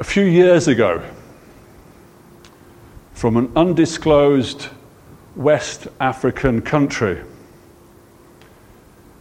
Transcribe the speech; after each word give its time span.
a 0.00 0.04
few 0.04 0.24
years 0.24 0.66
ago 0.66 1.00
from 3.12 3.36
an 3.36 3.52
undisclosed 3.54 4.68
West 5.36 5.86
African 6.00 6.60
country. 6.62 7.22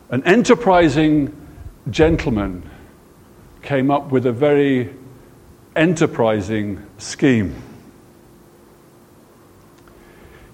An 0.09 0.23
enterprising 0.23 1.35
gentleman 1.91 2.67
came 3.61 3.91
up 3.91 4.11
with 4.11 4.25
a 4.25 4.31
very 4.31 4.93
enterprising 5.75 6.83
scheme. 6.97 7.55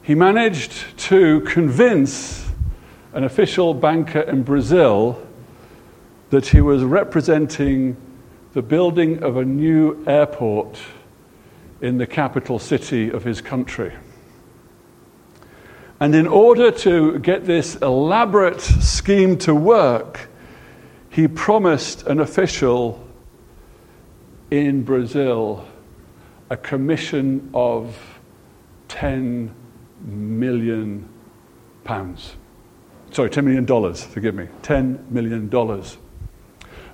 He 0.02 0.16
managed 0.16 0.98
to 0.98 1.40
convince 1.42 2.46
an 3.14 3.24
official 3.24 3.74
banker 3.74 4.22
in 4.22 4.44
Brazil 4.44 5.26
that 6.30 6.48
he 6.48 6.60
was 6.60 6.84
representing 6.84 7.96
the 8.54 8.62
building 8.62 9.24
of 9.24 9.38
a 9.38 9.46
new 9.46 10.04
airport 10.08 10.80
in 11.82 11.98
the 11.98 12.08
capital 12.08 12.60
city 12.60 13.10
of 13.10 13.24
his 13.24 13.42
country. 13.42 13.94
And 16.00 16.16
in 16.16 16.28
order 16.28 16.72
to 16.72 17.20
get 17.20 17.46
this 17.46 17.76
elaborate 17.76 18.62
scheme 18.62 19.38
to 19.40 19.54
work, 19.54 20.30
he 21.10 21.28
promised 21.28 22.08
an 22.08 22.20
official 22.20 23.06
in 24.50 24.84
Brazil 24.84 25.68
a 26.50 26.58
commission 26.58 27.50
of 27.54 28.20
10 28.88 29.54
million 30.06 31.08
pounds. 31.84 32.36
Sorry, 33.12 33.30
10 33.30 33.46
million 33.46 33.66
dollars, 33.66 34.04
forgive 34.04 34.36
me. 34.36 34.48
10 34.62 35.08
million 35.10 35.50
dollars. 35.50 35.98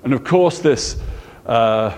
And 0.02 0.12
of 0.12 0.24
course, 0.24 0.58
this 0.58 1.00
uh, 1.46 1.96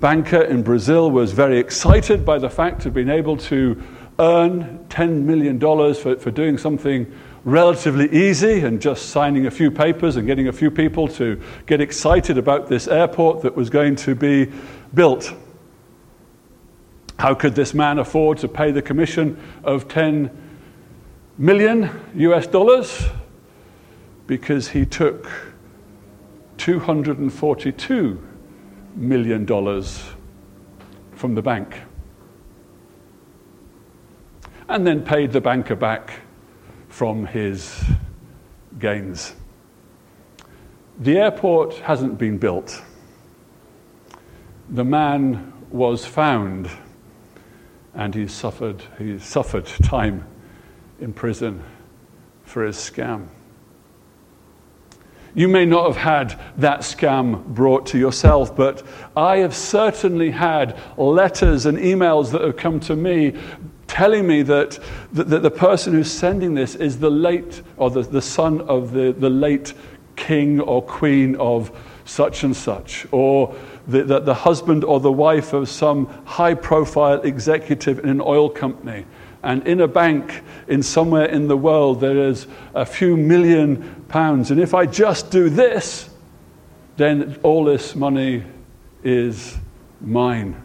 banker 0.00 0.42
in 0.42 0.62
Brazil 0.62 1.10
was 1.10 1.32
very 1.32 1.58
excited 1.58 2.24
by 2.24 2.38
the 2.38 2.50
fact 2.50 2.86
of 2.86 2.94
being 2.94 3.08
able 3.08 3.36
to 3.36 3.80
earn 4.18 4.84
$10 4.88 5.22
million 5.22 5.58
for, 5.94 6.16
for 6.16 6.30
doing 6.30 6.58
something 6.58 7.10
relatively 7.44 8.10
easy 8.10 8.60
and 8.60 8.80
just 8.80 9.10
signing 9.10 9.46
a 9.46 9.50
few 9.50 9.70
papers 9.70 10.16
and 10.16 10.26
getting 10.26 10.48
a 10.48 10.52
few 10.52 10.70
people 10.70 11.06
to 11.06 11.40
get 11.66 11.80
excited 11.80 12.38
about 12.38 12.68
this 12.68 12.88
airport 12.88 13.42
that 13.42 13.54
was 13.54 13.70
going 13.70 13.94
to 13.96 14.14
be 14.14 14.50
built. 14.94 15.32
How 17.18 17.34
could 17.34 17.54
this 17.54 17.74
man 17.74 17.98
afford 17.98 18.38
to 18.38 18.48
pay 18.48 18.72
the 18.72 18.82
commission 18.82 19.40
of 19.62 19.88
10 19.88 20.30
million 21.38 21.90
US 22.16 22.46
dollars? 22.46 23.04
Because 24.26 24.68
he 24.68 24.86
took 24.86 25.30
242 26.56 28.33
million 28.94 29.44
dollars 29.44 30.04
from 31.12 31.34
the 31.34 31.42
bank 31.42 31.80
and 34.68 34.86
then 34.86 35.02
paid 35.02 35.32
the 35.32 35.40
banker 35.40 35.76
back 35.76 36.20
from 36.88 37.26
his 37.26 37.84
gains. 38.78 39.34
The 40.98 41.18
airport 41.18 41.74
hasn't 41.76 42.18
been 42.18 42.38
built. 42.38 42.82
The 44.70 44.84
man 44.84 45.52
was 45.70 46.06
found 46.06 46.70
and 47.94 48.14
he 48.14 48.26
suffered, 48.26 48.82
he 48.98 49.18
suffered 49.18 49.66
time 49.66 50.26
in 51.00 51.12
prison 51.12 51.62
for 52.44 52.64
his 52.64 52.76
scam. 52.76 53.28
You 55.34 55.48
may 55.48 55.64
not 55.66 55.86
have 55.86 55.96
had 55.96 56.40
that 56.58 56.80
scam 56.80 57.44
brought 57.44 57.86
to 57.86 57.98
yourself, 57.98 58.54
but 58.54 58.84
I 59.16 59.38
have 59.38 59.54
certainly 59.54 60.30
had 60.30 60.78
letters 60.96 61.66
and 61.66 61.76
emails 61.76 62.30
that 62.30 62.40
have 62.40 62.56
come 62.56 62.78
to 62.80 62.94
me 62.94 63.34
telling 63.88 64.26
me 64.26 64.42
that, 64.42 64.78
that, 65.12 65.28
that 65.28 65.42
the 65.42 65.50
person 65.50 65.92
who's 65.92 66.10
sending 66.10 66.54
this 66.54 66.76
is 66.76 66.98
the 66.98 67.10
late, 67.10 67.62
or 67.76 67.90
the, 67.90 68.02
the 68.02 68.22
son 68.22 68.60
of 68.62 68.92
the, 68.92 69.12
the 69.12 69.30
late 69.30 69.74
king 70.16 70.60
or 70.60 70.82
queen 70.82 71.34
of 71.36 71.76
such 72.04 72.44
and 72.44 72.56
such, 72.56 73.06
or 73.10 73.54
that 73.88 74.06
the, 74.06 74.20
the 74.20 74.34
husband 74.34 74.84
or 74.84 75.00
the 75.00 75.12
wife 75.12 75.52
of 75.52 75.68
some 75.68 76.06
high 76.24 76.54
profile 76.54 77.20
executive 77.22 77.98
in 77.98 78.08
an 78.08 78.20
oil 78.20 78.48
company. 78.48 79.04
And 79.44 79.66
in 79.68 79.82
a 79.82 79.86
bank 79.86 80.42
in 80.68 80.82
somewhere 80.82 81.26
in 81.26 81.48
the 81.48 81.56
world, 81.56 82.00
there 82.00 82.28
is 82.28 82.46
a 82.74 82.86
few 82.86 83.16
million 83.16 84.04
pounds. 84.08 84.50
And 84.50 84.58
if 84.58 84.72
I 84.72 84.86
just 84.86 85.30
do 85.30 85.50
this, 85.50 86.08
then 86.96 87.38
all 87.42 87.64
this 87.64 87.94
money 87.94 88.42
is 89.02 89.58
mine. 90.00 90.60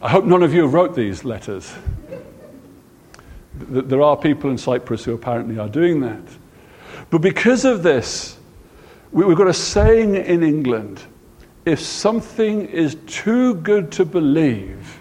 I 0.00 0.08
hope 0.08 0.24
none 0.24 0.42
of 0.42 0.54
you 0.54 0.66
wrote 0.66 0.94
these 0.94 1.22
letters. 1.22 1.70
There 3.52 4.00
are 4.00 4.16
people 4.16 4.48
in 4.48 4.56
Cyprus 4.56 5.04
who 5.04 5.12
apparently 5.12 5.58
are 5.58 5.68
doing 5.68 6.00
that. 6.00 6.22
But 7.10 7.18
because 7.18 7.66
of 7.66 7.82
this, 7.82 8.38
we've 9.12 9.36
got 9.36 9.48
a 9.48 9.52
saying 9.54 10.16
in 10.16 10.42
England 10.42 11.02
if 11.66 11.78
something 11.78 12.66
is 12.66 12.96
too 13.06 13.56
good 13.56 13.92
to 13.92 14.06
believe, 14.06 14.99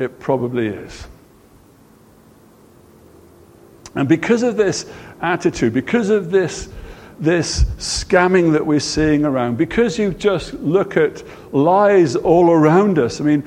it 0.00 0.18
probably 0.18 0.68
is. 0.68 1.06
And 3.94 4.08
because 4.08 4.42
of 4.42 4.56
this 4.56 4.90
attitude, 5.20 5.72
because 5.74 6.10
of 6.10 6.30
this, 6.30 6.68
this 7.18 7.64
scamming 7.78 8.52
that 8.52 8.64
we're 8.64 8.80
seeing 8.80 9.24
around, 9.24 9.58
because 9.58 9.98
you 9.98 10.14
just 10.14 10.54
look 10.54 10.96
at 10.96 11.22
lies 11.52 12.16
all 12.16 12.50
around 12.50 12.98
us, 12.98 13.20
I 13.20 13.24
mean, 13.24 13.44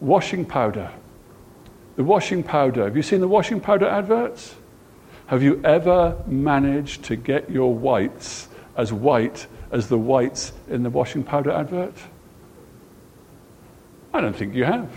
washing 0.00 0.44
powder. 0.44 0.90
The 1.96 2.04
washing 2.04 2.42
powder. 2.42 2.84
Have 2.84 2.96
you 2.96 3.02
seen 3.02 3.20
the 3.20 3.28
washing 3.28 3.60
powder 3.60 3.86
adverts? 3.86 4.54
Have 5.26 5.42
you 5.42 5.60
ever 5.64 6.16
managed 6.26 7.04
to 7.04 7.16
get 7.16 7.50
your 7.50 7.74
whites 7.74 8.48
as 8.76 8.92
white 8.92 9.46
as 9.72 9.88
the 9.88 9.98
whites 9.98 10.52
in 10.68 10.84
the 10.84 10.90
washing 10.90 11.24
powder 11.24 11.50
advert? 11.50 11.94
I 14.14 14.20
don't 14.20 14.34
think 14.34 14.54
you 14.54 14.64
have. 14.64 14.88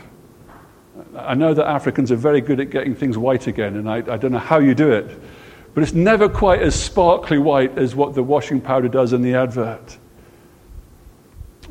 I 1.17 1.35
know 1.35 1.53
that 1.53 1.67
Africans 1.67 2.11
are 2.11 2.17
very 2.17 2.41
good 2.41 2.59
at 2.59 2.69
getting 2.69 2.95
things 2.95 3.17
white 3.17 3.47
again, 3.47 3.75
and 3.75 3.89
I, 3.89 3.97
I, 3.97 4.17
don't 4.17 4.31
know 4.31 4.39
how 4.39 4.59
you 4.59 4.75
do 4.75 4.91
it, 4.91 5.19
but 5.73 5.83
it's 5.83 5.93
never 5.93 6.27
quite 6.27 6.61
as 6.61 6.75
sparkly 6.75 7.37
white 7.37 7.77
as 7.77 7.95
what 7.95 8.13
the 8.13 8.23
washing 8.23 8.61
powder 8.61 8.87
does 8.87 9.13
in 9.13 9.21
the 9.21 9.35
advert. 9.35 9.97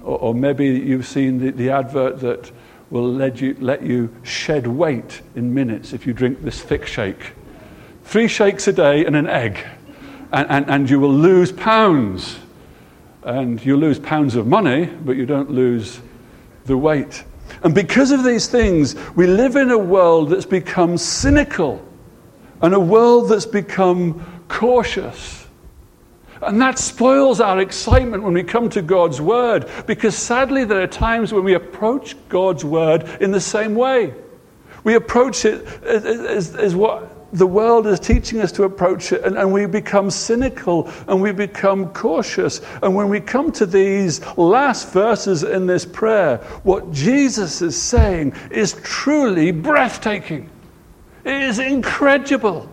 Or, 0.02 0.18
or 0.18 0.34
maybe 0.34 0.66
you've 0.66 1.06
seen 1.06 1.38
the, 1.38 1.50
the 1.50 1.70
advert 1.70 2.20
that 2.20 2.50
will 2.90 3.10
let 3.10 3.40
you, 3.40 3.56
let 3.60 3.82
you 3.82 4.14
shed 4.22 4.66
weight 4.66 5.22
in 5.34 5.54
minutes 5.54 5.92
if 5.92 6.06
you 6.06 6.12
drink 6.12 6.42
this 6.42 6.60
thick 6.60 6.86
shake. 6.86 7.32
Three 8.04 8.26
shakes 8.26 8.66
a 8.68 8.72
day 8.72 9.04
and 9.04 9.14
an 9.14 9.28
egg, 9.28 9.64
and, 10.32 10.50
and, 10.50 10.70
and 10.70 10.90
you 10.90 10.98
will 10.98 11.14
lose 11.14 11.52
pounds. 11.52 12.38
And 13.22 13.62
you 13.64 13.76
lose 13.76 13.98
pounds 13.98 14.34
of 14.34 14.46
money, 14.46 14.86
but 14.86 15.16
you 15.16 15.26
don't 15.26 15.50
lose 15.50 16.00
the 16.64 16.76
weight. 16.76 17.24
And 17.62 17.74
because 17.74 18.10
of 18.10 18.24
these 18.24 18.46
things, 18.46 18.96
we 19.16 19.26
live 19.26 19.56
in 19.56 19.70
a 19.70 19.78
world 19.78 20.30
that's 20.30 20.46
become 20.46 20.96
cynical 20.96 21.84
and 22.62 22.74
a 22.74 22.80
world 22.80 23.28
that's 23.28 23.46
become 23.46 24.42
cautious. 24.48 25.46
And 26.42 26.60
that 26.62 26.78
spoils 26.78 27.40
our 27.40 27.60
excitement 27.60 28.22
when 28.22 28.32
we 28.32 28.42
come 28.42 28.70
to 28.70 28.80
God's 28.80 29.20
Word, 29.20 29.68
because 29.86 30.16
sadly, 30.16 30.64
there 30.64 30.80
are 30.80 30.86
times 30.86 31.34
when 31.34 31.44
we 31.44 31.54
approach 31.54 32.16
God's 32.30 32.64
Word 32.64 33.06
in 33.20 33.30
the 33.30 33.40
same 33.40 33.74
way. 33.74 34.14
We 34.82 34.94
approach 34.94 35.44
it 35.44 35.66
as, 35.84 36.04
as, 36.06 36.56
as 36.56 36.74
what 36.74 37.19
the 37.32 37.46
world 37.46 37.86
is 37.86 38.00
teaching 38.00 38.40
us 38.40 38.50
to 38.52 38.64
approach 38.64 39.12
it, 39.12 39.22
and, 39.24 39.36
and, 39.36 39.52
we 39.52 39.66
become 39.66 40.10
cynical 40.10 40.90
and 41.06 41.20
we 41.20 41.32
become 41.32 41.88
cautious. 41.92 42.60
And 42.82 42.94
when 42.94 43.08
we 43.08 43.20
come 43.20 43.52
to 43.52 43.66
these 43.66 44.24
last 44.36 44.92
verses 44.92 45.44
in 45.44 45.66
this 45.66 45.84
prayer, 45.84 46.38
what 46.64 46.90
Jesus 46.90 47.62
is 47.62 47.80
saying 47.80 48.34
is 48.50 48.74
truly 48.82 49.52
breathtaking. 49.52 50.50
It 51.24 51.42
is 51.42 51.58
incredible. 51.58 52.68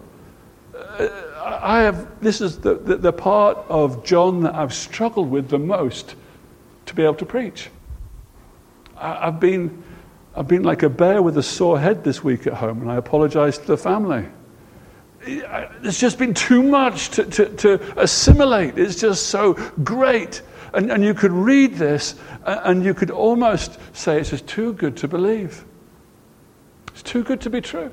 Uh, 0.73 1.09
I 1.45 1.81
have, 1.81 2.19
this 2.21 2.41
is 2.41 2.59
the, 2.59 2.75
the, 2.75 2.97
the 2.97 3.13
part 3.13 3.57
of 3.69 4.03
John 4.03 4.41
that 4.41 4.55
I've 4.55 4.73
struggled 4.73 5.29
with 5.29 5.49
the 5.49 5.59
most 5.59 6.15
to 6.87 6.95
be 6.95 7.03
able 7.03 7.15
to 7.15 7.25
preach. 7.25 7.69
I, 8.97 9.27
I've 9.27 9.39
been, 9.39 9.83
I've 10.35 10.47
been 10.47 10.63
like 10.63 10.83
a 10.83 10.89
bear 10.89 11.21
with 11.21 11.37
a 11.37 11.43
sore 11.43 11.79
head 11.79 12.03
this 12.03 12.23
week 12.23 12.47
at 12.47 12.53
home, 12.53 12.81
and 12.81 12.91
I 12.91 12.95
apologize 12.95 13.57
to 13.59 13.65
the 13.65 13.77
family 13.77 14.25
it's 15.27 15.99
just 15.99 16.17
been 16.17 16.33
too 16.33 16.63
much 16.63 17.09
to, 17.11 17.25
to, 17.25 17.45
to 17.57 18.01
assimilate. 18.01 18.77
It's 18.77 18.99
just 18.99 19.27
so 19.27 19.53
great. 19.83 20.41
And, 20.73 20.91
and 20.91 21.03
you 21.03 21.13
could 21.13 21.31
read 21.31 21.75
this 21.75 22.15
and 22.45 22.83
you 22.83 22.93
could 22.93 23.11
almost 23.11 23.79
say 23.93 24.19
it's 24.19 24.29
just 24.29 24.47
too 24.47 24.73
good 24.73 24.97
to 24.97 25.07
believe. 25.07 25.65
It's 26.89 27.03
too 27.03 27.23
good 27.23 27.41
to 27.41 27.49
be 27.49 27.61
true. 27.61 27.91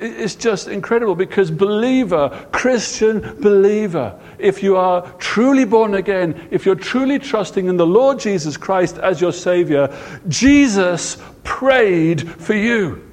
It's 0.00 0.36
just 0.36 0.68
incredible 0.68 1.16
because, 1.16 1.50
believer, 1.50 2.46
Christian 2.52 3.20
believer, 3.40 4.18
if 4.38 4.62
you 4.62 4.76
are 4.76 5.02
truly 5.18 5.64
born 5.64 5.94
again, 5.94 6.48
if 6.52 6.64
you're 6.64 6.76
truly 6.76 7.18
trusting 7.18 7.66
in 7.66 7.76
the 7.76 7.86
Lord 7.86 8.20
Jesus 8.20 8.56
Christ 8.56 8.98
as 8.98 9.20
your 9.20 9.32
Savior, 9.32 9.92
Jesus 10.28 11.18
prayed 11.42 12.30
for 12.30 12.54
you. 12.54 13.07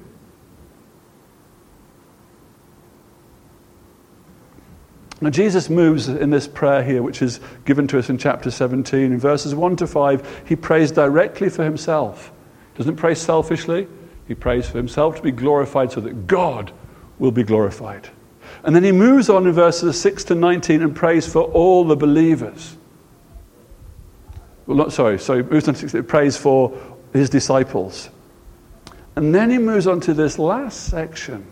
Now, 5.20 5.30
Jesus 5.30 5.70
moves 5.70 6.08
in 6.08 6.28
this 6.28 6.46
prayer 6.46 6.82
here, 6.82 7.02
which 7.02 7.22
is 7.22 7.40
given 7.64 7.86
to 7.88 7.98
us 7.98 8.10
in 8.10 8.18
chapter 8.18 8.50
17. 8.50 9.12
In 9.12 9.18
verses 9.18 9.54
1 9.54 9.76
to 9.76 9.86
5, 9.86 10.42
he 10.46 10.56
prays 10.56 10.92
directly 10.92 11.48
for 11.48 11.64
himself. 11.64 12.30
He 12.74 12.78
Doesn't 12.78 12.96
pray 12.96 13.14
selfishly, 13.14 13.88
he 14.28 14.34
prays 14.34 14.68
for 14.68 14.76
himself 14.76 15.16
to 15.16 15.22
be 15.22 15.30
glorified 15.30 15.92
so 15.92 16.00
that 16.02 16.26
God 16.26 16.70
will 17.18 17.30
be 17.30 17.44
glorified. 17.44 18.10
And 18.62 18.76
then 18.76 18.84
he 18.84 18.92
moves 18.92 19.30
on 19.30 19.46
in 19.46 19.52
verses 19.52 19.98
6 20.00 20.24
to 20.24 20.34
19 20.34 20.82
and 20.82 20.94
prays 20.94 21.30
for 21.30 21.44
all 21.44 21.84
the 21.84 21.96
believers. 21.96 22.76
Well, 24.66 24.76
not 24.76 24.92
sorry, 24.92 25.18
sorry, 25.18 25.44
moves 25.44 25.68
on 25.68 25.74
to 25.74 25.88
6, 25.88 26.06
prays 26.08 26.36
for 26.36 26.76
his 27.12 27.30
disciples. 27.30 28.10
And 29.14 29.34
then 29.34 29.48
he 29.48 29.56
moves 29.56 29.86
on 29.86 30.00
to 30.00 30.12
this 30.12 30.38
last 30.38 30.88
section 30.88 31.46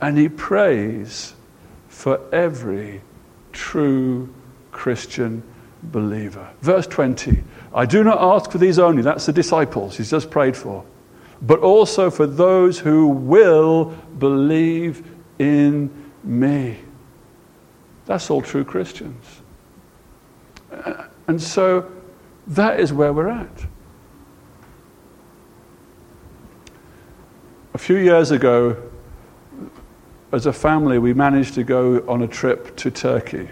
and 0.00 0.16
he 0.16 0.28
prays 0.28 1.34
for 2.02 2.18
every 2.34 3.00
true 3.52 4.28
Christian 4.72 5.40
believer. 5.84 6.50
Verse 6.60 6.84
20 6.88 7.44
I 7.72 7.86
do 7.86 8.02
not 8.02 8.18
ask 8.20 8.50
for 8.50 8.58
these 8.58 8.80
only, 8.80 9.02
that's 9.02 9.26
the 9.26 9.32
disciples 9.32 9.98
he's 9.98 10.10
just 10.10 10.28
prayed 10.28 10.56
for, 10.56 10.84
but 11.42 11.60
also 11.60 12.10
for 12.10 12.26
those 12.26 12.80
who 12.80 13.06
will 13.06 13.94
believe 14.18 15.08
in 15.38 15.88
me. 16.24 16.80
That's 18.06 18.30
all 18.30 18.42
true 18.42 18.64
Christians. 18.64 19.40
And 21.28 21.40
so 21.40 21.88
that 22.48 22.80
is 22.80 22.92
where 22.92 23.12
we're 23.12 23.28
at. 23.28 23.66
A 27.74 27.78
few 27.78 27.96
years 27.96 28.32
ago, 28.32 28.90
as 30.32 30.46
a 30.46 30.52
family, 30.52 30.98
we 30.98 31.12
managed 31.12 31.54
to 31.54 31.62
go 31.62 32.02
on 32.08 32.22
a 32.22 32.26
trip 32.26 32.74
to 32.76 32.90
Turkey. 32.90 33.50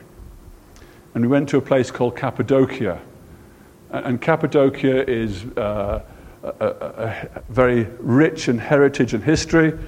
And 1.14 1.22
we 1.22 1.28
went 1.28 1.48
to 1.50 1.58
a 1.58 1.60
place 1.60 1.90
called 1.90 2.16
Cappadocia. 2.16 3.00
And 3.90 4.20
Cappadocia 4.20 5.08
is 5.08 5.44
uh, 5.58 6.02
a, 6.42 6.48
a, 6.48 6.66
a 6.66 7.42
very 7.50 7.84
rich 7.98 8.48
in 8.48 8.56
heritage 8.56 9.12
and 9.12 9.22
history, 9.22 9.78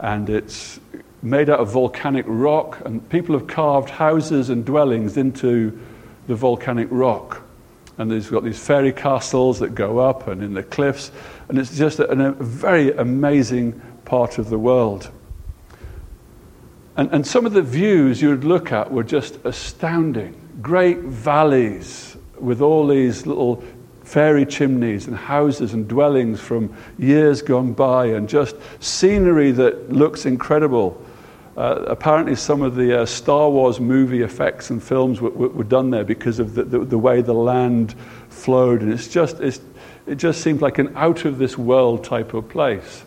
and 0.00 0.28
it's 0.28 0.80
made 1.22 1.48
out 1.48 1.60
of 1.60 1.70
volcanic 1.70 2.24
rock, 2.26 2.80
and 2.84 3.08
people 3.08 3.38
have 3.38 3.46
carved 3.46 3.90
houses 3.90 4.50
and 4.50 4.64
dwellings 4.64 5.16
into 5.16 5.78
the 6.26 6.34
volcanic 6.34 6.88
rock. 6.90 7.42
And 7.98 8.10
there's 8.10 8.30
got 8.30 8.42
these 8.42 8.58
fairy 8.58 8.92
castles 8.92 9.60
that 9.60 9.76
go 9.76 9.98
up 9.98 10.26
and 10.26 10.42
in 10.42 10.54
the 10.54 10.62
cliffs, 10.64 11.12
and 11.48 11.58
it's 11.58 11.76
just 11.76 12.00
a, 12.00 12.10
a 12.10 12.32
very 12.32 12.90
amazing 12.92 13.80
part 14.04 14.38
of 14.38 14.50
the 14.50 14.58
world. 14.58 15.12
And, 16.96 17.10
and 17.12 17.26
some 17.26 17.46
of 17.46 17.52
the 17.52 17.62
views 17.62 18.20
you 18.20 18.28
would 18.30 18.44
look 18.44 18.72
at 18.72 18.90
were 18.90 19.04
just 19.04 19.38
astounding. 19.44 20.38
Great 20.60 20.98
valleys 20.98 22.16
with 22.38 22.60
all 22.60 22.86
these 22.86 23.26
little 23.26 23.64
fairy 24.04 24.44
chimneys 24.44 25.06
and 25.06 25.16
houses 25.16 25.72
and 25.72 25.88
dwellings 25.88 26.38
from 26.38 26.74
years 26.98 27.40
gone 27.40 27.72
by, 27.72 28.06
and 28.06 28.28
just 28.28 28.56
scenery 28.80 29.52
that 29.52 29.90
looks 29.90 30.26
incredible. 30.26 31.00
Uh, 31.56 31.84
apparently, 31.86 32.34
some 32.34 32.62
of 32.62 32.74
the 32.74 33.02
uh, 33.02 33.06
Star 33.06 33.48
Wars 33.48 33.80
movie 33.80 34.22
effects 34.22 34.70
and 34.70 34.82
films 34.82 35.20
were, 35.20 35.30
were, 35.30 35.48
were 35.48 35.64
done 35.64 35.90
there 35.90 36.04
because 36.04 36.38
of 36.38 36.54
the, 36.54 36.64
the, 36.64 36.78
the, 36.80 36.98
way 36.98 37.22
the 37.22 37.32
land 37.32 37.94
flowed, 38.28 38.82
and 38.82 38.92
it's 38.92 39.08
just, 39.08 39.40
it's, 39.40 39.60
it 40.06 40.16
just 40.16 40.42
seemed 40.42 40.60
like 40.60 40.78
an 40.78 40.94
out 40.96 41.24
of 41.24 41.38
this 41.38 41.56
world 41.56 42.04
type 42.04 42.34
of 42.34 42.48
place. 42.48 43.04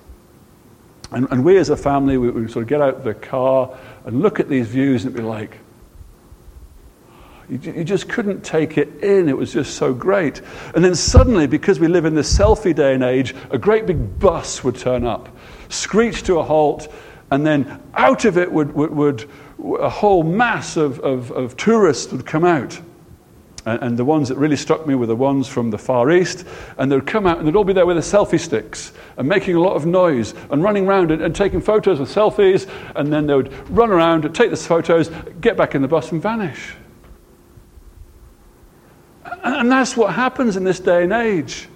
And, 1.12 1.28
and 1.32 1.46
we 1.46 1.58
as 1.58 1.70
a 1.70 1.78
family, 1.78 2.18
we 2.18 2.30
would 2.30 2.52
sort 2.52 2.64
of 2.64 2.70
get 2.70 2.82
out 2.82 3.04
the 3.04 3.14
car 3.14 3.78
and 4.06 4.22
look 4.22 4.40
at 4.40 4.50
these 4.50 4.68
views 4.68 5.06
and 5.06 5.14
be 5.14 5.22
like, 5.22 5.58
you, 7.50 7.60
you 7.60 7.84
just 7.84 8.10
couldn't 8.10 8.44
take 8.44 8.78
it 8.78 9.04
in. 9.04 9.30
It 9.30 9.38
was 9.38 9.54
just 9.54 9.76
so 9.76 9.94
great. 9.94 10.42
And 10.74 10.84
then 10.84 10.96
suddenly, 10.96 11.48
because 11.48 11.80
we 11.80 11.88
live 11.88 12.06
in 12.06 12.16
this 12.16 12.36
selfie 12.36 12.74
day 12.74 12.94
and 12.94 13.04
age, 13.04 13.36
a 13.52 13.58
great 13.58 13.86
big 13.86 14.20
bus 14.20 14.64
would 14.64 14.76
turn 14.76 15.06
up, 15.06 15.30
screech 15.70 16.24
to 16.24 16.40
a 16.40 16.44
halt, 16.44 16.92
and 17.32 17.46
then 17.46 17.82
out 17.94 18.26
of 18.26 18.38
it 18.38 18.52
would, 18.52 18.74
would, 18.74 18.92
would 18.92 19.30
a 19.80 19.90
whole 19.90 20.24
mass 20.24 20.78
of, 20.78 21.00
of, 21.00 21.32
of 21.32 21.56
tourists 21.58 22.12
would 22.12 22.26
come 22.26 22.46
out. 22.46 22.80
And, 23.66 23.82
and, 23.82 23.98
the 23.98 24.06
ones 24.06 24.30
that 24.30 24.38
really 24.38 24.56
struck 24.56 24.86
me 24.86 24.94
were 24.94 25.08
the 25.08 25.16
ones 25.16 25.48
from 25.48 25.72
the 25.72 25.78
Far 25.78 26.12
East. 26.12 26.46
And 26.78 26.92
they'd 26.92 27.06
come 27.06 27.26
out 27.26 27.40
and 27.40 27.48
they'd 27.48 27.56
all 27.56 27.64
be 27.64 27.74
there 27.74 27.86
with 27.86 27.96
their 27.96 28.04
selfie 28.04 28.40
sticks 28.40 28.94
and 29.18 29.28
making 29.28 29.56
a 29.56 29.60
lot 29.60 29.76
of 29.76 29.86
noise 29.86 30.34
and 30.52 30.62
running 30.62 30.86
around 30.86 31.12
and, 31.12 31.22
and 31.22 31.36
taking 31.36 31.62
photos 31.62 32.00
with 32.00 32.14
selfies. 32.14 32.70
And 32.96 33.12
then 33.12 33.26
they 33.26 33.34
would 33.34 33.52
run 33.70 33.90
around 33.90 34.22
take 34.36 34.52
the 34.52 34.58
photos, 34.58 35.10
get 35.42 35.58
back 35.58 35.74
in 35.74 35.82
the 35.82 35.88
bus 35.88 36.12
and 36.12 36.22
vanish. 36.22 36.76
And, 39.44 39.56
and 39.56 39.72
that's 39.72 39.98
what 39.98 40.14
happens 40.14 40.58
in 40.58 40.64
this 40.64 40.80
day 40.80 41.04
and 41.04 41.14
age. 41.14 41.68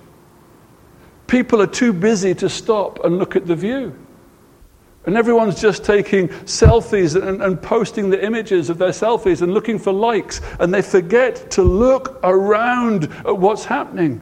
People 1.27 1.61
are 1.61 1.67
too 1.67 1.93
busy 1.93 2.33
to 2.35 2.49
stop 2.49 3.03
and 3.03 3.17
look 3.17 3.35
at 3.35 3.45
the 3.45 3.55
view. 3.55 3.95
And 5.05 5.15
everyone's 5.15 5.59
just 5.59 5.83
taking 5.83 6.27
selfies 6.27 7.15
and, 7.21 7.41
and, 7.41 7.61
posting 7.61 8.09
the 8.09 8.23
images 8.23 8.69
of 8.69 8.77
their 8.77 8.89
selfies 8.89 9.41
and 9.41 9.53
looking 9.53 9.79
for 9.79 9.93
likes, 9.93 10.41
and 10.59 10.73
they 10.73 10.81
forget 10.81 11.49
to 11.51 11.63
look 11.63 12.19
around 12.23 13.05
at 13.25 13.37
what's 13.37 13.65
happening. 13.65 14.21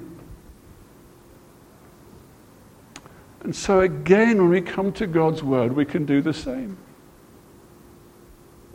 And 3.41 3.55
so, 3.55 3.81
again, 3.81 4.37
when 4.37 4.49
we 4.49 4.61
come 4.61 4.91
to 4.93 5.07
God's 5.07 5.41
Word, 5.41 5.73
we 5.73 5.85
can 5.85 6.05
do 6.05 6.21
the 6.21 6.33
same. 6.33 6.77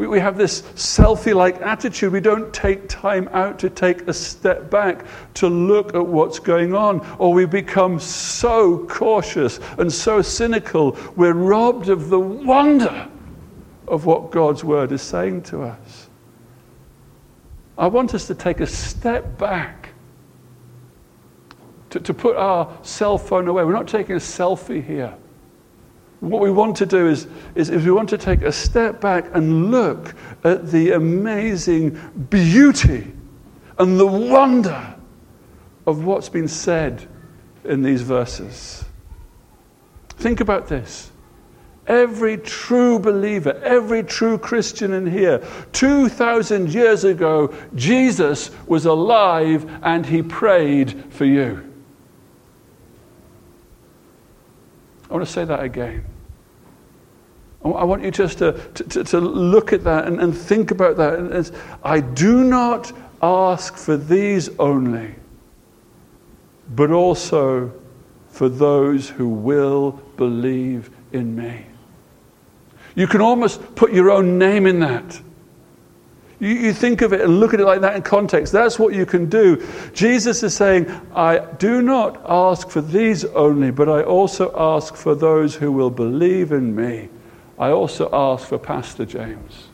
We, 0.02 0.08
we 0.08 0.18
have 0.18 0.36
this 0.36 0.62
selfie 0.74 1.32
like 1.32 1.60
attitude. 1.60 2.12
We 2.12 2.20
don't 2.20 2.52
take 2.52 2.88
time 2.88 3.28
out 3.28 3.60
to 3.60 3.70
take 3.70 4.08
a 4.08 4.12
step 4.12 4.68
back 4.68 5.06
to 5.34 5.46
look 5.46 5.94
at 5.94 6.04
what's 6.04 6.40
going 6.40 6.74
on, 6.74 7.06
or 7.20 7.32
we 7.32 7.46
become 7.46 8.00
so 8.00 8.84
cautious 8.86 9.60
and 9.78 9.92
so 9.92 10.20
cynical, 10.20 10.98
we're 11.14 11.34
robbed 11.34 11.88
of 11.88 12.08
the 12.08 12.18
wonder 12.18 13.08
of 13.86 14.04
what 14.04 14.32
God's 14.32 14.64
word 14.64 14.90
is 14.90 15.02
saying 15.02 15.42
to 15.42 15.62
us. 15.62 16.08
I 17.78 17.86
want 17.86 18.12
us 18.12 18.26
to 18.26 18.34
take 18.34 18.58
a 18.58 18.66
step 18.66 19.38
back, 19.38 19.90
to, 21.90 22.00
to 22.00 22.12
put 22.12 22.34
our 22.34 22.76
cell 22.82 23.18
phone 23.18 23.46
away. 23.46 23.62
We're 23.62 23.72
not 23.72 23.86
taking 23.86 24.16
a 24.16 24.18
selfie 24.18 24.84
here. 24.84 25.14
What 26.22 26.40
we 26.40 26.52
want 26.52 26.76
to 26.76 26.86
do 26.86 27.08
is, 27.08 27.26
is, 27.56 27.68
is, 27.68 27.84
we 27.84 27.90
want 27.90 28.08
to 28.10 28.16
take 28.16 28.42
a 28.42 28.52
step 28.52 29.00
back 29.00 29.34
and 29.34 29.72
look 29.72 30.14
at 30.44 30.70
the 30.70 30.92
amazing 30.92 31.98
beauty 32.30 33.12
and 33.76 33.98
the 33.98 34.06
wonder 34.06 34.94
of 35.84 36.04
what's 36.04 36.28
been 36.28 36.46
said 36.46 37.08
in 37.64 37.82
these 37.82 38.02
verses. 38.02 38.84
Think 40.10 40.38
about 40.38 40.68
this. 40.68 41.10
Every 41.88 42.38
true 42.38 43.00
believer, 43.00 43.60
every 43.64 44.04
true 44.04 44.38
Christian 44.38 44.92
in 44.92 45.08
here, 45.08 45.44
2,000 45.72 46.72
years 46.72 47.02
ago, 47.02 47.52
Jesus 47.74 48.52
was 48.68 48.86
alive 48.86 49.68
and 49.82 50.06
he 50.06 50.22
prayed 50.22 51.12
for 51.12 51.24
you. 51.24 51.68
I 55.10 55.14
want 55.14 55.26
to 55.26 55.32
say 55.32 55.44
that 55.44 55.64
again. 55.64 56.11
I 57.64 57.84
want 57.84 58.02
you 58.02 58.10
just 58.10 58.38
to, 58.38 58.52
to, 58.74 59.04
to 59.04 59.20
look 59.20 59.72
at 59.72 59.84
that 59.84 60.06
and, 60.06 60.20
and 60.20 60.36
think 60.36 60.72
about 60.72 60.96
that. 60.96 61.18
And 61.18 61.52
I 61.84 62.00
do 62.00 62.42
not 62.42 62.92
ask 63.22 63.76
for 63.76 63.96
these 63.96 64.48
only, 64.58 65.14
but 66.74 66.90
also 66.90 67.72
for 68.30 68.48
those 68.48 69.08
who 69.10 69.28
will 69.28 69.92
believe 70.16 70.90
in 71.12 71.36
me. 71.36 71.66
You 72.94 73.06
can 73.06 73.20
almost 73.20 73.74
put 73.76 73.92
your 73.92 74.10
own 74.10 74.38
name 74.38 74.66
in 74.66 74.80
that. 74.80 75.20
You, 76.40 76.48
you, 76.48 76.72
think 76.72 77.02
of 77.02 77.12
it 77.12 77.20
and 77.20 77.38
look 77.38 77.54
at 77.54 77.60
it 77.60 77.64
like 77.64 77.82
that 77.82 77.94
in 77.94 78.02
context. 78.02 78.52
That's 78.52 78.76
what 78.76 78.92
you 78.94 79.06
can 79.06 79.30
do. 79.30 79.64
Jesus 79.94 80.42
is 80.42 80.52
saying, 80.52 80.90
I 81.14 81.38
do 81.38 81.80
not 81.80 82.20
ask 82.26 82.68
for 82.68 82.80
these 82.80 83.24
only, 83.24 83.70
but 83.70 83.88
I 83.88 84.02
also 84.02 84.52
ask 84.58 84.96
for 84.96 85.14
those 85.14 85.54
who 85.54 85.70
will 85.70 85.90
believe 85.90 86.50
in 86.50 86.74
me. 86.74 87.08
I 87.58 87.70
also 87.70 88.08
ask 88.12 88.48
for 88.48 88.58
Pastor 88.58 89.04
James. 89.04 89.68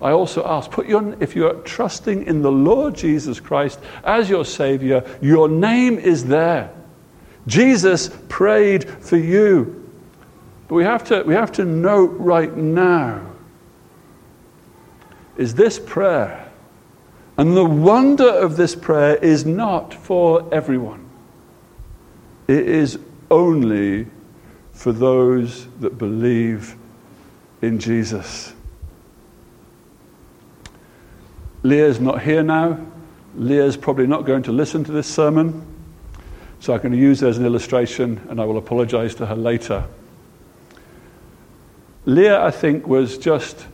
I 0.00 0.10
also 0.10 0.44
ask, 0.44 0.70
put 0.70 0.86
your, 0.88 1.16
if 1.22 1.36
you're 1.36 1.54
trusting 1.62 2.26
in 2.26 2.42
the 2.42 2.50
Lord 2.50 2.94
Jesus 2.94 3.38
Christ 3.38 3.78
as 4.02 4.28
your 4.28 4.44
Savior, 4.44 5.04
your 5.20 5.48
name 5.48 5.98
is 5.98 6.24
there. 6.24 6.72
Jesus 7.46 8.10
prayed 8.28 8.88
for 8.88 9.16
you. 9.16 9.90
But 10.66 10.74
we 10.74 10.84
have 10.84 11.04
to, 11.04 11.22
we 11.22 11.34
have 11.34 11.52
to 11.52 11.64
note 11.64 12.16
right 12.18 12.56
now 12.56 13.32
is 15.36 15.54
this 15.54 15.78
prayer. 15.78 16.50
And 17.38 17.56
the 17.56 17.64
wonder 17.64 18.28
of 18.28 18.56
this 18.56 18.74
prayer 18.74 19.16
is 19.16 19.46
not 19.46 19.94
for 19.94 20.52
everyone, 20.52 21.08
it 22.48 22.68
is 22.68 22.98
only 23.30 24.06
for 24.72 24.92
those 24.92 25.66
that 25.80 25.98
believe 25.98 26.76
in 27.60 27.78
Jesus. 27.78 28.52
Leah's 31.62 32.00
not 32.00 32.22
here 32.22 32.42
now. 32.42 32.78
Leah's 33.36 33.76
probably 33.76 34.06
not 34.06 34.24
going 34.24 34.42
to 34.42 34.52
listen 34.52 34.82
to 34.84 34.92
this 34.92 35.06
sermon. 35.06 35.66
So 36.60 36.72
I'm 36.72 36.80
going 36.80 36.92
to 36.92 36.98
use 36.98 37.22
it 37.22 37.28
as 37.28 37.38
an 37.38 37.46
illustration 37.46 38.20
and 38.28 38.40
I 38.40 38.44
will 38.44 38.58
apologize 38.58 39.14
to 39.16 39.26
her 39.26 39.36
later. 39.36 39.84
Leah, 42.04 42.42
I 42.42 42.50
think, 42.50 42.86
was 42.86 43.16
just 43.16 43.66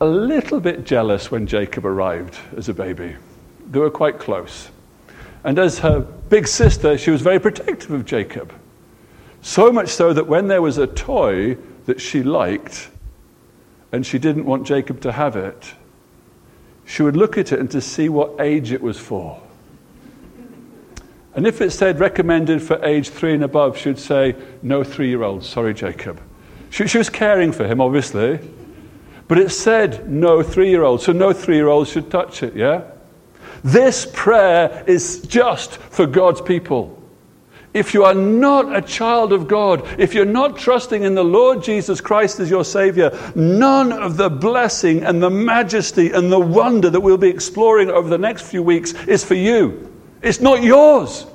a 0.00 0.06
little 0.06 0.58
bit 0.58 0.84
jealous 0.84 1.30
when 1.30 1.46
Jacob 1.46 1.84
arrived 1.84 2.38
as 2.56 2.68
a 2.68 2.74
baby. 2.74 3.14
They 3.70 3.78
were 3.78 3.90
quite 3.90 4.18
close. 4.18 4.70
And 5.44 5.58
as 5.58 5.78
her 5.80 6.00
big 6.00 6.48
sister, 6.48 6.96
she 6.96 7.10
was 7.10 7.20
very 7.20 7.38
protective 7.38 7.90
of 7.90 8.04
Jacob. 8.04 8.52
So 9.42 9.72
much 9.72 9.88
so 9.90 10.12
that 10.12 10.28
when 10.28 10.46
there 10.48 10.62
was 10.62 10.78
a 10.78 10.86
toy 10.86 11.58
that 11.86 12.00
she 12.00 12.22
liked 12.22 12.88
and 13.90 14.06
she 14.06 14.18
didn't 14.18 14.46
want 14.46 14.66
Jacob 14.66 15.00
to 15.02 15.12
have 15.12 15.36
it, 15.36 15.74
she 16.86 17.02
would 17.02 17.16
look 17.16 17.36
at 17.36 17.52
it 17.52 17.58
and 17.58 17.70
to 17.72 17.80
see 17.80 18.08
what 18.08 18.40
age 18.40 18.72
it 18.72 18.80
was 18.80 18.98
for. 18.98 19.40
And 21.34 21.46
if 21.46 21.60
it 21.60 21.70
said 21.70 21.98
recommended 21.98 22.62
for 22.62 22.82
age 22.84 23.08
three 23.08 23.34
and 23.34 23.42
above, 23.42 23.76
she'd 23.76 23.98
say, 23.98 24.36
no 24.62 24.84
three 24.84 25.08
year 25.08 25.22
olds, 25.22 25.48
sorry, 25.48 25.74
Jacob. 25.74 26.20
She, 26.70 26.86
she 26.86 26.98
was 26.98 27.10
caring 27.10 27.52
for 27.52 27.66
him, 27.66 27.80
obviously. 27.80 28.38
But 29.28 29.38
it 29.38 29.50
said 29.50 30.08
no 30.08 30.42
three 30.42 30.70
year 30.70 30.84
olds, 30.84 31.04
so 31.04 31.12
no 31.12 31.32
three 31.32 31.56
year 31.56 31.68
olds 31.68 31.90
should 31.90 32.10
touch 32.10 32.42
it, 32.42 32.54
yeah? 32.54 32.82
This 33.64 34.06
prayer 34.12 34.84
is 34.86 35.22
just 35.22 35.78
for 35.78 36.06
God's 36.06 36.40
people. 36.40 37.01
If 37.74 37.94
you 37.94 38.04
are 38.04 38.14
not 38.14 38.76
a 38.76 38.82
child 38.82 39.32
of 39.32 39.48
God, 39.48 39.98
if 39.98 40.12
you're 40.12 40.26
not 40.26 40.58
trusting 40.58 41.04
in 41.04 41.14
the 41.14 41.24
Lord 41.24 41.62
Jesus 41.62 42.02
Christ 42.02 42.38
as 42.38 42.50
your 42.50 42.66
Savior, 42.66 43.18
none 43.34 43.92
of 43.92 44.18
the 44.18 44.28
blessing 44.28 45.02
and 45.04 45.22
the 45.22 45.30
majesty 45.30 46.10
and 46.10 46.30
the 46.30 46.38
wonder 46.38 46.90
that 46.90 47.00
we'll 47.00 47.16
be 47.16 47.30
exploring 47.30 47.90
over 47.90 48.10
the 48.10 48.18
next 48.18 48.42
few 48.42 48.62
weeks 48.62 48.92
is 49.06 49.24
for 49.24 49.34
you. 49.34 49.90
It's 50.20 50.40
not 50.40 50.62
yours 50.62 51.26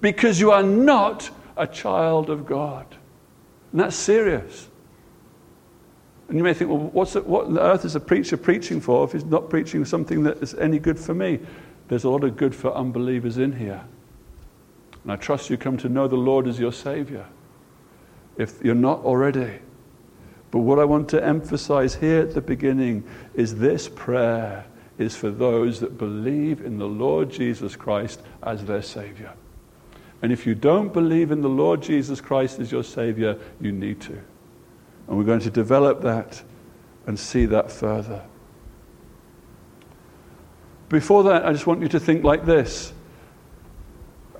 because 0.00 0.40
you 0.40 0.50
are 0.50 0.64
not 0.64 1.30
a 1.56 1.66
child 1.66 2.28
of 2.28 2.44
God. 2.44 2.86
And 3.70 3.80
that's 3.80 3.96
serious. 3.96 4.68
And 6.28 6.36
you 6.36 6.42
may 6.42 6.54
think, 6.54 6.70
well, 6.70 6.80
what's 6.80 7.14
what 7.14 7.46
on 7.46 7.58
earth 7.58 7.84
is 7.84 7.94
a 7.94 8.00
preacher 8.00 8.36
preaching 8.36 8.80
for 8.80 9.04
if 9.04 9.12
he's 9.12 9.24
not 9.24 9.48
preaching 9.48 9.84
something 9.84 10.24
that 10.24 10.42
is 10.42 10.54
any 10.54 10.80
good 10.80 10.98
for 10.98 11.14
me? 11.14 11.38
There's 11.86 12.04
a 12.04 12.10
lot 12.10 12.24
of 12.24 12.36
good 12.36 12.54
for 12.54 12.74
unbelievers 12.74 13.38
in 13.38 13.52
here. 13.52 13.84
And 15.04 15.12
I 15.12 15.16
trust 15.16 15.50
you 15.50 15.56
come 15.56 15.76
to 15.78 15.88
know 15.88 16.08
the 16.08 16.16
Lord 16.16 16.48
as 16.48 16.58
your 16.58 16.72
Savior 16.72 17.26
if 18.36 18.62
you're 18.64 18.74
not 18.74 19.04
already. 19.04 19.60
But 20.50 20.60
what 20.60 20.78
I 20.78 20.84
want 20.84 21.08
to 21.10 21.24
emphasize 21.24 21.94
here 21.94 22.20
at 22.20 22.34
the 22.34 22.40
beginning 22.40 23.04
is 23.34 23.56
this 23.56 23.88
prayer 23.88 24.64
is 24.98 25.14
for 25.14 25.30
those 25.30 25.80
that 25.80 25.98
believe 25.98 26.60
in 26.60 26.78
the 26.78 26.86
Lord 26.86 27.30
Jesus 27.30 27.76
Christ 27.76 28.22
as 28.42 28.64
their 28.64 28.82
Savior. 28.82 29.32
And 30.22 30.32
if 30.32 30.46
you 30.46 30.54
don't 30.54 30.90
believe 30.90 31.30
in 31.30 31.42
the 31.42 31.48
Lord 31.48 31.82
Jesus 31.82 32.18
Christ 32.18 32.58
as 32.58 32.72
your 32.72 32.82
Savior, 32.82 33.36
you 33.60 33.72
need 33.72 34.00
to. 34.02 34.18
And 35.06 35.18
we're 35.18 35.24
going 35.24 35.40
to 35.40 35.50
develop 35.50 36.00
that 36.00 36.42
and 37.06 37.18
see 37.18 37.44
that 37.46 37.70
further. 37.70 38.24
Before 40.88 41.24
that, 41.24 41.44
I 41.44 41.52
just 41.52 41.66
want 41.66 41.82
you 41.82 41.88
to 41.88 42.00
think 42.00 42.24
like 42.24 42.46
this. 42.46 42.93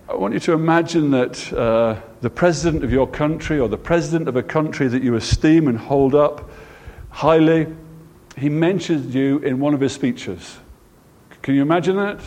I 0.07 0.17
want 0.17 0.35
you 0.35 0.41
to 0.41 0.53
imagine 0.53 1.11
that 1.13 1.51
uh, 1.53 1.99
the 2.21 2.29
president 2.29 2.85
of 2.85 2.93
your 2.93 3.07
country 3.07 3.59
or 3.59 3.69
the 3.69 3.79
president 3.79 4.29
of 4.29 4.37
a 4.37 4.43
country 4.43 4.87
that 4.87 5.03
you 5.03 5.15
esteem 5.15 5.67
and 5.67 5.79
hold 5.79 6.15
up 6.15 6.51
highly, 7.09 7.75
he 8.37 8.51
mentions 8.51 9.15
you 9.15 9.39
in 9.39 9.61
one 9.61 9.73
of 9.73 9.81
his 9.81 9.93
speeches. 9.95 10.59
Can 11.41 11.55
you 11.55 11.63
imagine 11.63 11.97
that? 11.97 12.21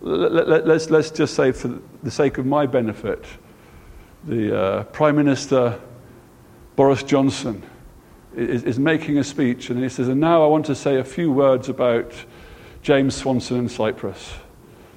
Let, 0.00 0.48
us 0.48 0.66
let's, 0.66 0.90
let's 0.90 1.10
just 1.10 1.34
say, 1.34 1.52
for 1.52 1.78
the 2.02 2.10
sake 2.10 2.38
of 2.38 2.46
my 2.46 2.66
benefit, 2.66 3.24
the 4.24 4.58
uh, 4.58 4.82
Prime 4.84 5.14
Minister 5.14 5.80
Boris 6.74 7.04
Johnson 7.04 7.62
is, 8.34 8.64
is 8.64 8.78
making 8.78 9.18
a 9.18 9.24
speech, 9.24 9.70
and 9.70 9.80
he 9.80 9.88
says, 9.88 10.08
And 10.08 10.20
now 10.20 10.42
I 10.42 10.48
want 10.48 10.66
to 10.66 10.74
say 10.74 10.96
a 10.96 11.04
few 11.04 11.30
words 11.30 11.68
about 11.68 12.12
James 12.82 13.14
Swanson 13.14 13.58
in 13.58 13.68
Cyprus. 13.68 14.34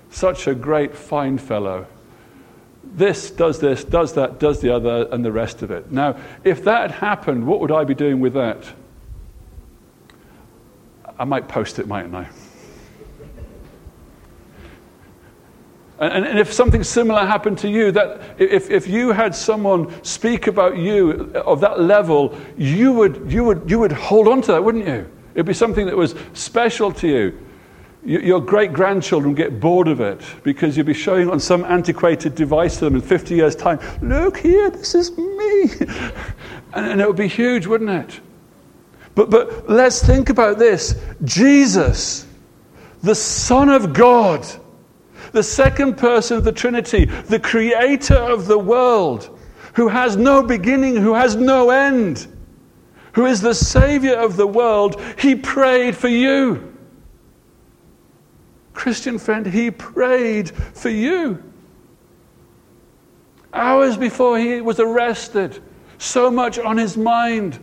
Such 0.10 0.48
a 0.48 0.56
great, 0.56 0.96
fine 0.96 1.38
fellow. 1.38 1.88
This 2.84 3.30
does 3.30 3.60
this, 3.60 3.84
does 3.84 4.14
that, 4.14 4.40
does 4.40 4.62
the 4.62 4.74
other, 4.74 5.08
and 5.12 5.24
the 5.24 5.32
rest 5.32 5.62
of 5.62 5.72
it. 5.72 5.92
Now, 5.92 6.18
if 6.44 6.64
that 6.64 6.82
had 6.82 6.92
happened, 6.92 7.46
what 7.46 7.60
would 7.60 7.72
I 7.72 7.84
be 7.84 7.94
doing 7.94 8.20
with 8.20 8.34
that? 8.34 8.64
I 11.20 11.26
might 11.26 11.48
post 11.48 11.80
it, 11.80 11.88
mightn't 11.88 12.16
I? 12.16 12.28
And, 16.00 16.26
and, 16.26 16.40
if 16.40 16.54
something 16.54 16.82
similar 16.82 17.26
happened 17.26 17.58
to 17.58 17.70
you, 17.70 17.92
that 17.92 18.22
if, 18.38 18.70
if 18.70 18.88
you 18.88 19.12
had 19.12 19.36
someone 19.36 20.02
speak 20.02 20.48
about 20.48 20.78
you 20.78 21.34
of 21.36 21.60
that 21.60 21.82
level, 21.82 22.38
you 22.58 22.94
would, 22.94 23.30
you, 23.30 23.44
would, 23.44 23.70
you 23.70 23.80
would 23.80 23.92
hold 23.92 24.30
on 24.30 24.42
to 24.44 24.54
that, 24.54 24.64
wouldn't 24.64 24.88
you? 24.88 25.12
It'd 25.34 25.46
be 25.46 25.54
something 25.54 25.86
that 25.88 25.98
was 25.98 26.16
special 26.34 26.94
to 26.94 27.08
you. 27.08 27.49
Your 28.04 28.40
great 28.40 28.72
grandchildren 28.72 29.36
get 29.36 29.60
bored 29.60 29.88
of 29.88 30.00
it 30.00 30.22
because 30.44 30.78
you'll 30.78 30.86
be 30.86 30.94
showing 30.94 31.30
on 31.30 31.40
some 31.40 31.66
antiquated 31.66 32.34
device 32.34 32.78
to 32.78 32.86
them 32.86 32.96
in 32.96 33.02
50 33.02 33.36
years' 33.36 33.56
time, 33.56 33.80
look 34.02 34.38
here, 34.38 34.70
this 34.70 34.96
is 34.96 35.18
me. 35.18 35.64
and, 36.74 37.02
it 37.02 37.08
would 37.08 37.18
be 37.18 37.28
huge, 37.28 37.68
wouldn't 37.68 37.90
it? 37.90 38.22
But, 39.16 39.30
but 39.30 39.70
let's 39.70 40.04
think 40.04 40.30
about 40.30 40.58
this 40.58 40.96
Jesus, 41.26 42.26
the 43.04 43.16
Son 43.16 43.70
of 43.70 43.94
God 43.94 44.46
the 45.32 45.44
second 45.44 45.98
person 45.98 46.38
of 46.38 46.44
the 46.44 46.52
Trinity, 46.52 47.06
the 47.06 47.40
creator 47.40 48.16
of 48.16 48.48
the 48.48 48.58
world, 48.58 49.38
who 49.74 49.88
has 49.88 50.18
no 50.18 50.44
beginning, 50.44 50.96
who 50.96 51.14
has 51.14 51.36
no 51.36 51.70
end, 51.70 52.28
who 53.14 53.26
is 53.26 53.42
the 53.42 53.54
Savior 53.54 54.16
of 54.16 54.38
the 54.38 54.48
world, 54.48 55.02
he 55.18 55.36
prayed 55.36 55.96
for 55.96 56.08
you. 56.08 56.69
Christian 58.80 59.20
friend, 59.20 59.46
he 59.46 59.72
prayed 59.72 60.52
for 60.52 60.88
you. 60.88 61.44
Hours 63.52 63.98
before 63.98 64.40
he 64.40 64.62
was 64.62 64.80
arrested, 64.80 65.62
so 65.98 66.32
much 66.32 66.58
on 66.58 66.78
his 66.78 66.96
mind. 66.96 67.60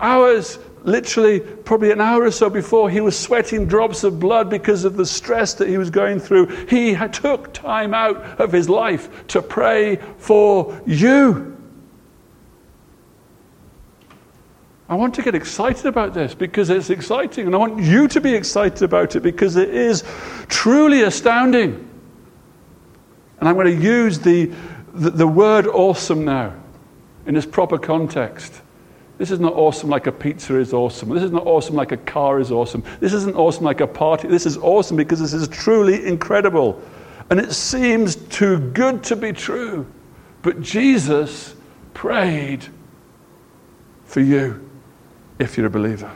Hours 0.00 0.58
literally 0.82 1.38
probably 1.38 1.92
an 1.92 2.00
hour 2.00 2.24
or 2.24 2.32
so 2.32 2.50
before 2.50 2.90
he 2.90 3.00
was 3.00 3.16
sweating 3.16 3.66
drops 3.66 4.02
of 4.02 4.18
blood 4.18 4.50
because 4.50 4.82
of 4.84 4.96
the 4.96 5.06
stress 5.06 5.54
that 5.54 5.68
he 5.68 5.78
was 5.78 5.90
going 5.90 6.18
through 6.18 6.46
he 6.66 6.96
took 7.12 7.52
time 7.52 7.92
out 7.92 8.16
of 8.40 8.52
his 8.52 8.68
life 8.68 9.26
to 9.26 9.42
pray 9.42 9.96
for 10.18 10.80
you 10.86 11.57
I 14.88 14.94
want 14.94 15.14
to 15.16 15.22
get 15.22 15.34
excited 15.34 15.84
about 15.84 16.14
this 16.14 16.34
because 16.34 16.70
it's 16.70 16.88
exciting, 16.88 17.46
and 17.46 17.54
I 17.54 17.58
want 17.58 17.82
you 17.82 18.08
to 18.08 18.20
be 18.20 18.34
excited 18.34 18.82
about 18.82 19.16
it 19.16 19.20
because 19.20 19.56
it 19.56 19.68
is 19.68 20.02
truly 20.48 21.02
astounding. 21.02 21.86
And 23.38 23.48
I'm 23.48 23.54
going 23.54 23.66
to 23.66 23.82
use 23.82 24.18
the, 24.18 24.50
the, 24.94 25.10
the 25.10 25.26
word 25.26 25.66
awesome 25.66 26.24
now 26.24 26.54
in 27.26 27.36
its 27.36 27.44
proper 27.44 27.78
context. 27.78 28.62
This 29.18 29.30
is 29.30 29.40
not 29.40 29.52
awesome 29.52 29.90
like 29.90 30.06
a 30.06 30.12
pizza 30.12 30.56
is 30.56 30.72
awesome. 30.72 31.10
This 31.10 31.22
is 31.22 31.32
not 31.32 31.46
awesome 31.46 31.74
like 31.74 31.92
a 31.92 31.96
car 31.98 32.40
is 32.40 32.50
awesome. 32.50 32.82
This 32.98 33.12
isn't 33.12 33.36
awesome 33.36 33.64
like 33.64 33.80
a 33.80 33.86
party. 33.86 34.26
This 34.26 34.46
is 34.46 34.56
awesome 34.56 34.96
because 34.96 35.20
this 35.20 35.34
is 35.34 35.48
truly 35.48 36.06
incredible. 36.06 36.80
And 37.28 37.38
it 37.38 37.52
seems 37.52 38.16
too 38.16 38.58
good 38.70 39.02
to 39.04 39.16
be 39.16 39.32
true. 39.32 39.86
But 40.40 40.62
Jesus 40.62 41.54
prayed 41.92 42.64
for 44.04 44.20
you 44.20 44.67
if 45.38 45.56
you're 45.56 45.66
a 45.66 45.70
believer. 45.70 46.10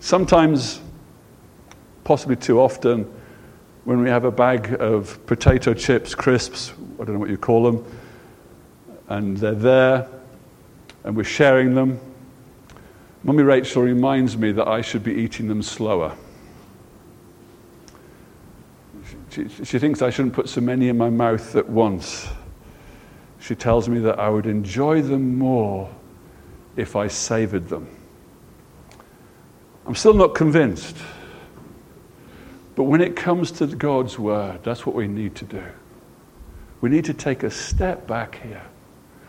Sometimes, 0.00 0.80
possibly 2.04 2.36
too 2.36 2.60
often, 2.60 3.04
when 3.84 4.00
we 4.00 4.08
have 4.08 4.24
a 4.24 4.30
bag 4.30 4.76
of 4.80 5.24
potato 5.26 5.74
chips, 5.74 6.14
crisps, 6.14 6.72
I 7.00 7.04
don't 7.04 7.14
know 7.14 7.18
what 7.18 7.30
you 7.30 7.38
call 7.38 7.62
them, 7.62 7.84
and 9.08 9.36
they're 9.36 9.54
there, 9.54 10.08
and 11.04 11.16
we're 11.16 11.24
sharing 11.24 11.74
them. 11.74 12.00
Mummy 13.24 13.42
Rachel 13.42 13.82
reminds 13.82 14.36
me 14.36 14.52
that 14.52 14.66
I 14.66 14.80
should 14.80 15.04
be 15.04 15.12
eating 15.12 15.48
them 15.48 15.62
slower. 15.62 16.16
She, 19.30 19.48
she 19.48 19.78
thinks 19.78 20.00
I 20.00 20.10
shouldn't 20.10 20.34
put 20.34 20.48
so 20.48 20.60
many 20.60 20.88
in 20.88 20.96
my 20.96 21.10
mouth 21.10 21.54
at 21.56 21.68
once. 21.68 22.28
She 23.40 23.54
tells 23.54 23.88
me 23.88 24.00
that 24.00 24.18
I 24.18 24.28
would 24.28 24.46
enjoy 24.46 25.02
them 25.02 25.38
more 25.38 25.90
if 26.76 26.96
I 26.96 27.08
savored 27.08 27.68
them. 27.68 27.88
I'm 29.86 29.94
still 29.94 30.14
not 30.14 30.34
convinced. 30.34 30.96
But 32.74 32.84
when 32.84 33.00
it 33.00 33.16
comes 33.16 33.50
to 33.52 33.66
God's 33.66 34.18
word, 34.18 34.62
that's 34.62 34.86
what 34.86 34.94
we 34.94 35.08
need 35.08 35.34
to 35.36 35.44
do. 35.44 35.64
We 36.80 36.90
need 36.90 37.06
to 37.06 37.14
take 37.14 37.42
a 37.42 37.50
step 37.50 38.06
back 38.06 38.40
here. 38.42 38.64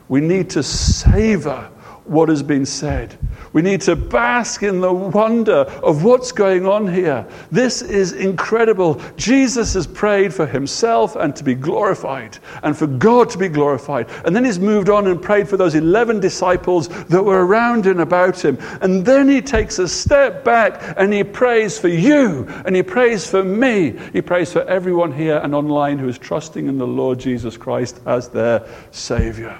We 0.08 0.22
need 0.22 0.52
to 0.52 0.64
savor 0.64 1.72
what 2.10 2.30
has 2.30 2.42
been 2.42 2.66
said. 2.66 3.18
We 3.54 3.62
need 3.62 3.82
to 3.82 3.96
bask 3.96 4.64
in 4.64 4.82
the 4.82 4.92
wonder 4.92 5.66
of 5.84 6.04
what's 6.04 6.32
going 6.32 6.66
on 6.66 6.92
here. 6.92 7.26
This 7.52 7.82
is 7.82 8.14
incredible. 8.14 9.02
Jesus 9.16 9.74
has 9.74 9.88
prayed 9.88 10.34
for 10.34 10.46
himself 10.46 11.16
and 11.16 11.36
to 11.36 11.44
be 11.44 11.56
glorified, 11.56 12.38
and 12.64 12.78
for 12.78 12.88
God 12.88 13.30
to 13.32 13.38
be 13.38 13.48
glorified. 13.48 14.08
And 14.26 14.36
then 14.36 14.46
he's 14.46 14.60
moved 14.60 14.90
on 14.90 15.08
and 15.08 15.22
prayed 15.22 15.48
for 15.48 15.58
those 15.58 15.76
11 15.76 16.20
disciples 16.20 16.90
that 17.06 17.24
were 17.24 17.46
around 17.46 17.86
and 17.86 18.02
about 18.02 18.44
him. 18.44 18.58
And 18.82 19.06
then 19.06 19.28
he 19.28 19.42
takes 19.42 19.80
a 19.80 19.88
step 19.88 20.44
back 20.44 20.96
and 20.98 21.14
he 21.14 21.24
prays 21.24 21.80
for 21.80 21.90
you, 21.90 22.46
and 22.66 22.76
he 22.76 22.84
prays 22.84 23.30
for 23.30 23.44
me. 23.44 23.98
He 24.14 24.22
prays 24.22 24.52
for 24.52 24.64
everyone 24.64 25.12
here 25.12 25.38
and 25.38 25.56
online 25.56 25.98
who 25.98 26.08
is 26.08 26.18
trusting 26.18 26.68
in 26.68 26.78
the 26.78 26.88
Lord 26.88 27.20
Jesus 27.20 27.58
Christ 27.58 28.00
as 28.06 28.30
their 28.30 28.68
Savior. 28.92 29.60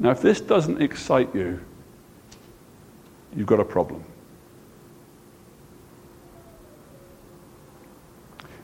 Now, 0.00 0.10
if 0.10 0.22
this 0.22 0.40
doesn't 0.40 0.80
excite 0.80 1.32
you, 1.34 1.60
you've 3.36 3.46
got 3.46 3.60
a 3.60 3.64
problem. 3.64 4.02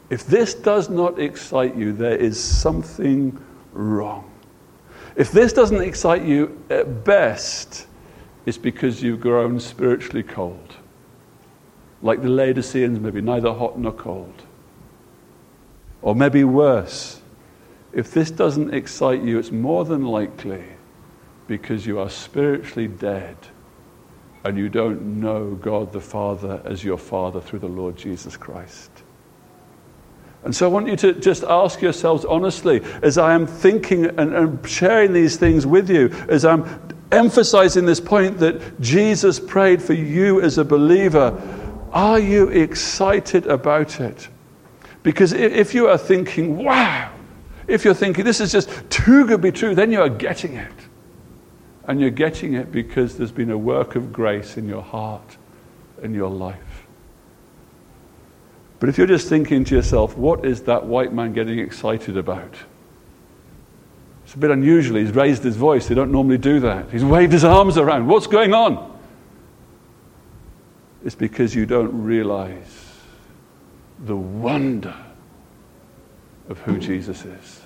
If 0.08 0.26
this 0.26 0.54
does 0.54 0.88
not 0.88 1.18
excite 1.18 1.76
you, 1.76 1.92
there 1.92 2.16
is 2.16 2.42
something 2.42 3.38
wrong. 3.72 4.30
If 5.14 5.30
this 5.30 5.52
doesn't 5.52 5.82
excite 5.82 6.22
you 6.22 6.62
at 6.70 7.04
best, 7.04 7.86
it's 8.46 8.56
because 8.56 9.02
you've 9.02 9.20
grown 9.20 9.60
spiritually 9.60 10.22
cold. 10.22 10.76
Like 12.00 12.22
the 12.22 12.30
Laodiceans, 12.30 12.98
maybe 12.98 13.20
neither 13.20 13.52
hot 13.52 13.78
nor 13.78 13.92
cold. 13.92 14.42
Or 16.00 16.14
maybe 16.14 16.44
worse, 16.44 17.20
if 17.92 18.10
this 18.12 18.30
doesn't 18.30 18.72
excite 18.72 19.22
you, 19.22 19.38
it's 19.38 19.50
more 19.50 19.84
than 19.84 20.06
likely 20.06 20.64
because 21.46 21.86
you 21.86 21.98
are 21.98 22.10
spiritually 22.10 22.88
dead 22.88 23.36
and 24.44 24.56
you 24.56 24.68
don't 24.68 25.20
know 25.20 25.54
God 25.54 25.92
the 25.92 26.00
Father 26.00 26.60
as 26.64 26.84
your 26.84 26.98
Father 26.98 27.40
through 27.40 27.58
the 27.60 27.68
Lord 27.68 27.96
Jesus 27.96 28.36
Christ. 28.36 28.90
And 30.44 30.54
so 30.54 30.64
I 30.64 30.68
want 30.68 30.86
you 30.86 30.94
to 30.96 31.12
just 31.14 31.42
ask 31.42 31.82
yourselves 31.82 32.24
honestly, 32.24 32.80
as 33.02 33.18
I 33.18 33.34
am 33.34 33.46
thinking 33.46 34.06
and, 34.06 34.32
and 34.32 34.68
sharing 34.68 35.12
these 35.12 35.36
things 35.36 35.66
with 35.66 35.90
you, 35.90 36.10
as 36.28 36.44
I'm 36.44 36.64
emphasizing 37.10 37.84
this 37.84 37.98
point 37.98 38.38
that 38.38 38.80
Jesus 38.80 39.40
prayed 39.40 39.82
for 39.82 39.94
you 39.94 40.40
as 40.40 40.58
a 40.58 40.64
believer, 40.64 41.36
are 41.92 42.20
you 42.20 42.48
excited 42.48 43.46
about 43.46 44.00
it? 44.00 44.28
Because 45.02 45.32
if 45.32 45.74
you 45.74 45.88
are 45.88 45.98
thinking, 45.98 46.58
wow, 46.58 47.12
if 47.66 47.84
you're 47.84 47.94
thinking 47.94 48.24
this 48.24 48.40
is 48.40 48.52
just 48.52 48.68
too 48.90 49.26
good 49.26 49.30
to 49.30 49.38
be 49.38 49.52
true, 49.52 49.74
then 49.74 49.90
you 49.90 50.00
are 50.00 50.08
getting 50.08 50.54
it. 50.54 50.85
And 51.86 52.00
you're 52.00 52.10
getting 52.10 52.54
it 52.54 52.72
because 52.72 53.16
there's 53.16 53.32
been 53.32 53.50
a 53.50 53.58
work 53.58 53.94
of 53.94 54.12
grace 54.12 54.56
in 54.56 54.68
your 54.68 54.82
heart 54.82 55.36
and 56.02 56.14
your 56.14 56.30
life. 56.30 56.86
But 58.78 58.88
if 58.88 58.98
you're 58.98 59.06
just 59.06 59.28
thinking 59.28 59.64
to 59.64 59.74
yourself, 59.74 60.16
what 60.16 60.44
is 60.44 60.62
that 60.62 60.84
white 60.84 61.12
man 61.12 61.32
getting 61.32 61.58
excited 61.58 62.16
about? 62.16 62.54
It's 64.24 64.34
a 64.34 64.38
bit 64.38 64.50
unusual. 64.50 64.98
He's 64.98 65.12
raised 65.12 65.44
his 65.44 65.56
voice. 65.56 65.86
They 65.86 65.94
don't 65.94 66.10
normally 66.10 66.38
do 66.38 66.60
that. 66.60 66.90
He's 66.90 67.04
waved 67.04 67.32
his 67.32 67.44
arms 67.44 67.78
around. 67.78 68.08
What's 68.08 68.26
going 68.26 68.52
on? 68.52 68.98
It's 71.04 71.14
because 71.14 71.54
you 71.54 71.64
don't 71.64 72.02
realize 72.02 72.84
the 74.00 74.16
wonder 74.16 74.94
of 76.48 76.58
who 76.58 76.78
Jesus 76.78 77.24
is. 77.24 77.60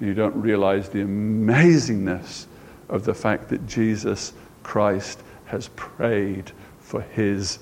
You 0.00 0.14
don't 0.14 0.34
realize 0.40 0.88
the 0.88 1.00
amazingness 1.00 2.46
of 2.88 3.04
the 3.04 3.14
fact 3.14 3.48
that 3.48 3.66
Jesus 3.66 4.32
Christ 4.62 5.20
has 5.46 5.68
prayed 5.76 6.52
for 6.80 7.00
his 7.00 7.58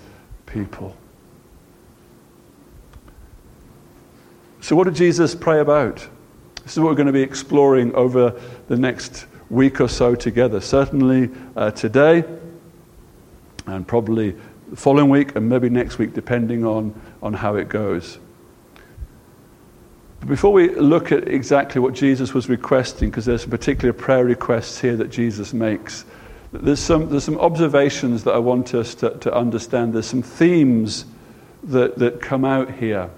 people. 0.47 0.97
So, 4.61 4.75
what 4.77 4.85
did 4.85 4.95
Jesus 4.95 5.35
pray 5.35 5.61
about? 5.61 6.07
This 6.63 6.73
is 6.73 6.81
what 6.81 6.89
we're 6.89 6.95
going 6.95 7.07
to 7.07 7.13
be 7.13 7.23
exploring 7.23 7.95
over 7.95 8.41
the 8.69 8.77
next 8.77 9.27
week 9.51 9.81
or 9.81 9.89
so 9.89 10.15
together. 10.15 10.61
Certainly 10.61 11.31
uh, 11.57 11.71
today, 11.73 12.25
and 13.67 13.87
probably 13.87 14.35
the 14.71 14.77
following 14.77 15.11
week, 15.11 15.37
and 15.37 15.49
maybe 15.49 15.69
next 15.69 15.99
week, 15.99 16.15
depending 16.15 16.65
on, 16.65 16.99
on 17.23 17.35
how 17.35 17.57
it 17.57 17.69
goes. 17.69 18.19
But 20.25 20.31
before 20.31 20.55
we 20.55 20.75
look 20.75 21.13
at 21.13 21.29
exactly 21.29 21.83
what 21.83 21.93
Jesus 21.93 22.33
was 22.33 22.49
requesting, 22.49 23.11
because 23.11 23.27
there's 23.27 23.43
some 23.43 23.51
particular 23.51 23.93
prayer 23.93 24.25
requests 24.25 24.81
here 24.81 24.97
that 24.97 25.11
Jesus 25.11 25.53
makes, 25.53 26.07
there's 26.51 26.81
some, 26.81 27.11
there's 27.11 27.25
some 27.25 27.37
observations 27.37 28.25
that 28.25 28.33
I 28.33 28.39
want 28.39 28.73
us 28.73 28.95
to, 28.97 29.11
to 29.19 29.35
understand. 29.35 29.93
There's 29.93 30.07
some 30.07 30.23
themes 30.23 31.05
that, 31.65 31.99
that 31.99 32.23
come 32.23 32.47
out 32.47 32.73
here. 32.73 33.11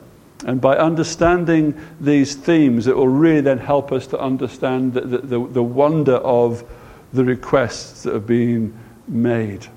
And 0.47 0.61
by 0.61 0.79
understanding 0.79 1.81
these 2.01 2.35
themes, 2.35 2.89
it 2.89 2.97
will 2.97 3.07
really 3.07 3.41
then 3.41 3.59
help 3.59 3.93
us 3.93 4.09
to 4.09 4.19
understand 4.19 4.95
the, 4.95 5.03
the, 5.03 5.47
the 5.47 5.63
wonder 5.63 6.17
of 6.17 6.65
the 7.13 7.25
requests 7.25 8.03
that 8.03 8.15
have 8.15 8.27
been 8.27 8.77
made. 9.07 9.69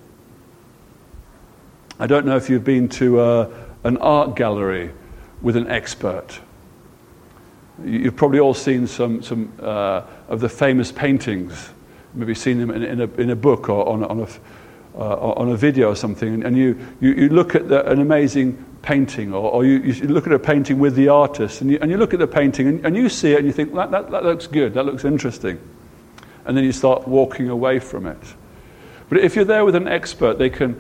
I 2.00 2.08
don't 2.08 2.26
know 2.26 2.38
if 2.38 2.50
you've 2.50 2.64
been 2.64 2.90
to 2.90 3.22
a, 3.22 3.42
uh, 3.42 3.54
an 3.84 3.98
art 3.98 4.36
gallery 4.36 4.94
with 5.44 5.56
an 5.56 5.68
expert. 5.68 6.40
You've 7.84 8.16
probably 8.16 8.40
all 8.40 8.54
seen 8.54 8.88
some, 8.88 9.22
some 9.22 9.52
uh, 9.62 10.04
of 10.28 10.40
the 10.40 10.50
famous 10.50 10.92
paintings, 10.92 11.70
maybe 12.14 12.36
seen 12.36 12.60
them 12.60 12.72
in, 12.72 12.84
in, 12.84 13.02
a, 13.02 13.08
in 13.22 13.30
a 13.30 13.36
book 13.36 13.70
or 13.70 13.88
on, 13.88 14.04
on, 14.04 14.20
a, 14.22 14.28
uh, 14.98 15.34
on 15.34 15.50
a 15.50 15.56
video 15.56 15.90
or 15.90 15.96
something, 15.96 16.44
and 16.44 16.58
you, 16.58 16.78
you, 17.00 17.14
you 17.14 17.30
look 17.30 17.56
at 17.56 17.70
the, 17.70 17.90
an 17.90 18.00
amazing 18.00 18.66
painting, 18.82 19.34
or, 19.34 19.52
or 19.52 19.66
you, 19.66 19.80
you, 19.80 20.08
look 20.08 20.28
at 20.28 20.34
a 20.34 20.40
painting 20.40 20.80
with 20.80 20.96
the 20.96 21.10
artist, 21.10 21.62
and 21.62 21.72
you, 21.72 21.78
and 21.82 21.92
you 21.92 21.98
look 21.98 22.14
at 22.14 22.20
the 22.20 22.28
painting 22.28 22.68
and, 22.68 22.86
and 22.86 22.96
you 22.96 23.10
see 23.10 23.34
it 23.34 23.38
and 23.38 23.48
you 23.48 23.54
think, 23.54 23.74
that, 23.76 23.92
that, 23.92 24.10
that 24.12 24.24
looks 24.24 24.48
good, 24.48 24.74
that 24.74 24.86
looks 24.86 25.06
interesting. 25.06 25.60
And 26.46 26.58
then 26.58 26.64
you 26.64 26.72
start 26.72 27.08
walking 27.08 27.50
away 27.50 27.80
from 27.80 28.06
it. 28.06 28.18
But 29.10 29.20
if 29.20 29.36
you're 29.36 29.46
there 29.46 29.66
with 29.66 29.76
an 29.76 29.88
expert, 29.88 30.38
they 30.38 30.50
can 30.50 30.80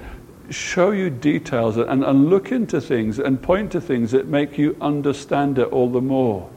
show 0.49 0.91
you 0.91 1.09
details 1.09 1.77
and, 1.77 2.03
and 2.03 2.29
look 2.29 2.51
into 2.51 2.81
things 2.81 3.19
and 3.19 3.41
point 3.41 3.71
to 3.71 3.81
things 3.81 4.12
that 4.12 4.27
make 4.27 4.57
you 4.57 4.75
understand 4.81 5.59
it 5.59 5.67
all 5.67 5.89
the 5.89 6.01
more. 6.01 6.49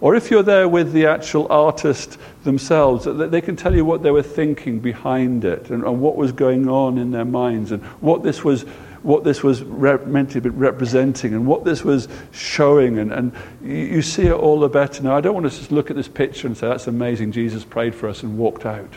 Or 0.00 0.14
if 0.14 0.30
you're 0.30 0.42
there 0.42 0.66
with 0.66 0.92
the 0.92 1.06
actual 1.06 1.46
artist 1.50 2.18
themselves, 2.44 3.04
they 3.04 3.40
can 3.42 3.54
tell 3.54 3.74
you 3.74 3.84
what 3.84 4.02
they 4.02 4.10
were 4.10 4.22
thinking 4.22 4.80
behind 4.80 5.44
it 5.44 5.68
and, 5.68 5.84
and 5.84 6.00
what 6.00 6.16
was 6.16 6.32
going 6.32 6.68
on 6.68 6.96
in 6.96 7.10
their 7.10 7.26
minds 7.26 7.70
and 7.70 7.82
what 8.00 8.22
this 8.22 8.42
was, 8.42 8.62
what 9.02 9.24
this 9.24 9.42
was 9.42 9.62
meant 9.62 10.30
to 10.30 10.40
be 10.40 10.48
representing 10.48 11.34
and 11.34 11.46
what 11.46 11.64
this 11.64 11.84
was 11.84 12.08
showing. 12.32 12.98
And, 12.98 13.12
and 13.12 13.32
you, 13.62 14.00
see 14.00 14.22
it 14.22 14.32
all 14.32 14.58
the 14.60 14.70
better. 14.70 15.02
Now, 15.02 15.16
I 15.16 15.20
don't 15.20 15.34
want 15.34 15.50
to 15.50 15.56
just 15.56 15.70
look 15.70 15.90
at 15.90 15.96
this 15.96 16.08
picture 16.08 16.46
and 16.46 16.56
say, 16.56 16.68
that's 16.68 16.86
amazing, 16.86 17.32
Jesus 17.32 17.62
prayed 17.62 17.94
for 17.94 18.08
us 18.08 18.22
and 18.22 18.38
walked 18.38 18.64
out. 18.64 18.96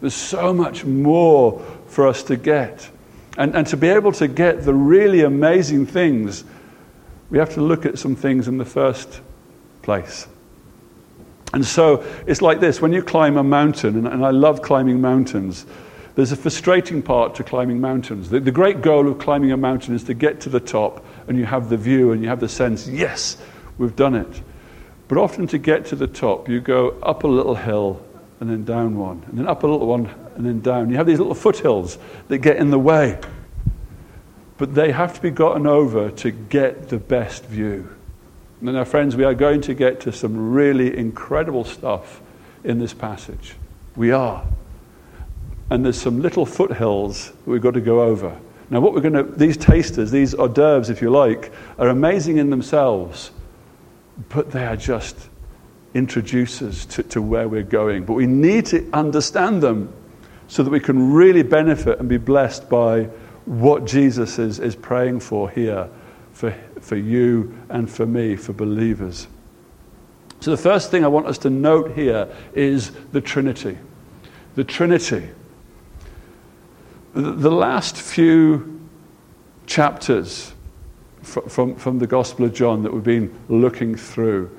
There's 0.00 0.14
so 0.14 0.52
much 0.52 0.84
more 0.84 1.64
for 1.86 2.08
us 2.08 2.24
to 2.24 2.36
get. 2.36 2.90
And, 3.38 3.54
and 3.54 3.68
to 3.68 3.76
be 3.76 3.86
able 3.86 4.10
to 4.12 4.26
get 4.26 4.64
the 4.64 4.74
really 4.74 5.22
amazing 5.22 5.86
things, 5.86 6.42
we 7.30 7.38
have 7.38 7.54
to 7.54 7.60
look 7.60 7.86
at 7.86 8.00
some 8.00 8.16
things 8.16 8.48
in 8.48 8.58
the 8.58 8.64
first 8.64 9.20
place. 9.82 10.26
And 11.52 11.64
so 11.64 12.04
it's 12.26 12.42
like 12.42 12.60
this 12.60 12.80
when 12.80 12.92
you 12.92 13.02
climb 13.02 13.36
a 13.36 13.42
mountain, 13.42 13.96
and, 13.96 14.06
and 14.06 14.24
I 14.24 14.30
love 14.30 14.62
climbing 14.62 15.00
mountains, 15.00 15.66
there's 16.14 16.32
a 16.32 16.36
frustrating 16.36 17.02
part 17.02 17.34
to 17.36 17.44
climbing 17.44 17.80
mountains. 17.80 18.30
The, 18.30 18.40
the, 18.40 18.50
great 18.50 18.82
goal 18.82 19.08
of 19.08 19.18
climbing 19.18 19.52
a 19.52 19.56
mountain 19.56 19.94
is 19.94 20.04
to 20.04 20.14
get 20.14 20.40
to 20.42 20.48
the 20.48 20.60
top 20.60 21.04
and 21.28 21.38
you 21.38 21.46
have 21.46 21.68
the 21.68 21.76
view 21.76 22.12
and 22.12 22.22
you 22.22 22.28
have 22.28 22.40
the 22.40 22.48
sense, 22.48 22.86
yes, 22.88 23.36
we've 23.78 23.96
done 23.96 24.14
it. 24.14 24.42
But 25.08 25.18
often 25.18 25.46
to 25.48 25.58
get 25.58 25.86
to 25.86 25.96
the 25.96 26.06
top, 26.06 26.48
you 26.48 26.60
go 26.60 26.90
up 27.02 27.24
a 27.24 27.28
little 27.28 27.54
hill 27.54 28.04
and 28.40 28.50
then 28.50 28.64
down 28.64 28.96
one, 28.96 29.22
and 29.28 29.38
then 29.38 29.48
up 29.48 29.62
a 29.62 29.66
little 29.66 29.86
one 29.86 30.12
and 30.34 30.46
then 30.46 30.60
down. 30.60 30.90
You 30.90 30.96
have 30.96 31.06
these 31.06 31.18
little 31.18 31.34
foothills 31.34 31.98
that 32.28 32.38
get 32.38 32.56
in 32.56 32.70
the 32.70 32.78
way. 32.78 33.18
But 34.56 34.74
they 34.74 34.92
have 34.92 35.14
to 35.14 35.20
be 35.20 35.30
gotten 35.30 35.66
over 35.66 36.10
to 36.10 36.30
get 36.30 36.88
the 36.88 36.98
best 36.98 37.44
view. 37.44 37.88
And 38.60 38.74
now, 38.74 38.84
friends, 38.84 39.16
we 39.16 39.24
are 39.24 39.34
going 39.34 39.62
to 39.62 39.74
get 39.74 40.00
to 40.00 40.12
some 40.12 40.52
really 40.52 40.96
incredible 40.96 41.64
stuff 41.64 42.20
in 42.62 42.78
this 42.78 42.92
passage. 42.92 43.54
We 43.96 44.12
are. 44.12 44.44
And 45.70 45.84
there's 45.84 46.00
some 46.00 46.20
little 46.20 46.44
foothills 46.44 47.32
we've 47.46 47.62
got 47.62 47.74
to 47.74 47.80
go 47.80 48.02
over. 48.02 48.38
Now, 48.68 48.80
what 48.80 48.92
we're 48.92 49.00
going 49.00 49.14
to, 49.14 49.22
these 49.22 49.56
tasters, 49.56 50.10
these 50.10 50.34
hors 50.34 50.48
d'oeuvres, 50.48 50.90
if 50.90 51.00
you 51.00 51.10
like, 51.10 51.52
are 51.78 51.88
amazing 51.88 52.36
in 52.36 52.50
themselves, 52.50 53.30
but 54.28 54.50
they 54.50 54.66
are 54.66 54.76
just 54.76 55.16
introducers 55.94 56.84
to, 56.86 57.02
to 57.04 57.22
where 57.22 57.48
we're 57.48 57.62
going. 57.62 58.04
But 58.04 58.12
we 58.12 58.26
need 58.26 58.66
to 58.66 58.88
understand 58.92 59.62
them 59.62 59.92
so 60.48 60.62
that 60.62 60.70
we 60.70 60.80
can 60.80 61.12
really 61.12 61.42
benefit 61.42 61.98
and 61.98 62.08
be 62.08 62.18
blessed 62.18 62.68
by 62.68 63.04
what 63.46 63.86
Jesus 63.86 64.38
is, 64.38 64.58
is 64.58 64.76
praying 64.76 65.20
for 65.20 65.48
here 65.48 65.88
for, 66.40 66.56
for 66.80 66.96
you 66.96 67.54
and 67.68 67.90
for 67.90 68.06
me, 68.06 68.34
for 68.34 68.54
believers. 68.54 69.28
So, 70.40 70.50
the 70.50 70.56
first 70.56 70.90
thing 70.90 71.04
I 71.04 71.08
want 71.08 71.26
us 71.26 71.36
to 71.38 71.50
note 71.50 71.92
here 71.92 72.34
is 72.54 72.92
the 73.12 73.20
Trinity. 73.20 73.76
The 74.54 74.64
Trinity. 74.64 75.28
The, 77.12 77.50
last 77.50 77.98
few 77.98 78.80
chapters 79.66 80.54
from, 81.22 81.48
from, 81.50 81.76
from, 81.76 81.98
the 81.98 82.06
Gospel 82.06 82.46
of 82.46 82.54
John 82.54 82.84
that 82.84 82.92
we've 82.94 83.04
been 83.04 83.38
looking 83.50 83.94
through, 83.94 84.50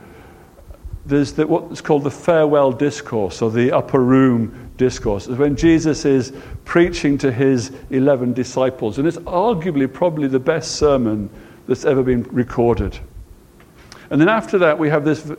there's 1.08 1.34
the, 1.34 1.48
what's 1.48 1.82
called 1.82 2.04
the 2.04 2.12
farewell 2.12 2.72
discourse 2.72 3.42
or 3.42 3.50
the 3.50 3.72
upper 3.72 4.04
room 4.04 4.70
discourse. 4.78 5.26
It's 5.26 5.40
when 5.40 5.56
Jesus 5.56 6.06
is 6.06 6.32
preaching 6.64 7.18
to 7.20 7.32
his 7.32 7.72
11 7.90 8.34
disciples, 8.34 9.00
and 9.00 9.08
it's 9.08 9.18
arguably 9.18 9.92
probably 9.92 10.28
the 10.28 10.40
best 10.40 10.76
sermon 10.76 11.28
that's 11.72 11.86
ever 11.86 12.04
been 12.04 12.24
recorded. 12.24 13.00
And 14.10 14.20
then 14.20 14.28
after 14.28 14.58
that, 14.58 14.78
we 14.78 14.90
have 14.90 15.06
this 15.06 15.32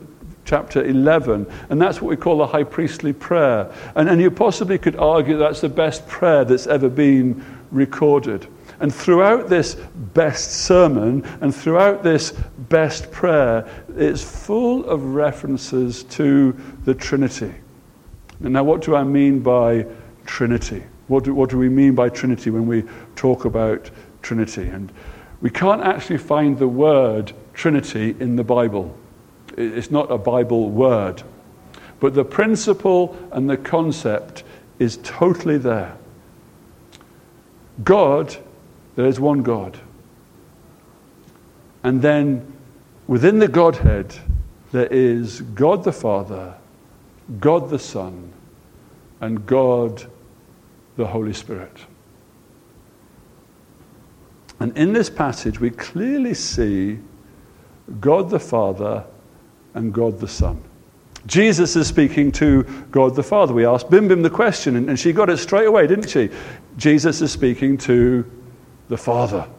chapter 0.45 0.83
11, 0.83 1.45
and 1.69 1.79
that's 1.79 2.01
what 2.01 2.09
we 2.09 2.17
call 2.17 2.39
the 2.39 2.47
high 2.47 2.63
priestly 2.63 3.13
prayer. 3.13 3.71
And, 3.93 4.09
and 4.09 4.19
you 4.19 4.31
possibly 4.31 4.79
could 4.79 4.95
argue 4.95 5.37
that's 5.37 5.61
the 5.61 5.69
best 5.69 6.07
prayer 6.07 6.43
that's 6.43 6.65
ever 6.65 6.89
been 6.89 7.45
recorded. 7.69 8.47
And 8.79 8.91
throughout 8.91 9.47
this 9.47 9.75
best 10.15 10.65
sermon 10.65 11.23
and 11.41 11.53
throughout 11.55 12.01
this 12.01 12.31
best 12.57 13.11
prayer, 13.11 13.69
it's 13.95 14.23
full 14.23 14.85
of 14.85 15.13
references 15.13 16.03
to 16.05 16.59
the 16.85 16.95
Trinity. 16.95 17.53
And 18.39 18.53
now, 18.53 18.63
what 18.63 18.81
do 18.81 18.95
I 18.95 19.03
mean 19.03 19.41
by 19.41 19.85
Trinity? 20.25 20.83
What 21.09 21.25
do, 21.25 21.35
what 21.35 21.51
do 21.51 21.59
we 21.59 21.69
mean 21.69 21.93
by 21.93 22.09
Trinity 22.09 22.49
when 22.49 22.65
we 22.65 22.85
talk 23.15 23.45
about 23.45 23.91
Trinity? 24.23 24.63
And 24.63 24.91
we 25.43 25.49
can't 25.49 25.81
actually 25.83 26.19
find 26.19 26.57
the 26.57 26.69
word 26.69 27.33
Trinity 27.53 28.15
in 28.17 28.37
the 28.37 28.45
Bible. 28.45 28.95
It's 29.57 29.91
not 29.91 30.09
a 30.09 30.17
Bible 30.17 30.69
word. 30.69 31.21
But 31.99 32.13
the 32.13 32.23
principle 32.23 33.17
and 33.33 33.49
the 33.49 33.57
concept 33.57 34.45
is 34.79 34.99
totally 35.03 35.57
there. 35.57 35.97
God, 37.83 38.37
there 38.95 39.05
is 39.05 39.19
one 39.19 39.43
God. 39.43 39.77
And 41.83 42.01
then 42.01 42.53
within 43.07 43.39
the 43.39 43.49
Godhead, 43.49 44.15
there 44.71 44.87
is 44.87 45.41
God 45.41 45.83
the 45.83 45.91
Father, 45.91 46.55
God 47.41 47.69
the 47.69 47.79
Son, 47.79 48.31
and 49.19 49.45
God 49.45 50.09
the 50.95 51.07
Holy 51.07 51.33
Spirit. 51.33 51.75
And 54.63 54.77
in 54.77 54.93
this 54.93 55.09
passage, 55.09 55.59
we 55.59 55.71
clearly 55.71 56.33
see 56.33 56.97
God 57.99 58.29
the 58.29 58.39
Father 58.39 59.03
and 59.73 59.93
God 59.93 60.21
the 60.21 60.27
Son. 60.29 60.63
Jesus 61.25 61.75
is 61.75 61.85
speaking 61.85 62.31
to 62.31 62.63
God 62.89 63.15
the 63.15 63.23
Father. 63.23 63.53
We 63.53 63.65
asked 63.65 63.89
Bim 63.89 64.07
Bim 64.07 64.21
the 64.21 64.29
question, 64.29 64.77
and, 64.77 64.97
she 64.97 65.11
got 65.11 65.29
it 65.29 65.35
straight 65.39 65.67
away, 65.67 65.85
didn't 65.85 66.07
she? 66.07 66.29
Jesus 66.77 67.21
is 67.21 67.29
speaking 67.29 67.77
to 67.79 68.23
the 68.87 68.95
Father. 68.95 69.49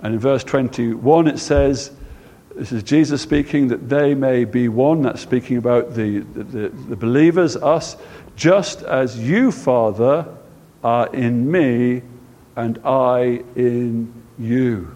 And 0.00 0.14
in 0.14 0.18
verse 0.18 0.42
21, 0.42 1.28
it 1.28 1.38
says, 1.38 1.92
This 2.56 2.72
is 2.72 2.82
Jesus 2.82 3.22
speaking, 3.22 3.68
that 3.68 3.88
they 3.88 4.16
may 4.16 4.44
be 4.44 4.66
one. 4.66 5.02
That's 5.02 5.22
speaking 5.22 5.58
about 5.58 5.94
the, 5.94 6.18
the, 6.34 6.70
the 6.70 6.96
believers, 6.96 7.54
us, 7.54 7.96
just 8.34 8.82
as 8.82 9.16
you, 9.16 9.52
Father, 9.52 10.26
are 10.82 11.06
in 11.14 11.48
me 11.48 12.02
and 12.60 12.78
I 12.84 13.42
in 13.56 14.12
you. 14.38 14.94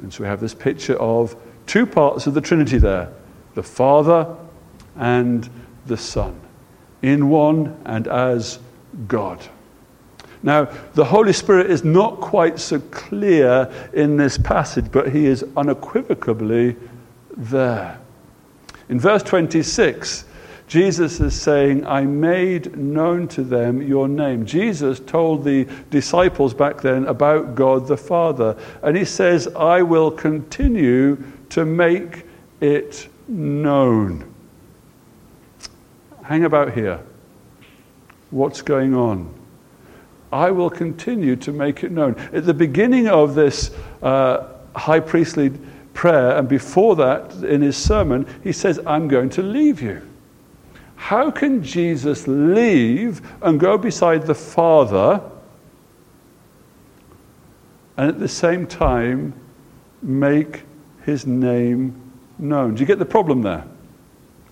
And 0.00 0.12
so 0.12 0.22
we 0.22 0.28
have 0.28 0.40
this 0.40 0.54
picture 0.54 0.96
of 1.00 1.34
two 1.66 1.86
parts 1.86 2.28
of 2.28 2.34
the 2.34 2.40
Trinity 2.40 2.78
there 2.78 3.12
the 3.54 3.62
Father 3.62 4.36
and 4.96 5.48
the 5.86 5.96
Son, 5.96 6.40
in 7.02 7.28
one 7.28 7.76
and 7.84 8.08
as 8.08 8.58
God. 9.06 9.44
Now, 10.42 10.64
the 10.94 11.04
Holy 11.04 11.32
Spirit 11.32 11.70
is 11.70 11.84
not 11.84 12.20
quite 12.20 12.58
so 12.58 12.80
clear 12.90 13.72
in 13.92 14.16
this 14.16 14.36
passage, 14.36 14.86
but 14.90 15.12
he 15.12 15.26
is 15.26 15.44
unequivocally 15.56 16.76
there. 17.36 17.98
In 18.88 19.00
verse 19.00 19.22
26, 19.22 20.24
Jesus 20.66 21.20
is 21.20 21.40
saying, 21.40 21.86
I 21.86 22.02
made 22.02 22.76
known 22.76 23.28
to 23.28 23.42
them 23.42 23.82
your 23.82 24.08
name. 24.08 24.46
Jesus 24.46 24.98
told 24.98 25.44
the 25.44 25.68
disciples 25.90 26.54
back 26.54 26.80
then 26.80 27.06
about 27.06 27.54
God 27.54 27.86
the 27.86 27.96
Father. 27.96 28.56
And 28.82 28.96
he 28.96 29.04
says, 29.04 29.46
I 29.48 29.82
will 29.82 30.10
continue 30.10 31.22
to 31.50 31.64
make 31.64 32.24
it 32.60 33.08
known. 33.28 34.32
Hang 36.22 36.44
about 36.44 36.72
here. 36.72 37.00
What's 38.30 38.62
going 38.62 38.96
on? 38.96 39.32
I 40.32 40.50
will 40.50 40.70
continue 40.70 41.36
to 41.36 41.52
make 41.52 41.84
it 41.84 41.92
known. 41.92 42.16
At 42.32 42.46
the 42.46 42.54
beginning 42.54 43.06
of 43.06 43.34
this 43.34 43.70
uh, 44.02 44.48
high 44.74 45.00
priestly 45.00 45.52
prayer, 45.92 46.36
and 46.36 46.48
before 46.48 46.96
that 46.96 47.32
in 47.44 47.60
his 47.60 47.76
sermon, 47.76 48.26
he 48.42 48.50
says, 48.50 48.80
I'm 48.86 49.06
going 49.06 49.28
to 49.30 49.42
leave 49.42 49.80
you. 49.82 50.02
How 51.04 51.30
can 51.30 51.62
Jesus 51.62 52.26
leave 52.26 53.20
and 53.42 53.60
go 53.60 53.76
beside 53.76 54.26
the 54.26 54.34
Father 54.34 55.20
and 57.98 58.08
at 58.08 58.18
the 58.18 58.26
same 58.26 58.66
time 58.66 59.34
make 60.00 60.62
his 61.02 61.26
name 61.26 62.00
known. 62.38 62.74
Do 62.74 62.80
you 62.80 62.86
get 62.86 62.98
the 62.98 63.04
problem 63.04 63.42
there? 63.42 63.66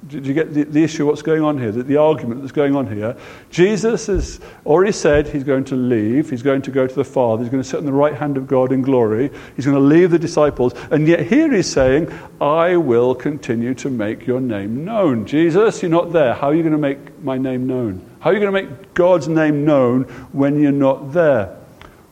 Do 0.09 0.19
you 0.19 0.35
get 0.35 0.53
the, 0.53 0.65
the 0.65 0.83
issue, 0.83 1.07
what's 1.07 1.23
going 1.23 1.43
on 1.43 1.59
here, 1.59 1.71
the, 1.71 1.85
the 1.85 1.97
argument 1.97 2.41
that's 2.41 2.53
going 2.53 2.75
on 2.75 2.93
here? 2.93 3.17
Jesus 3.51 4.07
has 4.07 4.41
already 4.67 4.91
said 4.91 5.29
he's 5.29 5.45
going 5.45 5.65
to 5.65 5.77
leave, 5.77 6.29
he's 6.29 6.43
going 6.43 6.63
to 6.63 6.73
go 6.73 6.89
to 6.89 6.95
the 6.95 7.05
Father, 7.05 7.45
he's 7.45 7.53
going 7.53 7.63
to 7.63 7.69
sit 7.69 7.77
on 7.77 7.85
the 7.85 7.93
right 7.93 8.15
hand 8.15 8.37
of 8.37 8.49
God 8.49 8.73
in 8.73 8.83
glory, 8.83 9.31
he's 9.55 9.65
going 9.65 9.77
to 9.77 9.83
leave 9.83 10.11
the 10.11 10.19
disciples, 10.19 10.75
and 10.91 11.07
yet 11.07 11.21
here 11.21 11.53
he's 11.53 11.71
saying, 11.71 12.13
I 12.41 12.77
will 12.77 13.15
continue 13.15 13.75
to 13.75 13.91
make 13.91 14.27
your 14.27 14.41
name 14.41 14.85
known. 14.85 15.25
Jesus, 15.25 15.83
you're 15.83 15.91
not 15.91 16.13
there. 16.13 16.35
How 16.35 16.49
are 16.49 16.55
you 16.55 16.63
going 16.63 16.73
to 16.73 16.79
make 16.79 17.23
my 17.23 17.39
name 17.39 17.69
known? 17.69 18.05
How 18.19 18.31
are 18.31 18.33
you 18.35 18.41
going 18.41 18.53
to 18.53 18.63
make 18.63 18.95
God's 18.95 19.29
name 19.29 19.65
known 19.65 20.05
when 20.33 20.61
you're 20.61 20.73
not 20.73 21.13
there? 21.13 21.57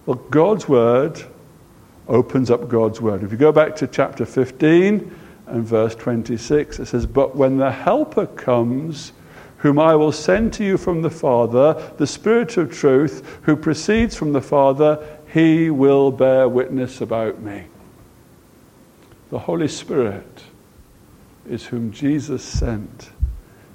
Well, 0.07 0.17
God's 0.31 0.69
word 0.69 1.21
opens 2.07 2.51
up 2.51 2.69
God's 2.69 3.01
word. 3.01 3.25
If 3.25 3.33
you 3.33 3.39
go 3.39 3.53
back 3.53 3.77
to 3.77 3.87
chapter 3.89 4.25
15 4.25 5.17
and 5.51 5.65
verse 5.65 5.95
26, 5.95 6.79
it 6.79 6.87
says, 6.87 7.07
But 7.07 7.37
when 7.37 7.57
the 7.57 7.71
Helper 7.71 8.27
comes, 8.27 9.13
whom 9.59 9.79
I 9.79 9.95
will 9.95 10.13
send 10.13 10.53
to 10.55 10.65
you 10.65 10.79
from 10.79 11.03
the 11.03 11.11
Father, 11.11 11.93
the 11.99 12.07
Spirit 12.07 12.57
of 12.57 12.73
truth, 12.73 13.41
who 13.43 13.57
proceeds 13.57 14.17
from 14.17 14.33
the 14.33 14.41
Father, 14.41 15.07
he 15.33 15.71
will 15.71 16.11
bear 16.11 16.49
witness 16.49 17.01
about 17.01 17.41
me. 17.41 17.65
The 19.31 19.39
Holy 19.39 19.69
Spirit 19.69 20.43
is 21.49 21.67
whom 21.67 21.93
Jesus 21.93 22.43
sent 22.43 23.11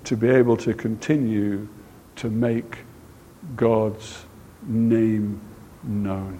to 0.05 0.17
be 0.17 0.29
able 0.29 0.57
to 0.57 0.73
continue 0.73 1.67
to 2.15 2.29
make 2.29 2.79
God's 3.55 4.25
name 4.63 5.39
known. 5.83 6.39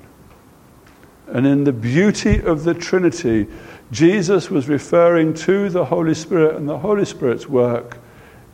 And 1.27 1.45
in 1.47 1.63
the 1.63 1.73
beauty 1.73 2.41
of 2.41 2.63
the 2.63 2.73
Trinity, 2.73 3.47
Jesus 3.91 4.49
was 4.49 4.67
referring 4.67 5.33
to 5.33 5.69
the 5.69 5.85
Holy 5.85 6.15
Spirit 6.15 6.55
and 6.55 6.67
the 6.67 6.77
Holy 6.77 7.05
Spirit's 7.05 7.47
work 7.47 7.97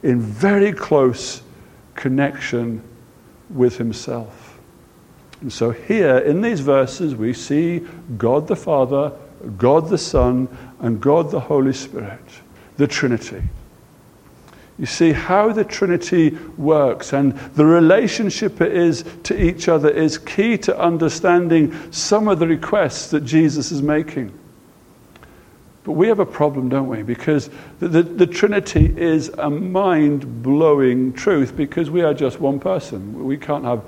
in 0.03 0.19
very 0.19 0.73
close 0.73 1.41
connection 1.95 2.81
with 3.49 3.77
Himself. 3.77 4.59
And 5.41 5.51
so, 5.51 5.71
here 5.71 6.17
in 6.19 6.41
these 6.41 6.59
verses, 6.59 7.15
we 7.15 7.33
see 7.33 7.85
God 8.17 8.47
the 8.47 8.55
Father, 8.55 9.11
God 9.57 9.89
the 9.89 9.97
Son, 9.97 10.47
and 10.79 11.01
God 11.01 11.31
the 11.31 11.39
Holy 11.39 11.73
Spirit, 11.73 12.21
the 12.77 12.87
Trinity. 12.87 13.41
You 14.77 14.85
see 14.85 15.11
how 15.11 15.51
the 15.51 15.63
Trinity 15.63 16.31
works 16.57 17.13
and 17.13 17.37
the 17.55 17.65
relationship 17.65 18.61
it 18.61 18.71
is 18.71 19.05
to 19.23 19.39
each 19.39 19.67
other 19.67 19.89
is 19.89 20.17
key 20.17 20.57
to 20.59 20.79
understanding 20.79 21.91
some 21.91 22.27
of 22.27 22.39
the 22.39 22.47
requests 22.47 23.11
that 23.11 23.21
Jesus 23.21 23.71
is 23.71 23.83
making. 23.83 24.31
But 25.83 25.93
we 25.93 26.07
have 26.07 26.19
a 26.19 26.25
problem, 26.25 26.69
don't 26.69 26.87
we? 26.87 27.01
Because 27.01 27.49
the, 27.79 27.87
the, 27.87 28.03
the 28.03 28.27
Trinity 28.27 28.93
is 28.95 29.29
a 29.29 29.49
mind 29.49 30.43
blowing 30.43 31.13
truth 31.13 31.55
because 31.55 31.89
we 31.89 32.01
are 32.01 32.13
just 32.13 32.39
one 32.39 32.59
person. 32.59 33.25
We 33.25 33.37
can't 33.37 33.65
have, 33.65 33.83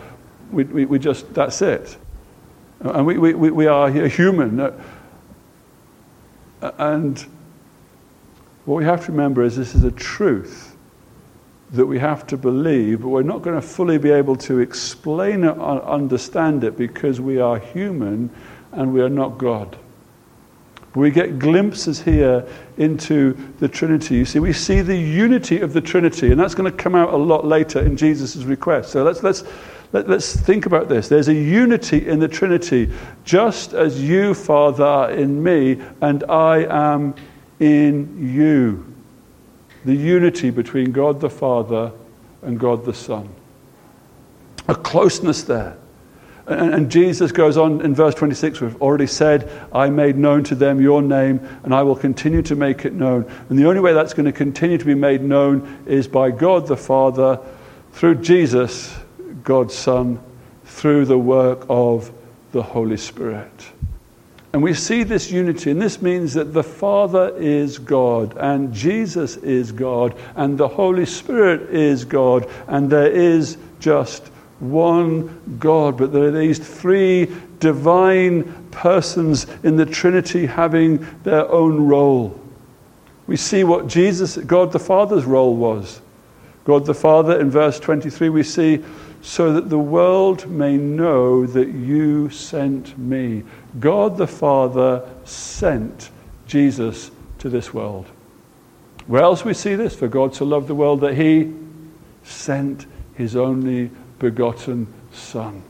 we, 0.51 0.63
we, 0.63 0.85
we 0.85 0.99
just, 0.99 1.31
that's 1.33 1.61
it. 1.61 1.97
And 2.79 3.05
we, 3.05 3.17
we, 3.17 3.33
we 3.33 3.67
are 3.67 3.89
human. 3.89 4.59
Uh, 4.59 4.71
and 6.79 7.23
what 8.65 8.75
we 8.77 8.85
have 8.85 9.05
to 9.05 9.11
remember 9.11 9.43
is 9.43 9.55
this 9.55 9.75
is 9.75 9.83
a 9.83 9.91
truth 9.91 10.75
that 11.71 11.85
we 11.85 11.99
have 11.99 12.25
to 12.27 12.37
believe, 12.37 13.01
but 13.01 13.09
we're 13.09 13.23
not 13.23 13.41
going 13.41 13.55
to 13.55 13.67
fully 13.67 13.97
be 13.97 14.11
able 14.11 14.35
to 14.35 14.59
explain 14.59 15.43
it 15.43 15.57
or 15.57 15.83
understand 15.83 16.63
it 16.63 16.77
because 16.77 17.19
we 17.19 17.39
are 17.39 17.59
human 17.59 18.29
and 18.71 18.93
we 18.93 19.01
are 19.01 19.09
not 19.09 19.37
God. 19.37 19.77
We 20.95 21.09
get 21.09 21.39
glimpses 21.39 22.01
here 22.01 22.47
into 22.77 23.33
the 23.59 23.67
Trinity. 23.67 24.15
You 24.15 24.25
see, 24.25 24.39
we 24.39 24.53
see 24.53 24.81
the 24.81 24.95
unity 24.95 25.59
of 25.61 25.73
the 25.73 25.81
Trinity, 25.81 26.31
and 26.31 26.39
that's 26.39 26.53
going 26.53 26.71
to 26.71 26.77
come 26.77 26.93
out 26.93 27.13
a 27.13 27.17
lot 27.17 27.45
later 27.45 27.79
in 27.79 27.97
Jesus' 27.97 28.35
request. 28.37 28.91
So 28.91 29.03
let's, 29.03 29.23
let's, 29.23 29.43
let, 29.91 30.07
us 30.09 30.35
think 30.35 30.67
about 30.67 30.89
this. 30.89 31.07
There's 31.07 31.29
a 31.29 31.33
unity 31.33 32.07
in 32.07 32.19
the 32.19 32.27
Trinity, 32.27 32.91
just 33.23 33.73
as 33.73 34.03
you, 34.03 34.35
Father, 34.35 34.83
are 34.83 35.11
in 35.11 35.41
me, 35.41 35.81
and 36.01 36.23
I 36.25 36.65
am 36.65 37.15
in 37.59 38.31
you. 38.31 38.85
The 39.85 39.95
unity 39.95 40.51
between 40.51 40.91
God 40.91 41.19
the 41.19 41.29
Father 41.29 41.91
and 42.43 42.59
God 42.59 42.85
the 42.85 42.93
Son. 42.93 43.29
A 44.67 44.75
closeness 44.75 45.43
there. 45.43 45.75
And, 46.45 46.91
Jesus 46.91 47.31
goes 47.31 47.55
on 47.55 47.79
in 47.81 47.95
verse 47.95 48.13
26, 48.15 48.59
we've 48.59 48.81
already 48.81 49.07
said, 49.07 49.49
I 49.71 49.89
made 49.89 50.17
known 50.17 50.43
to 50.45 50.55
them 50.55 50.81
your 50.81 51.01
name, 51.01 51.39
and 51.63 51.73
I 51.73 51.83
will 51.83 51.95
continue 51.95 52.41
to 52.43 52.55
make 52.55 52.83
it 52.83 52.93
known. 52.93 53.31
And 53.49 53.57
the 53.57 53.65
only 53.65 53.79
way 53.79 53.93
that's 53.93 54.13
going 54.13 54.25
to 54.25 54.33
continue 54.33 54.77
to 54.77 54.85
be 54.85 54.95
made 54.95 55.23
known 55.23 55.83
is 55.85 56.07
by 56.07 56.31
God 56.31 56.67
the 56.67 56.75
Father, 56.75 57.39
through 57.93 58.15
Jesus, 58.15 58.93
God's 59.43 59.73
Son, 59.73 60.19
through 60.65 61.05
the 61.05 61.17
work 61.17 61.65
of 61.69 62.11
the 62.51 62.61
Holy 62.61 62.97
Spirit. 62.97 63.71
And 64.51 64.61
we 64.61 64.73
see 64.73 65.03
this 65.03 65.31
unity, 65.31 65.71
and 65.71 65.81
this 65.81 66.01
means 66.01 66.33
that 66.33 66.53
the 66.53 66.63
Father 66.63 67.33
is 67.37 67.79
God, 67.79 68.37
and 68.37 68.73
Jesus 68.73 69.37
is 69.37 69.71
God, 69.71 70.15
and 70.35 70.57
the 70.57 70.67
Holy 70.67 71.05
Spirit 71.05 71.73
is 71.73 72.05
God, 72.05 72.49
and 72.67 72.89
there 72.89 73.09
is 73.09 73.57
just 73.79 74.29
one 74.63 75.57
God, 75.59 75.97
but 75.97 76.11
there 76.11 76.23
are 76.23 76.31
these 76.31 76.59
three 76.59 77.33
divine 77.59 78.67
persons 78.71 79.47
in 79.63 79.75
the 79.75 79.85
Trinity 79.85 80.45
having 80.45 81.05
their 81.23 81.49
own 81.51 81.87
role. 81.87 82.39
We 83.27 83.37
see 83.37 83.63
what 83.63 83.87
Jesus, 83.87 84.37
God 84.37 84.71
the 84.71 84.79
Father's 84.79 85.25
role 85.25 85.55
was. 85.55 86.01
God 86.65 86.85
the 86.85 86.93
Father, 86.93 87.39
in 87.39 87.49
verse 87.49 87.79
23, 87.79 88.29
we 88.29 88.43
see, 88.43 88.83
so 89.21 89.53
that 89.53 89.69
the 89.69 89.79
world 89.79 90.49
may 90.49 90.75
know 90.75 91.45
that 91.45 91.69
you 91.69 92.29
sent 92.29 92.97
me. 92.97 93.43
God 93.79 94.17
the 94.17 94.27
Father 94.27 95.07
sent 95.23 96.09
Jesus 96.47 97.11
to 97.39 97.49
this 97.49 97.73
world. 97.73 98.05
Where 99.07 99.21
else 99.21 99.43
we 99.43 99.53
see 99.53 99.75
this? 99.75 99.95
For 99.95 100.07
God 100.07 100.33
to 100.33 100.45
love 100.45 100.67
the 100.67 100.75
world 100.75 101.01
that 101.01 101.15
he 101.15 101.53
sent 102.23 102.85
his 103.15 103.35
only 103.35 103.91
begotten 104.23 104.87
Son. 105.11 105.61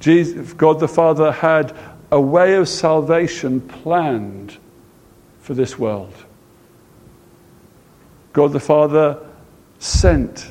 Jesus, 0.00 0.54
God 0.54 0.80
the 0.80 0.88
Father 0.88 1.30
had 1.30 1.76
a 2.10 2.20
way 2.20 2.54
of 2.54 2.66
salvation 2.66 3.60
planned 3.60 4.56
for 5.40 5.52
this 5.52 5.78
world. 5.78 6.14
God 8.32 8.52
the 8.52 8.60
Father 8.60 9.18
sent 9.78 10.48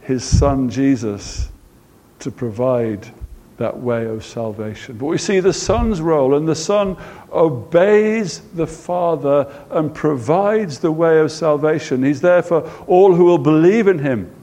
his 0.00 0.24
Son 0.24 0.70
Jesus 0.70 1.50
to 2.20 2.30
provide 2.30 3.06
that 3.58 3.78
way 3.78 4.06
of 4.06 4.24
salvation. 4.24 4.96
But 4.96 5.06
we 5.06 5.18
see 5.18 5.40
the 5.40 5.52
Son's 5.52 6.00
role, 6.00 6.34
and 6.34 6.48
the 6.48 6.54
Son 6.54 6.96
obeys 7.30 8.40
the 8.54 8.66
Father 8.66 9.52
and 9.70 9.94
provides 9.94 10.78
the 10.78 10.92
way 10.92 11.20
of 11.20 11.30
salvation. 11.30 12.02
He's 12.02 12.22
there 12.22 12.42
for 12.42 12.62
all 12.86 13.14
who 13.14 13.24
will 13.24 13.36
believe 13.36 13.86
in 13.86 13.98
him. 13.98 14.34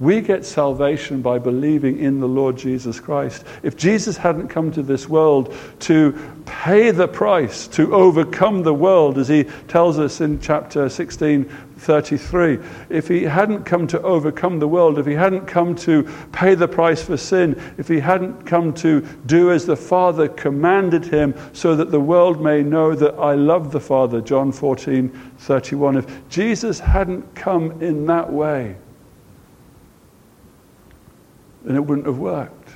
We 0.00 0.20
get 0.20 0.44
salvation 0.44 1.22
by 1.22 1.40
believing 1.40 1.98
in 1.98 2.20
the 2.20 2.28
Lord 2.28 2.56
Jesus 2.56 3.00
Christ. 3.00 3.44
If 3.64 3.76
Jesus 3.76 4.16
hadn't 4.16 4.46
come 4.46 4.70
to 4.72 4.82
this 4.82 5.08
world 5.08 5.52
to 5.80 6.16
pay 6.46 6.92
the 6.92 7.08
price, 7.08 7.66
to 7.68 7.92
overcome 7.92 8.62
the 8.62 8.74
world, 8.74 9.18
as 9.18 9.26
he 9.26 9.44
tells 9.66 9.98
us 9.98 10.20
in 10.20 10.40
chapter 10.40 10.88
16, 10.88 11.44
33, 11.78 12.60
if 12.90 13.08
he 13.08 13.24
hadn't 13.24 13.64
come 13.64 13.88
to 13.88 14.00
overcome 14.02 14.60
the 14.60 14.68
world, 14.68 15.00
if 15.00 15.06
he 15.06 15.14
hadn't 15.14 15.46
come 15.46 15.74
to 15.74 16.04
pay 16.30 16.54
the 16.54 16.68
price 16.68 17.02
for 17.02 17.16
sin, 17.16 17.60
if 17.76 17.88
he 17.88 17.98
hadn't 17.98 18.46
come 18.46 18.72
to 18.74 19.00
do 19.26 19.50
as 19.50 19.66
the 19.66 19.76
Father 19.76 20.28
commanded 20.28 21.06
him, 21.06 21.34
so 21.52 21.74
that 21.74 21.90
the 21.90 21.98
world 21.98 22.40
may 22.40 22.62
know 22.62 22.94
that 22.94 23.14
I 23.14 23.34
love 23.34 23.72
the 23.72 23.80
Father, 23.80 24.20
John 24.20 24.52
14, 24.52 25.08
31, 25.38 25.96
if 25.96 26.28
Jesus 26.28 26.78
hadn't 26.78 27.34
come 27.34 27.82
in 27.82 28.06
that 28.06 28.32
way, 28.32 28.76
then 31.64 31.76
it 31.76 31.84
wouldn't 31.84 32.06
have 32.06 32.18
worked. 32.18 32.70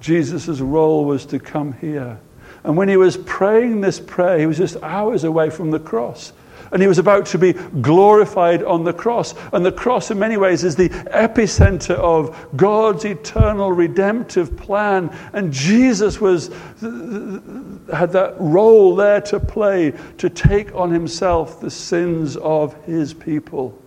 Jesus' 0.00 0.60
role 0.60 1.04
was 1.04 1.26
to 1.26 1.38
come 1.38 1.72
here. 1.74 2.18
And 2.64 2.76
when 2.76 2.88
he 2.88 2.96
was 2.96 3.16
praying 3.16 3.80
this 3.80 4.00
prayer, 4.00 4.38
he 4.38 4.46
was 4.46 4.58
just 4.58 4.76
hours 4.82 5.24
away 5.24 5.50
from 5.50 5.70
the 5.70 5.78
cross. 5.78 6.32
And 6.70 6.82
he 6.82 6.88
was 6.88 6.98
about 6.98 7.24
to 7.26 7.38
be 7.38 7.54
glorified 7.54 8.62
on 8.62 8.84
the 8.84 8.92
cross. 8.92 9.34
And 9.52 9.64
the 9.64 9.72
cross, 9.72 10.10
in 10.10 10.18
many 10.18 10.36
ways, 10.36 10.64
is 10.64 10.76
the 10.76 10.90
epicenter 10.90 11.94
of 11.94 12.36
God's 12.56 13.06
eternal 13.06 13.72
redemptive 13.72 14.54
plan. 14.56 15.16
And 15.32 15.52
Jesus 15.52 16.20
was, 16.20 16.48
had 17.90 18.12
that 18.12 18.34
role 18.38 18.94
there 18.94 19.20
to 19.22 19.40
play 19.40 19.94
to 20.18 20.28
take 20.28 20.74
on 20.74 20.90
himself 20.90 21.60
the 21.60 21.70
sins 21.70 22.36
of 22.36 22.74
his 22.84 23.14
people. 23.14 23.80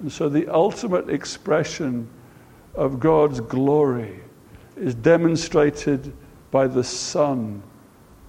And 0.00 0.12
so 0.12 0.28
the 0.28 0.48
ultimate 0.48 1.08
expression 1.08 2.08
of 2.74 3.00
God's 3.00 3.40
glory 3.40 4.20
is 4.76 4.94
demonstrated 4.94 6.12
by 6.50 6.66
the 6.66 6.84
Son, 6.84 7.62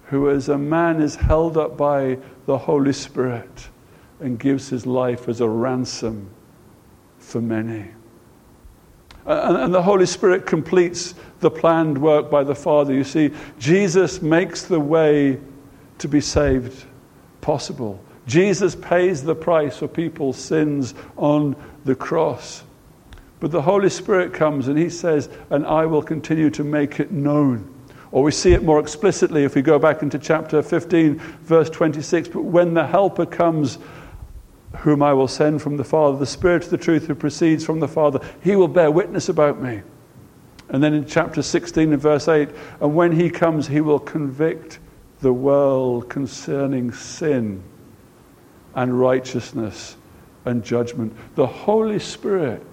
who 0.04 0.30
as 0.30 0.48
a 0.48 0.58
man 0.58 1.00
is 1.00 1.14
held 1.14 1.56
up 1.56 1.76
by 1.76 2.18
the 2.46 2.58
Holy 2.58 2.92
Spirit 2.92 3.68
and 4.18 4.38
gives 4.38 4.68
his 4.68 4.84
life 4.84 5.28
as 5.28 5.40
a 5.40 5.48
ransom 5.48 6.28
for 7.18 7.40
many. 7.40 7.88
And, 9.26 9.56
and, 9.56 9.74
the 9.74 9.82
Holy 9.82 10.06
Spirit 10.06 10.46
completes 10.46 11.14
the 11.40 11.50
planned 11.50 11.96
work 11.98 12.30
by 12.30 12.42
the 12.42 12.54
Father. 12.54 12.92
You 12.92 13.04
see, 13.04 13.30
Jesus 13.58 14.22
makes 14.22 14.64
the 14.64 14.80
way 14.80 15.38
to 15.98 16.08
be 16.08 16.20
saved 16.20 16.84
possible. 17.40 18.02
Jesus 18.26 18.76
pays 18.76 19.22
the 19.22 19.34
price 19.34 19.78
for 19.78 19.88
people's 19.88 20.36
sins 20.36 20.94
on 21.16 21.56
the 21.84 21.94
cross. 21.94 22.62
But 23.40 23.50
the 23.50 23.62
Holy 23.62 23.88
Spirit 23.88 24.34
comes 24.34 24.68
and 24.68 24.78
he 24.78 24.90
says, 24.90 25.30
and 25.48 25.66
I 25.66 25.86
will 25.86 26.02
continue 26.02 26.50
to 26.50 26.62
make 26.62 27.00
it 27.00 27.10
known. 27.10 27.74
Or 28.12 28.22
we 28.22 28.32
see 28.32 28.52
it 28.52 28.62
more 28.62 28.80
explicitly 28.80 29.44
if 29.44 29.54
we 29.54 29.62
go 29.62 29.78
back 29.78 30.02
into 30.02 30.18
chapter 30.18 30.62
15, 30.62 31.18
verse 31.18 31.70
26. 31.70 32.28
But 32.28 32.42
when 32.42 32.74
the 32.74 32.86
Helper 32.86 33.24
comes, 33.24 33.78
whom 34.78 35.02
I 35.02 35.12
will 35.14 35.28
send 35.28 35.62
from 35.62 35.76
the 35.76 35.84
Father, 35.84 36.18
the 36.18 36.26
Spirit 36.26 36.64
of 36.64 36.70
the 36.70 36.78
truth 36.78 37.06
who 37.06 37.14
proceeds 37.14 37.64
from 37.64 37.80
the 37.80 37.88
Father, 37.88 38.20
he 38.42 38.56
will 38.56 38.68
bear 38.68 38.90
witness 38.90 39.28
about 39.28 39.62
me. 39.62 39.80
And 40.68 40.82
then 40.82 40.92
in 40.92 41.06
chapter 41.06 41.42
16 41.42 41.92
and 41.92 42.02
verse 42.02 42.28
8, 42.28 42.48
and 42.80 42.94
when 42.94 43.12
he 43.12 43.30
comes, 43.30 43.66
he 43.66 43.80
will 43.80 43.98
convict 43.98 44.78
the 45.20 45.32
world 45.32 46.08
concerning 46.08 46.92
sin 46.92 47.62
and 48.74 48.98
righteousness 48.98 49.96
and 50.44 50.64
judgment. 50.64 51.14
The 51.34 51.46
Holy 51.46 51.98
Spirit 51.98 52.66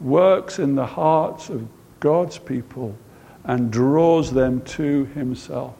works 0.00 0.58
in 0.58 0.74
the 0.74 0.86
hearts 0.86 1.48
of 1.48 1.66
God's 2.00 2.38
people 2.38 2.96
and 3.44 3.70
draws 3.70 4.32
them 4.32 4.60
to 4.62 5.04
Himself. 5.06 5.76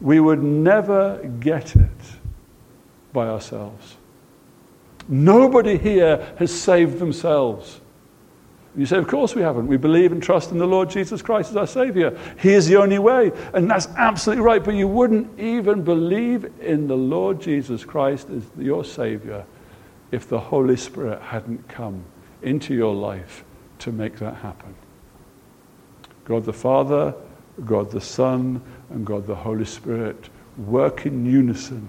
We 0.00 0.18
would 0.20 0.42
never 0.42 1.18
get 1.40 1.76
it 1.76 1.88
by 3.12 3.28
ourselves. 3.28 3.96
Nobody 5.08 5.76
here 5.76 6.34
has 6.38 6.58
saved 6.58 6.98
themselves. 6.98 7.80
You 8.76 8.86
say, 8.86 8.98
Of 8.98 9.08
course 9.08 9.34
we 9.34 9.42
haven't. 9.42 9.66
We 9.66 9.76
believe 9.76 10.12
and 10.12 10.22
trust 10.22 10.52
in 10.52 10.58
the 10.58 10.66
Lord 10.66 10.90
Jesus 10.90 11.22
Christ 11.22 11.50
as 11.50 11.56
our 11.56 11.66
Savior. 11.66 12.16
He 12.38 12.50
is 12.50 12.68
the 12.68 12.76
only 12.76 12.98
way. 12.98 13.32
And 13.52 13.70
that's 13.70 13.88
absolutely 13.96 14.44
right. 14.44 14.62
But 14.62 14.74
you 14.74 14.86
wouldn't 14.86 15.38
even 15.38 15.82
believe 15.82 16.50
in 16.60 16.86
the 16.86 16.96
Lord 16.96 17.40
Jesus 17.40 17.84
Christ 17.84 18.28
as 18.30 18.44
your 18.58 18.84
Savior 18.84 19.44
if 20.12 20.28
the 20.28 20.38
Holy 20.38 20.76
Spirit 20.76 21.20
hadn't 21.20 21.68
come 21.68 22.04
into 22.42 22.74
your 22.74 22.94
life 22.94 23.44
to 23.80 23.92
make 23.92 24.18
that 24.18 24.36
happen. 24.36 24.74
God 26.24 26.44
the 26.44 26.52
Father, 26.52 27.14
God 27.64 27.90
the 27.90 28.00
Son, 28.00 28.62
and 28.90 29.04
God 29.04 29.26
the 29.26 29.34
Holy 29.34 29.64
Spirit 29.64 30.28
work 30.56 31.06
in 31.06 31.26
unison 31.26 31.88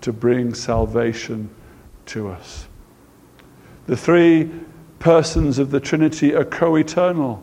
to 0.00 0.12
bring 0.12 0.54
salvation 0.54 1.50
to 2.06 2.28
us. 2.28 2.68
The 3.86 3.96
three 3.96 4.50
persons 4.98 5.58
of 5.58 5.70
the 5.70 5.80
Trinity 5.80 6.34
are 6.34 6.44
co 6.44 6.76
eternal. 6.76 7.42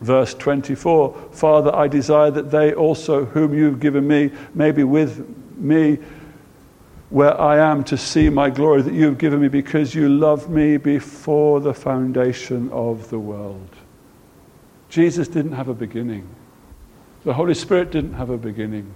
Verse 0.00 0.34
24 0.34 1.30
Father, 1.32 1.74
I 1.74 1.88
desire 1.88 2.30
that 2.30 2.50
they 2.50 2.72
also, 2.72 3.24
whom 3.24 3.54
you've 3.54 3.80
given 3.80 4.06
me, 4.06 4.30
may 4.54 4.70
be 4.70 4.84
with 4.84 5.26
me 5.56 5.98
where 7.10 7.40
I 7.40 7.58
am 7.58 7.84
to 7.84 7.96
see 7.96 8.28
my 8.28 8.50
glory 8.50 8.82
that 8.82 8.92
you 8.92 9.06
have 9.06 9.18
given 9.18 9.40
me 9.40 9.48
because 9.48 9.94
you 9.94 10.08
loved 10.08 10.50
me 10.50 10.76
before 10.76 11.60
the 11.60 11.72
foundation 11.72 12.70
of 12.70 13.08
the 13.08 13.18
world. 13.18 13.70
Jesus 14.90 15.26
didn't 15.26 15.52
have 15.52 15.68
a 15.68 15.74
beginning. 15.74 16.28
The 17.24 17.32
Holy 17.32 17.54
Spirit 17.54 17.90
didn't 17.90 18.14
have 18.14 18.30
a 18.30 18.36
beginning. 18.36 18.92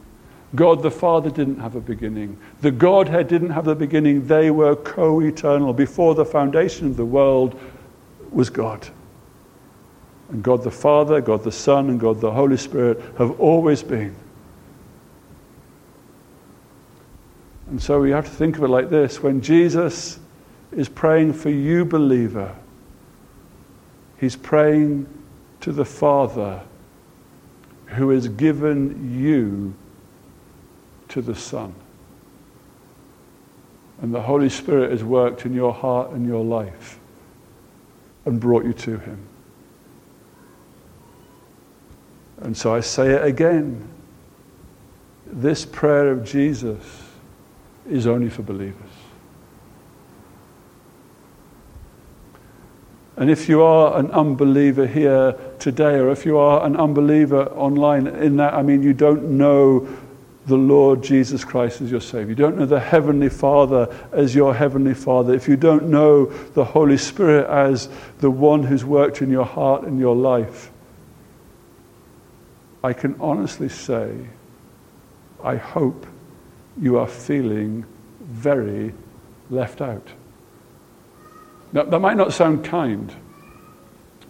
God 0.55 0.83
the 0.83 0.91
Father 0.91 1.31
didn't 1.31 1.61
have 1.61 1.77
a 1.77 1.81
beginning. 1.81 2.39
The 2.61 2.71
Godhead 2.71 3.29
didn't 3.29 3.51
have 3.51 3.69
a 3.69 3.75
beginning. 3.75 4.27
They 4.27 4.51
were 4.51 4.77
co 4.77 5.21
eternal. 5.21 5.73
Before 5.73 6.15
the 6.15 6.27
foundation 6.27 6.87
of 6.89 6.97
the 6.97 7.07
world 7.07 7.59
was 8.31 8.51
God. 8.51 8.87
And 10.29 10.43
God 10.43 10.63
the 10.63 10.71
Father, 10.71 11.21
God 11.21 11.43
the 11.45 11.53
Son, 11.53 11.89
and 11.89 11.99
God 11.99 12.21
the 12.21 12.31
Holy 12.31 12.57
Spirit 12.57 13.01
have 13.17 13.41
always 13.41 13.83
been. 13.83 14.15
And 17.71 17.83
so 17.83 18.01
we 18.01 18.11
have 18.11 18.27
to 18.27 18.31
think 18.31 18.59
of 18.59 18.65
it 18.65 18.69
like 18.69 18.91
this 18.91 19.23
when 19.23 19.41
Jesus 19.41 20.19
is 20.73 20.89
praying 20.89 21.33
for 21.33 21.49
you, 21.49 21.87
believer, 21.87 22.55
he's 24.19 24.37
praying 24.37 25.07
to 25.61 25.73
the 25.73 25.85
Father 25.85 26.61
who 27.87 28.11
has 28.11 28.29
given 28.29 29.19
you 29.19 29.75
to 31.13 31.23
the 31.23 31.35
Son. 31.35 31.75
And 34.01 34.15
the 34.15 34.23
Holy 34.23 34.49
Spirit 34.49 34.91
has 34.91 35.05
worked 35.05 35.47
in 35.47 35.55
your 35.55 35.73
heart 35.73 36.11
and 36.11 36.27
your 36.27 36.45
life 36.45 36.99
and 38.25 38.41
brought 38.41 38.65
you 38.65 38.73
to 38.73 38.99
Him. 38.99 39.19
And 42.39 42.57
so 42.57 42.75
I 42.75 42.81
say 42.81 43.11
it 43.11 43.25
again. 43.25 43.89
This 45.27 45.65
prayer 45.65 46.11
of 46.11 46.25
Jesus 46.25 46.85
is 47.89 48.07
only 48.07 48.29
for 48.29 48.43
believers. 48.43 48.77
And 53.17 53.31
if 53.31 53.49
you 53.49 53.63
are 53.63 53.99
an 53.99 54.11
unbeliever 54.11 54.87
here 54.87 55.37
today, 55.59 55.99
or 55.99 56.11
if 56.11 56.25
you 56.25 56.39
are 56.39 56.65
an 56.67 56.77
unbeliever 56.77 57.45
online, 57.49 58.07
in 58.07 58.37
that, 58.37 58.55
I 58.55 58.63
mean, 58.63 58.83
you 58.83 58.95
don't 58.95 59.37
know 59.37 59.87
the 60.47 60.57
Lord 60.57 61.03
Jesus 61.03 61.45
Christ 61.45 61.81
as 61.81 61.91
your 61.91 62.01
Savior. 62.01 62.31
You 62.31 62.35
don't 62.35 62.59
know 62.59 62.67
the 62.67 62.81
Heavenly 62.81 63.29
Father 63.29 63.95
as 64.13 64.35
your 64.35 64.55
Heavenly 64.55 64.95
Father. 64.95 65.35
If 65.35 65.47
you 65.49 65.57
don't 65.57 65.85
know 65.85 66.27
the 66.27 66.65
Holy 66.65 66.99
Spirit 66.99 67.49
as 67.49 67.89
the 68.19 68.31
one 68.31 68.65
who's 68.65 68.85
worked 68.85 69.23
in 69.23 69.31
your 69.31 69.45
heart 69.45 69.85
and 69.85 70.01
your 70.01 70.17
life, 70.17 70.71
I 72.83 72.93
can 72.93 73.15
honestly 73.21 73.69
say, 73.69 74.13
I 75.45 75.57
hope 75.57 76.07
you 76.81 76.99
are 76.99 77.07
feeling 77.07 77.85
very 78.21 78.93
left 79.51 79.81
out. 79.81 80.09
Now, 81.73 81.85
that 81.85 82.01
might 82.01 82.17
not 82.17 82.33
sound 82.33 82.65
kind, 82.65 83.15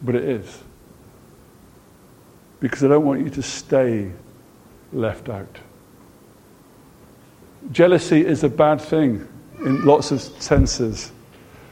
but 0.02 0.14
it 0.14 0.24
is. 0.24 0.62
Because 2.60 2.84
I 2.84 2.88
don't 2.88 3.04
want 3.04 3.20
you 3.22 3.30
to 3.30 3.42
stay 3.42 4.12
left 4.92 5.28
out. 5.28 5.58
Jealousy 7.70 8.26
is 8.26 8.42
a 8.44 8.48
bad 8.48 8.80
thing 8.80 9.28
in 9.64 9.84
lots 9.84 10.10
of 10.10 10.20
senses. 10.20 11.12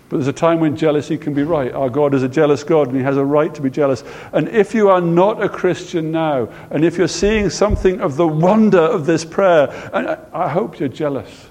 But 0.09 0.17
there's 0.17 0.29
a 0.29 0.33
time 0.33 0.59
when 0.59 0.77
jealousy 0.77 1.17
can 1.17 1.35
be 1.35 1.45
right. 1.45 1.73
Our 1.73 1.89
God 1.89 2.15
is 2.15 2.25
a 2.25 2.29
jealous 2.29 2.65
God 2.65 2.89
and 2.89 2.97
He 2.97 3.03
has 3.03 3.17
a 3.17 3.25
right 3.25 3.55
to 3.55 3.63
be 3.63 3.71
jealous. 3.71 4.03
And 4.33 4.49
if 4.49 4.75
you 4.75 4.89
are 4.89 5.01
not 5.01 5.41
a 5.41 5.49
Christian 5.49 6.11
now, 6.11 6.49
and 6.71 6.85
if 6.85 6.99
you're 6.99 7.07
seeing 7.07 7.49
something 7.49 8.01
of 8.01 8.17
the 8.17 8.27
wonder 8.27 8.81
of 8.81 9.07
this 9.07 9.25
prayer, 9.25 9.69
and 9.93 10.19
I, 10.33 10.49
hope 10.49 10.81
you're 10.81 10.89
jealous. 10.89 11.49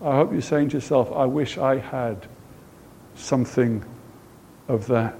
I 0.00 0.14
hope 0.14 0.32
you're 0.32 0.42
saying 0.42 0.68
to 0.70 0.76
yourself, 0.76 1.10
I 1.12 1.24
wish 1.24 1.58
I 1.58 1.78
had 1.78 2.26
something 3.16 3.84
of 4.68 4.86
that. 4.86 5.18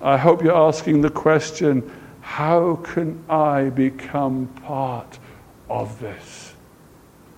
I 0.00 0.16
hope 0.16 0.42
you're 0.42 0.56
asking 0.56 1.00
the 1.00 1.10
question, 1.10 1.90
how 2.20 2.76
can 2.76 3.24
I 3.28 3.70
become 3.70 4.46
part 4.64 5.18
of 5.68 5.98
this? 6.00 6.41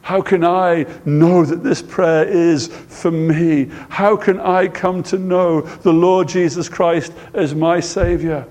How 0.05 0.21
can 0.21 0.45
I 0.45 0.85
know 1.07 1.47
that 1.47 1.64
this 1.64 1.81
prayer 1.81 2.29
is 2.29 2.69
for 2.69 3.11
me? 3.11 3.71
How 3.88 4.19
can 4.19 4.38
I 4.38 4.69
come 4.69 5.03
to 5.05 5.19
know 5.19 5.62
the 5.62 5.95
Lord 5.95 6.29
Jesus 6.29 6.69
Christ 6.69 7.11
as 7.33 7.55
my 7.55 7.81
Savior? 7.81 8.47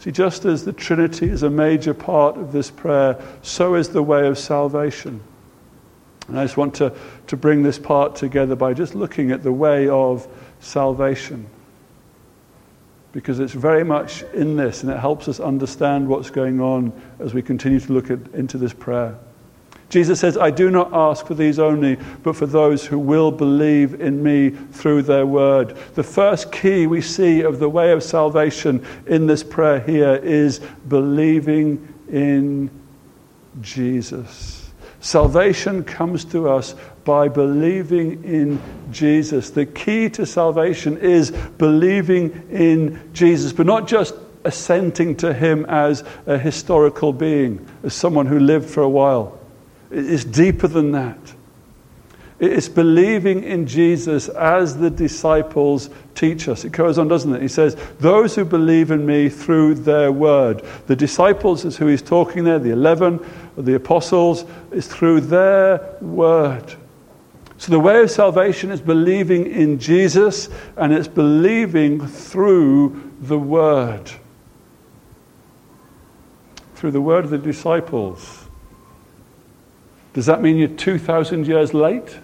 See, 0.00 0.10
just 0.10 0.44
as 0.44 0.66
the 0.66 0.74
Trinity 0.74 1.30
is 1.30 1.44
a 1.44 1.48
major 1.48 1.94
part 1.94 2.36
of 2.36 2.52
this 2.52 2.70
prayer, 2.70 3.18
so 3.40 3.74
is 3.74 3.88
the 3.88 4.02
way 4.02 4.26
of 4.26 4.38
salvation. 4.38 5.22
And 6.28 6.38
I 6.38 6.44
just 6.44 6.58
want 6.58 6.74
to, 6.74 6.92
to 7.28 7.36
bring 7.38 7.62
this 7.62 7.78
part 7.78 8.16
together 8.16 8.54
by 8.54 8.74
just 8.74 8.94
looking 8.94 9.30
at 9.30 9.42
the 9.42 9.52
way 9.52 9.88
of 9.88 10.28
salvation. 10.60 11.46
Because 13.12 13.40
it's 13.40 13.54
very 13.54 13.82
much 13.82 14.24
in 14.34 14.56
this, 14.58 14.82
and 14.82 14.92
it 14.92 14.98
helps 14.98 15.26
us 15.26 15.40
understand 15.40 16.06
what's 16.06 16.28
going 16.28 16.60
on 16.60 16.92
as 17.18 17.32
we 17.32 17.40
continue 17.40 17.80
to 17.80 17.92
look 17.94 18.10
at, 18.10 18.18
into 18.34 18.58
this 18.58 18.74
prayer. 18.74 19.16
Jesus 19.88 20.18
says, 20.18 20.36
I 20.36 20.50
do 20.50 20.70
not 20.70 20.92
ask 20.92 21.26
for 21.26 21.34
these 21.34 21.58
only, 21.58 21.96
but 22.24 22.34
for 22.34 22.46
those 22.46 22.84
who 22.84 22.98
will 22.98 23.30
believe 23.30 24.00
in 24.00 24.22
me 24.22 24.50
through 24.50 25.02
their 25.02 25.26
word. 25.26 25.76
The 25.94 26.02
first 26.02 26.50
key 26.50 26.88
we 26.88 27.00
see 27.00 27.42
of 27.42 27.60
the 27.60 27.68
way 27.68 27.92
of 27.92 28.02
salvation 28.02 28.84
in 29.06 29.26
this 29.26 29.44
prayer 29.44 29.78
here 29.80 30.16
is 30.16 30.58
believing 30.88 31.94
in 32.10 32.68
Jesus. 33.60 34.72
Salvation 35.00 35.84
comes 35.84 36.24
to 36.26 36.48
us 36.48 36.74
by 37.04 37.28
believing 37.28 38.24
in 38.24 38.60
Jesus. 38.90 39.50
The 39.50 39.66
key 39.66 40.08
to 40.10 40.26
salvation 40.26 40.98
is 40.98 41.30
believing 41.30 42.48
in 42.50 43.12
Jesus, 43.12 43.52
but 43.52 43.66
not 43.66 43.86
just 43.86 44.14
assenting 44.42 45.14
to 45.16 45.32
him 45.32 45.64
as 45.66 46.02
a 46.26 46.36
historical 46.36 47.12
being, 47.12 47.64
as 47.84 47.94
someone 47.94 48.26
who 48.26 48.40
lived 48.40 48.68
for 48.68 48.82
a 48.82 48.88
while. 48.88 49.35
It's 49.90 50.24
deeper 50.24 50.68
than 50.68 50.92
that. 50.92 51.18
It's 52.38 52.68
believing 52.68 53.44
in 53.44 53.66
Jesus 53.66 54.28
as 54.28 54.76
the 54.76 54.90
disciples 54.90 55.88
teach 56.14 56.48
us. 56.48 56.66
It 56.66 56.72
goes 56.72 56.98
on, 56.98 57.08
doesn't 57.08 57.34
it? 57.34 57.40
He 57.40 57.48
says, 57.48 57.76
Those 57.98 58.34
who 58.34 58.44
believe 58.44 58.90
in 58.90 59.06
me 59.06 59.30
through 59.30 59.76
their 59.76 60.12
word. 60.12 60.62
The 60.86 60.96
disciples 60.96 61.64
is 61.64 61.78
who 61.78 61.86
he's 61.86 62.02
talking 62.02 62.44
there, 62.44 62.58
the 62.58 62.70
11, 62.70 63.24
the 63.56 63.76
apostles, 63.76 64.44
is 64.70 64.86
through 64.86 65.22
their 65.22 65.96
word. 66.02 66.74
So 67.58 67.72
the 67.72 67.80
way 67.80 68.02
of 68.02 68.10
salvation 68.10 68.70
is 68.70 68.82
believing 68.82 69.46
in 69.50 69.78
Jesus 69.78 70.50
and 70.76 70.92
it's 70.92 71.08
believing 71.08 72.06
through 72.06 73.12
the 73.22 73.38
word. 73.38 74.10
Through 76.74 76.90
the 76.90 77.00
word 77.00 77.24
of 77.24 77.30
the 77.30 77.38
disciples. 77.38 78.45
Does 80.16 80.24
that 80.24 80.40
mean 80.40 80.56
you're 80.56 80.68
2,000 80.68 81.46
years 81.46 81.74
late? 81.74 82.16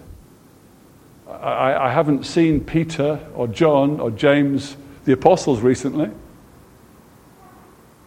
I, 1.29 1.75
I, 1.75 1.91
haven't 1.91 2.25
seen 2.25 2.59
Peter 2.59 3.19
or 3.35 3.47
John 3.47 3.99
or 3.99 4.09
James, 4.09 4.75
the 5.05 5.13
apostles, 5.13 5.61
recently. 5.61 6.09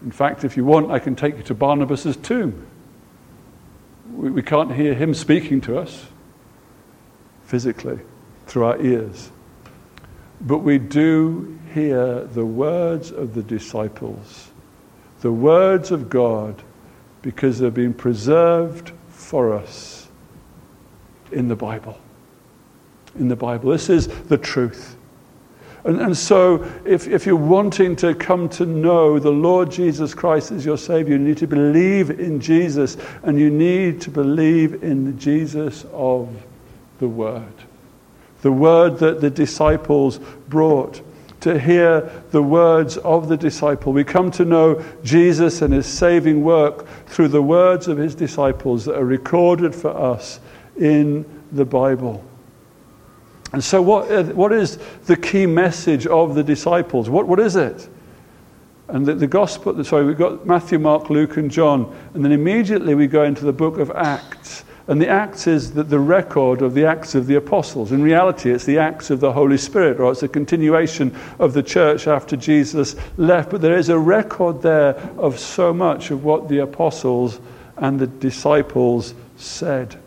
In 0.03 0.11
fact, 0.11 0.43
if 0.43 0.57
you 0.57 0.65
want, 0.65 0.91
I 0.91 0.99
can 0.99 1.15
take 1.15 1.37
you 1.37 1.45
to 1.45 1.55
Barnabas' 1.55 2.17
tomb. 2.17 2.67
We, 4.13 4.29
we 4.33 4.43
can't 4.43 4.75
hear 4.75 4.93
him 4.93 5.15
speaking 5.15 5.61
to 5.61 5.79
us 5.79 6.07
physically 7.45 8.01
through 8.49 8.65
our 8.65 8.83
ears. 8.83 9.31
But 10.41 10.59
we 10.59 10.79
do 10.79 11.61
hear 11.73 12.25
the 12.25 12.45
words 12.45 13.13
of 13.13 13.35
the 13.35 13.43
disciples, 13.45 14.51
the 15.21 15.31
words 15.31 15.93
of 15.93 16.11
God, 16.11 16.61
because 17.23 17.61
they've 17.61 17.73
been 17.73 17.95
preserved 17.95 18.91
for 19.17 19.53
us 19.55 20.09
in 21.33 21.49
the 21.49 21.57
Bible. 21.57 21.99
In 23.19 23.29
the 23.29 23.37
Bible. 23.37 23.71
This 23.71 23.89
is 23.89 24.07
the 24.07 24.39
truth. 24.39 24.95
And, 25.85 26.01
and 26.01 26.17
so, 26.17 26.65
if, 26.85 27.09
if 27.09 27.27
you're 27.27 27.37
wanting 27.37 27.97
to 27.97 28.15
come 28.15 28.49
to 28.51 28.67
know 28.67 29.19
the 29.19 29.31
Lord 29.31 29.71
Jesus 29.71 30.15
Christ 30.15 30.53
as 30.53 30.65
your 30.65 30.77
Savior, 30.77 31.17
you 31.17 31.19
need 31.19 31.39
to 31.39 31.47
believe 31.47 32.11
in 32.11 32.41
Jesus 32.41 32.97
and 33.23 33.39
you 33.39 33.51
need 33.51 34.01
to 34.03 34.11
believe 34.11 34.83
in 34.83 35.05
the 35.05 35.13
Jesus 35.13 35.87
of 35.93 36.29
the 36.99 37.09
Word. 37.09 37.45
The 38.43 38.53
Word 38.53 38.99
that 38.99 39.21
the 39.21 39.31
disciples 39.31 40.19
brought 40.49 41.01
to 41.47 41.61
hear 41.61 42.01
the 42.33 42.43
words 42.43 42.97
of 42.99 43.29
the 43.29 43.37
disciple. 43.37 43.93
We 43.93 44.03
come 44.03 44.33
to 44.33 44.45
know 44.45 44.85
Jesus 45.05 45.63
and 45.63 45.73
his 45.73 45.87
saving 45.87 46.43
work 46.43 46.89
through 47.07 47.29
the 47.29 47.43
words 47.43 47.87
of 47.87 47.99
his 47.99 48.17
disciples 48.17 48.85
that 48.87 48.97
are 48.97 49.05
recorded 49.05 49.73
for 49.73 49.97
us 49.97 50.41
in 50.77 51.25
the 51.53 51.65
Bible. 51.65 52.25
And 53.53 53.63
so, 53.63 53.81
what, 53.81 54.11
uh, 54.11 54.25
what 54.25 54.53
is 54.53 54.79
the 55.05 55.17
key 55.17 55.47
message 55.47 56.05
of 56.09 56.35
the 56.35 56.43
disciples? 56.43 57.09
What, 57.09 57.29
what 57.29 57.39
is 57.39 57.55
it? 57.55 57.89
And 58.89 59.07
the, 59.07 59.15
the 59.15 59.29
gospel, 59.29 59.85
sorry, 59.85 60.05
we've 60.05 60.19
got 60.19 60.47
Matthew, 60.47 60.81
Mark, 60.81 61.11
Luke, 61.11 61.37
and 61.37 61.49
John. 61.49 61.97
And 62.15 62.25
then 62.25 62.33
immediately 62.33 62.97
we 62.97 63.07
go 63.07 63.23
into 63.23 63.45
the 63.45 63.53
book 63.53 63.79
of 63.79 63.93
Acts. 63.93 64.65
And 64.89 65.03
the 65.03 65.09
Acts 65.09 65.49
is 65.49 65.73
the, 65.73 65.83
the 65.83 65.99
record 65.99 66.63
of 66.63 66.75
the 66.75 66.87
Acts 66.87 67.17
of 67.17 67.27
the 67.27 67.35
Apostles. 67.35 67.91
In 67.91 68.03
reality, 68.03 68.53
it's 68.53 68.65
the 68.65 68.79
Acts 68.79 69.11
of 69.11 69.19
the 69.19 69.33
Holy 69.33 69.59
Spirit, 69.59 69.99
or 69.99 70.13
it's 70.13 70.23
a 70.23 70.29
continuation 70.29 71.17
of 71.41 71.55
the 71.55 71.63
church 71.63 72.07
after 72.07 72.37
Jesus 72.37 72.95
left. 73.17 73.51
But 73.51 73.63
there 73.63 73.77
is 73.77 73.89
a 73.89 73.99
record 73.99 74.63
there 74.63 74.95
of 75.19 75.41
so 75.41 75.75
much 75.75 76.13
of 76.13 76.25
what 76.25 76.49
the 76.49 76.61
apostles 76.61 77.41
and 77.77 77.99
the 77.99 78.07
disciples 78.07 79.15
said. 79.37 79.99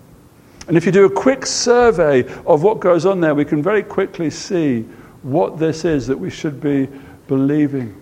And 0.69 0.77
if 0.77 0.86
you 0.86 0.91
do 0.91 1.05
a 1.05 1.09
quick 1.09 1.45
survey 1.45 2.23
of 2.45 2.63
what 2.63 2.80
goes 2.80 3.05
on 3.05 3.19
there, 3.19 3.36
we 3.36 3.43
can 3.43 3.61
very 3.61 3.84
quickly 3.84 4.30
see 4.30 4.84
what 5.23 5.59
this 5.59 5.84
is 5.84 6.07
that 6.07 6.17
we 6.17 6.30
should 6.30 6.61
be 6.61 6.88
believing. 7.27 8.01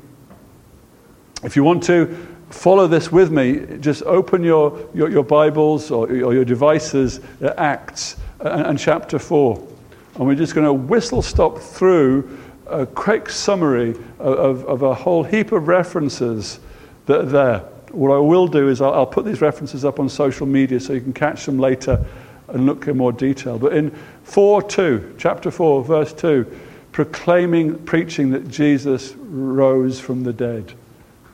If 1.44 1.56
you 1.56 1.64
want 1.64 1.82
to 1.84 2.37
follow 2.50 2.88
this 2.88 3.12
with 3.12 3.32
me, 3.32 3.78
just 3.80 4.04
open 4.04 4.44
your, 4.44 4.88
your, 4.94 5.10
your 5.10 5.24
Bibles 5.24 5.92
or, 5.92 6.08
or, 6.08 6.34
your 6.34 6.46
devices, 6.46 7.20
uh, 7.42 7.54
Acts 7.58 8.18
and, 8.40 8.68
and 8.68 8.80
chapter 8.80 9.20
4. 9.20 9.68
And 10.16 10.28
we're 10.28 10.36
just 10.36 10.56
going 10.56 10.66
to 10.66 10.74
whistle 10.74 11.22
stop 11.22 11.60
through 11.60 12.40
a 12.68 12.86
quick 12.86 13.30
summary 13.30 13.92
of, 14.20 14.20
of, 14.20 14.66
of, 14.66 14.82
a 14.82 14.94
whole 14.94 15.24
heap 15.24 15.52
of 15.52 15.68
references 15.68 16.60
that 17.06 17.22
are 17.22 17.26
there. 17.26 17.60
What 17.92 18.12
I 18.12 18.20
will 18.20 18.48
do 18.48 18.70
is 18.70 18.82
I'll, 18.82 18.94
I'll 18.94 19.06
put 19.06 19.26
these 19.26 19.42
references 19.42 19.86
up 19.86 20.00
on 20.00 20.10
social 20.10 20.46
media 20.46 20.80
so 20.80 20.94
you 20.94 21.02
can 21.02 21.14
catch 21.14 21.46
them 21.46 21.58
later 21.58 22.04
and 22.50 22.66
look 22.66 22.88
in 22.88 22.98
more 22.98 23.12
detail. 23.12 23.58
But 23.60 23.74
in 23.74 23.92
4 24.24 24.62
2, 24.62 25.16
chapter 25.18 25.52
4, 25.52 25.84
verse 25.84 26.14
2, 26.14 26.60
proclaiming, 26.92 27.78
preaching 27.86 28.32
that 28.32 28.48
Jesus 28.48 29.14
rose 29.18 30.00
from 30.00 30.24
the 30.24 30.34
dead 30.34 30.74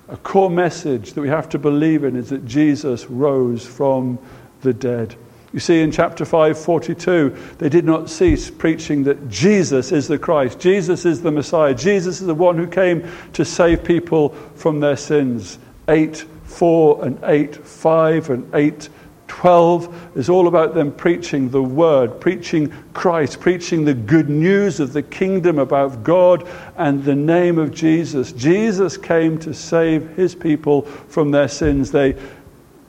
a 0.09 0.17
core 0.17 0.49
message 0.49 1.13
that 1.13 1.21
we 1.21 1.29
have 1.29 1.49
to 1.49 1.59
believe 1.59 2.03
in 2.03 2.15
is 2.15 2.29
that 2.29 2.45
Jesus 2.45 3.05
rose 3.05 3.65
from 3.65 4.19
the 4.61 4.73
dead. 4.73 5.15
You 5.53 5.59
see, 5.59 5.81
in 5.81 5.91
chapter 5.91 6.25
5, 6.25 6.57
42, 6.57 7.37
they 7.59 7.69
did 7.69 7.85
not 7.85 8.09
cease 8.09 8.49
preaching 8.49 9.03
that 9.03 9.29
Jesus 9.29 9.91
is 9.91 10.07
the 10.07 10.17
Christ, 10.17 10.59
Jesus 10.59 11.05
is 11.05 11.21
the 11.21 11.31
Messiah, 11.31 11.75
Jesus 11.75 12.21
is 12.21 12.27
the 12.27 12.33
one 12.33 12.57
who 12.57 12.65
came 12.65 13.07
to 13.33 13.45
save 13.45 13.83
people 13.83 14.29
from 14.55 14.79
their 14.79 14.97
sins. 14.97 15.59
8, 15.87 16.17
4, 16.45 17.05
and 17.05 17.19
8, 17.23 17.55
5, 17.55 18.29
and 18.31 18.55
8, 18.55 18.89
12 19.33 20.15
is 20.15 20.29
all 20.29 20.47
about 20.47 20.75
them 20.75 20.91
preaching 20.91 21.49
the 21.49 21.61
word, 21.61 22.21
preaching 22.21 22.71
Christ, 22.93 23.39
preaching 23.39 23.83
the 23.83 23.93
good 23.95 24.29
news 24.29 24.79
of 24.79 24.93
the 24.93 25.01
kingdom 25.01 25.57
about 25.57 26.03
God 26.03 26.47
and 26.77 27.03
the 27.03 27.15
name 27.15 27.57
of 27.57 27.73
Jesus. 27.73 28.31
Jesus 28.31 28.95
came 28.95 29.39
to 29.39 29.51
save 29.51 30.15
his 30.15 30.35
people 30.35 30.83
from 30.83 31.31
their 31.31 31.47
sins. 31.47 31.89
They 31.91 32.15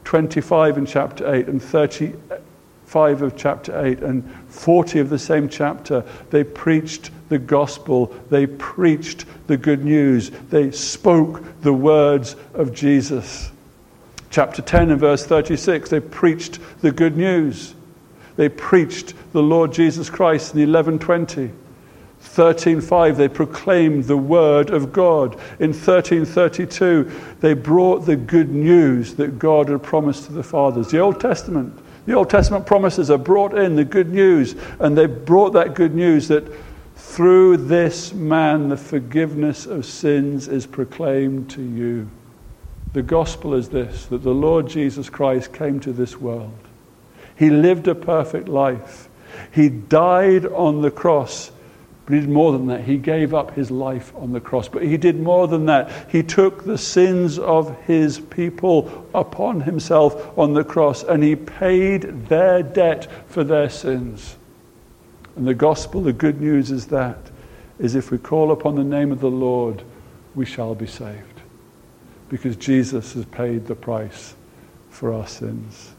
25 0.04 0.76
in 0.76 0.84
chapter 0.84 1.34
8 1.34 1.46
and 1.48 1.62
35 1.62 3.22
of 3.22 3.36
chapter 3.36 3.84
8 3.84 4.00
and 4.00 4.30
40 4.48 4.98
of 4.98 5.08
the 5.08 5.18
same 5.18 5.48
chapter, 5.48 6.04
they 6.28 6.44
preached 6.44 7.10
the 7.30 7.38
gospel. 7.38 8.14
They 8.28 8.46
preached 8.46 9.24
the 9.46 9.56
good 9.56 9.82
news. 9.82 10.30
They 10.50 10.72
spoke 10.72 11.42
the 11.62 11.72
words 11.72 12.36
of 12.52 12.74
Jesus 12.74 13.50
chapter 14.34 14.62
10 14.62 14.90
and 14.90 14.98
verse 14.98 15.24
36, 15.24 15.90
they 15.90 16.00
preached 16.00 16.58
the 16.80 16.90
good 16.90 17.16
news. 17.16 17.76
They 18.34 18.48
preached 18.48 19.14
the 19.32 19.40
Lord 19.40 19.72
Jesus 19.72 20.10
Christ 20.10 20.54
in 20.54 20.60
1120. 20.60 21.52
13:5 22.20 23.16
they 23.16 23.28
proclaimed 23.28 24.06
the 24.06 24.16
word 24.16 24.70
of 24.70 24.92
God. 24.92 25.36
In 25.60 25.72
1332 25.72 27.08
they 27.42 27.54
brought 27.54 28.06
the 28.06 28.16
good 28.16 28.50
news 28.50 29.14
that 29.14 29.38
God 29.38 29.68
had 29.68 29.84
promised 29.84 30.24
to 30.26 30.32
the 30.32 30.42
fathers. 30.42 30.88
The 30.88 30.98
Old 30.98 31.20
Testament, 31.20 31.72
the 32.06 32.14
Old 32.14 32.28
Testament 32.28 32.66
promises 32.66 33.12
are 33.12 33.18
brought 33.18 33.56
in 33.56 33.76
the 33.76 33.84
good 33.84 34.12
news 34.12 34.56
and 34.80 34.98
they 34.98 35.06
brought 35.06 35.52
that 35.52 35.76
good 35.76 35.94
news 35.94 36.26
that 36.26 36.44
through 36.96 37.58
this 37.58 38.12
man 38.12 38.68
the 38.68 38.76
forgiveness 38.76 39.64
of 39.64 39.86
sins 39.86 40.48
is 40.48 40.66
proclaimed 40.66 41.50
to 41.50 41.62
you. 41.62 42.08
The 42.94 43.02
gospel 43.02 43.54
is 43.54 43.68
this 43.68 44.06
that 44.06 44.22
the 44.22 44.32
Lord 44.32 44.68
Jesus 44.68 45.10
Christ 45.10 45.52
came 45.52 45.80
to 45.80 45.92
this 45.92 46.16
world. 46.16 46.56
He 47.36 47.50
lived 47.50 47.88
a 47.88 47.94
perfect 47.94 48.48
life. 48.48 49.08
He 49.50 49.68
died 49.68 50.46
on 50.46 50.80
the 50.80 50.92
cross, 50.92 51.50
but 52.06 52.14
he 52.14 52.20
did 52.20 52.28
more 52.28 52.52
than 52.52 52.68
that. 52.68 52.82
He 52.82 52.96
gave 52.96 53.34
up 53.34 53.50
his 53.56 53.72
life 53.72 54.12
on 54.14 54.32
the 54.32 54.40
cross. 54.40 54.68
But 54.68 54.84
he 54.84 54.96
did 54.96 55.18
more 55.18 55.48
than 55.48 55.66
that. 55.66 56.08
He 56.08 56.22
took 56.22 56.64
the 56.64 56.78
sins 56.78 57.36
of 57.36 57.76
his 57.82 58.20
people 58.20 59.08
upon 59.12 59.62
himself 59.62 60.38
on 60.38 60.54
the 60.54 60.62
cross, 60.62 61.02
and 61.02 61.20
he 61.20 61.34
paid 61.34 62.28
their 62.28 62.62
debt 62.62 63.10
for 63.26 63.42
their 63.42 63.70
sins. 63.70 64.36
And 65.34 65.48
the 65.48 65.54
gospel, 65.54 66.00
the 66.00 66.12
good 66.12 66.40
news 66.40 66.70
is 66.70 66.86
that, 66.86 67.18
is 67.80 67.96
if 67.96 68.12
we 68.12 68.18
call 68.18 68.52
upon 68.52 68.76
the 68.76 68.84
name 68.84 69.10
of 69.10 69.18
the 69.18 69.30
Lord, 69.30 69.82
we 70.36 70.46
shall 70.46 70.76
be 70.76 70.86
saved 70.86 71.33
because 72.34 72.56
Jesus 72.56 73.12
has 73.12 73.24
paid 73.26 73.64
the 73.68 73.76
price 73.76 74.34
for 74.90 75.12
our 75.12 75.24
sins. 75.24 75.92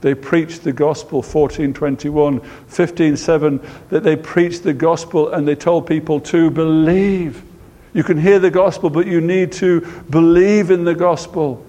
They 0.00 0.14
preached 0.14 0.62
the 0.62 0.72
gospel, 0.72 1.22
1421, 1.22 2.38
15:7, 2.68 3.60
that 3.88 4.04
they 4.04 4.14
preached 4.14 4.62
the 4.62 4.72
gospel 4.72 5.32
and 5.32 5.48
they 5.48 5.56
told 5.56 5.88
people 5.88 6.20
to 6.20 6.52
believe. 6.52 7.42
You 7.94 8.04
can 8.04 8.16
hear 8.16 8.38
the 8.38 8.52
gospel, 8.52 8.90
but 8.90 9.08
you 9.08 9.20
need 9.20 9.50
to 9.54 9.80
believe 10.08 10.70
in 10.70 10.84
the 10.84 10.94
gospel. 10.94 11.66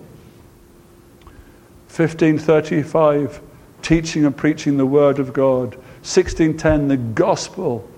1535, 1.87 3.41
teaching 3.81 4.25
and 4.25 4.37
preaching 4.37 4.77
the 4.77 4.85
word 4.85 5.17
of 5.17 5.33
God. 5.33 5.73
1610, 6.03 6.87
the 6.87 6.97
gospel. 6.97 7.89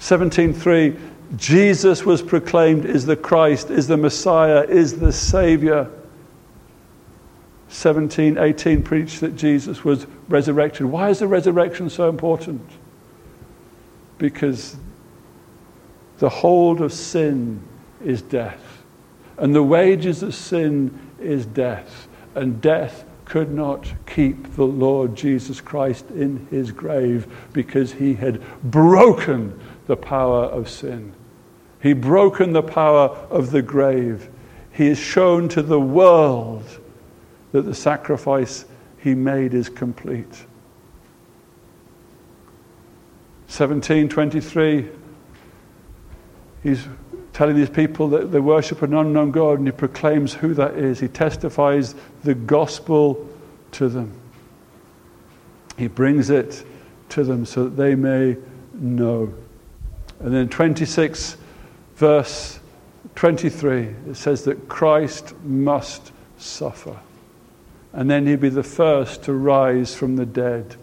17.3, 0.00 0.98
Jesus 1.36 2.04
was 2.04 2.20
proclaimed 2.20 2.84
is 2.84 3.06
the 3.06 3.16
Christ, 3.16 3.70
is 3.70 3.86
the 3.86 3.96
Messiah, 3.96 4.62
is 4.64 4.98
the 4.98 5.12
Savior. 5.12 5.90
17, 7.68 8.36
18 8.36 8.82
preached 8.82 9.20
that 9.20 9.34
Jesus 9.34 9.82
was 9.82 10.06
resurrected. 10.28 10.84
Why 10.84 11.08
is 11.08 11.20
the 11.20 11.26
resurrection 11.26 11.88
so 11.88 12.10
important? 12.10 12.60
Because 14.18 14.76
the 16.18 16.28
hold 16.28 16.82
of 16.82 16.92
sin 16.92 17.62
is 18.04 18.20
death. 18.20 18.82
And 19.38 19.54
the 19.54 19.62
wages 19.62 20.22
of 20.22 20.34
sin 20.34 20.98
is 21.18 21.46
death. 21.46 22.08
And 22.34 22.60
death 22.60 23.04
could 23.24 23.50
not 23.50 23.90
keep 24.06 24.54
the 24.54 24.66
Lord 24.66 25.16
Jesus 25.16 25.62
Christ 25.62 26.10
in 26.10 26.46
his 26.50 26.70
grave 26.70 27.26
because 27.54 27.92
he 27.92 28.12
had 28.12 28.42
broken 28.62 29.58
the 29.86 29.96
power 29.96 30.44
of 30.44 30.68
sin. 30.68 31.14
He 31.82 31.94
broken 31.94 32.52
the 32.52 32.62
power 32.62 33.08
of 33.28 33.50
the 33.50 33.60
grave. 33.60 34.28
He 34.70 34.88
has 34.88 34.98
shown 34.98 35.48
to 35.50 35.62
the 35.62 35.80
world 35.80 36.64
that 37.50 37.62
the 37.62 37.74
sacrifice 37.74 38.64
he 38.98 39.14
made 39.14 39.52
is 39.52 39.68
complete. 39.68 40.46
1723, 43.48 44.88
he's 46.62 46.86
telling 47.32 47.56
these 47.56 47.68
people 47.68 48.08
that 48.10 48.30
they 48.30 48.40
worship 48.40 48.80
an 48.82 48.94
unknown 48.94 49.30
God 49.30 49.58
and 49.58 49.66
he 49.66 49.72
proclaims 49.72 50.32
who 50.32 50.54
that 50.54 50.76
is. 50.76 51.00
He 51.00 51.08
testifies 51.08 51.94
the 52.22 52.34
gospel 52.34 53.28
to 53.72 53.88
them. 53.88 54.12
He 55.76 55.88
brings 55.88 56.30
it 56.30 56.64
to 57.10 57.24
them 57.24 57.44
so 57.44 57.64
that 57.64 57.76
they 57.76 57.94
may 57.94 58.36
know. 58.72 59.34
And 60.20 60.32
then 60.32 60.48
26, 60.48 61.36
verse 62.02 62.58
23, 63.14 63.94
it 64.08 64.16
says 64.16 64.42
that 64.42 64.68
Christ 64.68 65.36
must 65.44 66.10
suffer. 66.36 66.98
And 67.92 68.10
then 68.10 68.26
he'd 68.26 68.40
be 68.40 68.48
the 68.48 68.64
first 68.64 69.22
to 69.24 69.32
rise 69.32 69.94
from 69.94 70.16
the 70.16 70.26
dead. 70.26 70.74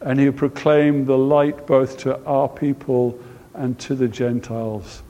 And 0.00 0.20
he'll 0.20 0.32
proclaim 0.32 1.04
the 1.04 1.18
light 1.18 1.66
both 1.66 1.98
to 1.98 2.24
our 2.24 2.48
people 2.48 3.18
and 3.54 3.76
to 3.80 3.96
the 3.96 4.06
Gentiles. 4.06 5.02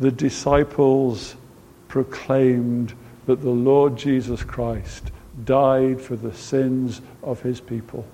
The 0.00 0.10
disciples 0.10 1.36
proclaimed 1.86 2.92
that 3.26 3.40
the 3.40 3.50
Lord 3.50 3.96
Jesus 3.96 4.42
Christ 4.42 5.12
died 5.44 6.00
for 6.00 6.16
the 6.16 6.34
sins 6.34 7.00
of 7.22 7.40
his 7.42 7.60
people. 7.60 8.04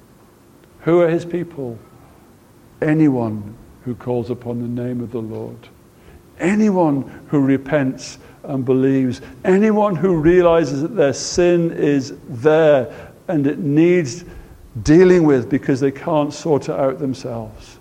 Who 0.80 1.00
are 1.00 1.08
his 1.08 1.24
people? 1.24 1.78
Anyone 2.82 3.56
who 3.86 3.94
calls 3.94 4.28
upon 4.28 4.60
the 4.60 4.82
name 4.82 5.00
of 5.00 5.12
the 5.12 5.22
Lord. 5.22 5.70
Anyone 6.40 7.02
who 7.28 7.40
repents 7.40 8.18
and 8.44 8.64
believes, 8.64 9.20
anyone 9.44 9.94
who 9.94 10.16
realizes 10.16 10.82
that 10.82 10.96
their 10.96 11.12
sin 11.12 11.70
is 11.72 12.16
there 12.28 13.12
and 13.28 13.46
it 13.46 13.58
needs 13.58 14.24
dealing 14.82 15.24
with 15.24 15.50
because 15.50 15.80
they 15.80 15.90
can't 15.90 16.32
sort 16.32 16.68
it 16.68 16.74
out 16.78 16.98
themselves, 16.98 17.78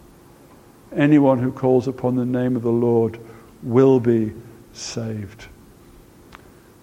anyone 0.95 1.39
who 1.39 1.51
calls 1.51 1.87
upon 1.87 2.15
the 2.15 2.25
name 2.25 2.55
of 2.55 2.63
the 2.63 2.71
Lord 2.71 3.19
will 3.63 3.99
be 3.99 4.33
saved. 4.73 5.47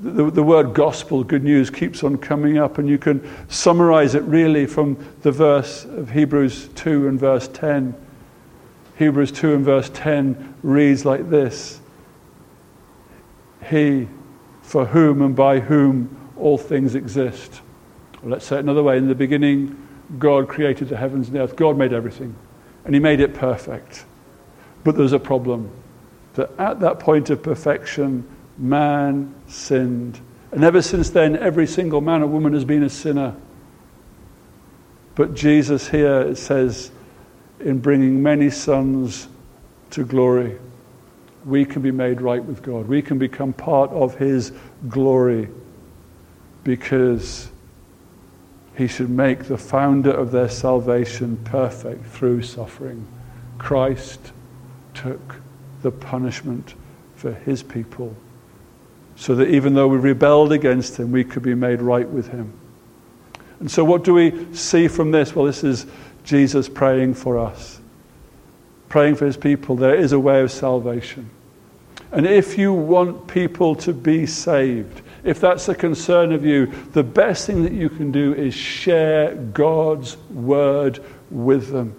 The, 0.01 0.31
the 0.31 0.43
word 0.43 0.75
gospel, 0.75 1.23
good 1.23 1.45
news, 1.45 1.71
keeps 1.71 2.03
on 2.03 2.19
coming 2.19 2.59
up, 2.59 2.79
and 2.79 2.89
you 2.89 2.99
can 2.99 3.27
summarize 3.49 4.15
it 4.15 4.23
really 4.25 4.67
from 4.67 4.97
the 5.23 5.31
verse 5.31 5.85
of 5.85 6.11
Hebrews 6.11 6.69
2 6.75 7.09
and 7.09 7.19
verse 7.19 7.49
10. 7.49 7.95
Hebrews 8.97 9.33
2 9.33 9.55
and 9.55 9.65
verse 9.65 9.91
10 9.93 10.55
reads 10.63 11.05
like 11.05 11.31
this 11.31 11.81
He, 13.69 14.09
for 14.63 14.87
whom 14.87 15.23
and 15.23 15.35
by 15.35 15.61
whom 15.61 16.33
all 16.37 16.59
things 16.59 16.95
exist. 16.95 17.61
Let's 18.23 18.47
say 18.47 18.57
it 18.57 18.61
another 18.61 18.83
way 18.83 18.97
in 18.97 19.09
the 19.09 19.15
beginning, 19.15 19.87
God 20.19 20.49
created 20.49 20.89
the 20.89 20.97
heavens 20.97 21.29
and 21.29 21.37
the 21.37 21.43
earth. 21.43 21.57
God 21.57 21.77
made 21.77 21.93
everything, 21.93 22.35
and 22.85 22.95
He 22.95 23.01
made 23.01 23.21
it 23.21 23.35
perfect. 23.35 24.05
But 24.85 24.97
there's 24.97 25.13
a 25.13 25.19
problem 25.19 25.71
that 26.35 26.51
at 26.59 26.81
that 26.81 27.01
point 27.01 27.31
of 27.31 27.43
perfection, 27.43 28.29
man 28.59 29.35
sinned. 29.47 30.21
And 30.53 30.63
ever 30.63 30.83
since 30.83 31.11
then, 31.11 31.37
every 31.37 31.67
single 31.67 32.01
man 32.01 32.23
or 32.23 32.27
woman 32.27 32.53
has 32.53 32.65
been 32.65 32.83
a 32.83 32.91
sinner. 32.91 33.35
But 35.15 35.35
Jesus 35.35 35.89
here, 35.89 36.35
says, 36.35 36.91
in 37.61 37.79
bringing 37.79 38.23
many 38.23 38.51
sons 38.51 39.29
to 39.91 40.05
glory, 40.05 40.59
we 41.45 41.65
can 41.65 41.83
be 41.83 41.91
made 41.91 42.21
right 42.21 42.43
with 42.43 42.63
God. 42.63 42.89
We 42.89 43.03
can 43.03 43.19
become 43.19 43.53
part 43.53 43.91
of 43.91 44.17
His 44.17 44.53
glory 44.89 45.49
because 46.63 47.51
He 48.77 48.87
should 48.87 49.11
make 49.11 49.45
the 49.45 49.59
founder 49.59 50.11
of 50.11 50.31
their 50.31 50.49
salvation 50.49 51.37
perfect 51.45 52.07
through 52.07 52.43
suffering. 52.43 53.07
Christ 53.59 54.33
took 54.95 55.37
the 55.83 55.91
punishment 55.91 56.75
for 57.15 57.33
His 57.33 57.63
people 57.63 58.17
so 59.17 59.35
that 59.37 59.49
even 59.49 59.75
though 59.75 59.89
we 59.89 59.99
rebelled 59.99 60.53
against 60.53 60.97
him, 60.99 61.13
we 61.13 61.25
could 61.25 61.43
be 61.43 61.55
made 61.55 61.81
right 61.81 62.09
with 62.09 62.29
him. 62.29 62.53
And 63.61 63.71
so, 63.71 63.85
what 63.85 64.05
do 64.05 64.15
we 64.15 64.53
see 64.55 64.89
from 64.89 65.11
this? 65.11 65.35
Well, 65.35 65.47
this 65.47 65.63
is 65.63 65.87
Jesus 66.25 66.69
praying 66.69 67.15
for 67.15 67.39
us, 67.39 67.81
praying 68.89 69.15
for 69.15 69.27
his 69.27 69.37
people. 69.37 69.77
There 69.77 69.95
is 69.95 70.13
a 70.13 70.19
way 70.19 70.41
of 70.41 70.51
salvation. 70.51 71.31
And 72.13 72.27
if 72.27 72.57
you 72.57 72.73
want 72.73 73.27
people 73.27 73.75
to 73.77 73.93
be 73.93 74.27
saved, 74.27 75.03
if 75.25 75.41
that's 75.41 75.69
a 75.69 75.75
concern 75.75 76.33
of 76.33 76.45
you, 76.45 76.67
the 76.93 77.03
best 77.03 77.47
thing 77.47 77.63
that 77.63 77.73
you 77.73 77.89
can 77.89 78.13
do 78.13 78.35
is 78.35 78.55
share 78.55 79.35
God's 79.35 80.17
word 80.31 81.03
with 81.31 81.71
them. 81.71 81.95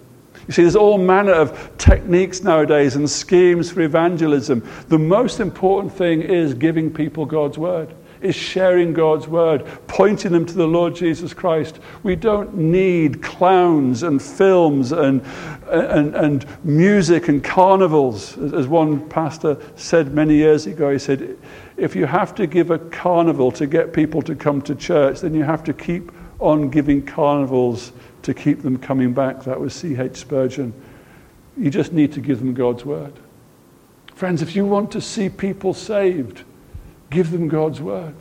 You 0.46 0.52
see, 0.54 0.62
there's 0.62 0.76
all 0.76 0.96
manner 0.96 1.32
of 1.32 1.76
techniques 1.76 2.42
nowadays 2.42 2.94
and 2.94 3.10
schemes 3.10 3.70
for 3.70 3.80
evangelism. 3.80 4.66
The 4.88 4.98
most 4.98 5.40
important 5.40 5.92
thing 5.92 6.22
is 6.22 6.54
giving 6.54 6.92
people 6.92 7.26
God's 7.26 7.58
word, 7.58 7.92
is 8.20 8.34
sharing 8.34 8.92
God's 8.92 9.28
word, 9.28 9.66
pointing 9.86 10.32
them 10.32 10.46
to 10.46 10.54
the 10.54 10.66
Lord 10.66 10.94
Jesus 10.94 11.34
Christ. 11.34 11.78
We 12.02 12.16
don't 12.16 12.56
need 12.56 13.22
clowns 13.22 14.02
and 14.02 14.22
films 14.22 14.92
and, 14.92 15.22
and, 15.68 16.14
and 16.14 16.64
music 16.64 17.28
and 17.28 17.42
carnivals. 17.42 18.36
As 18.38 18.66
one 18.66 19.08
pastor 19.08 19.58
said 19.76 20.12
many 20.14 20.34
years 20.34 20.66
ago, 20.66 20.92
he 20.92 20.98
said, 20.98 21.36
if 21.76 21.94
you 21.94 22.06
have 22.06 22.34
to 22.36 22.46
give 22.46 22.70
a 22.70 22.78
carnival 22.78 23.52
to 23.52 23.66
get 23.66 23.92
people 23.92 24.22
to 24.22 24.34
come 24.34 24.62
to 24.62 24.74
church, 24.74 25.20
then 25.20 25.34
you 25.34 25.44
have 25.44 25.64
to 25.64 25.72
keep 25.72 26.10
on 26.38 26.70
giving 26.70 27.04
carnivals 27.04 27.92
to 28.22 28.34
keep 28.34 28.62
them 28.62 28.78
coming 28.78 29.12
back. 29.12 29.44
That 29.44 29.60
was 29.60 29.74
C.H. 29.74 30.16
Spurgeon. 30.16 30.72
You 31.56 31.70
just 31.70 31.92
need 31.92 32.12
to 32.12 32.20
give 32.20 32.38
them 32.38 32.54
God's 32.54 32.84
word. 32.84 33.12
Friends, 34.14 34.40
if 34.40 34.56
you 34.56 34.64
want 34.64 34.90
to 34.92 35.00
see 35.00 35.28
people 35.28 35.74
saved, 35.74 36.42
give 37.10 37.30
them 37.30 37.48
God's 37.48 37.80
word. 37.80 38.14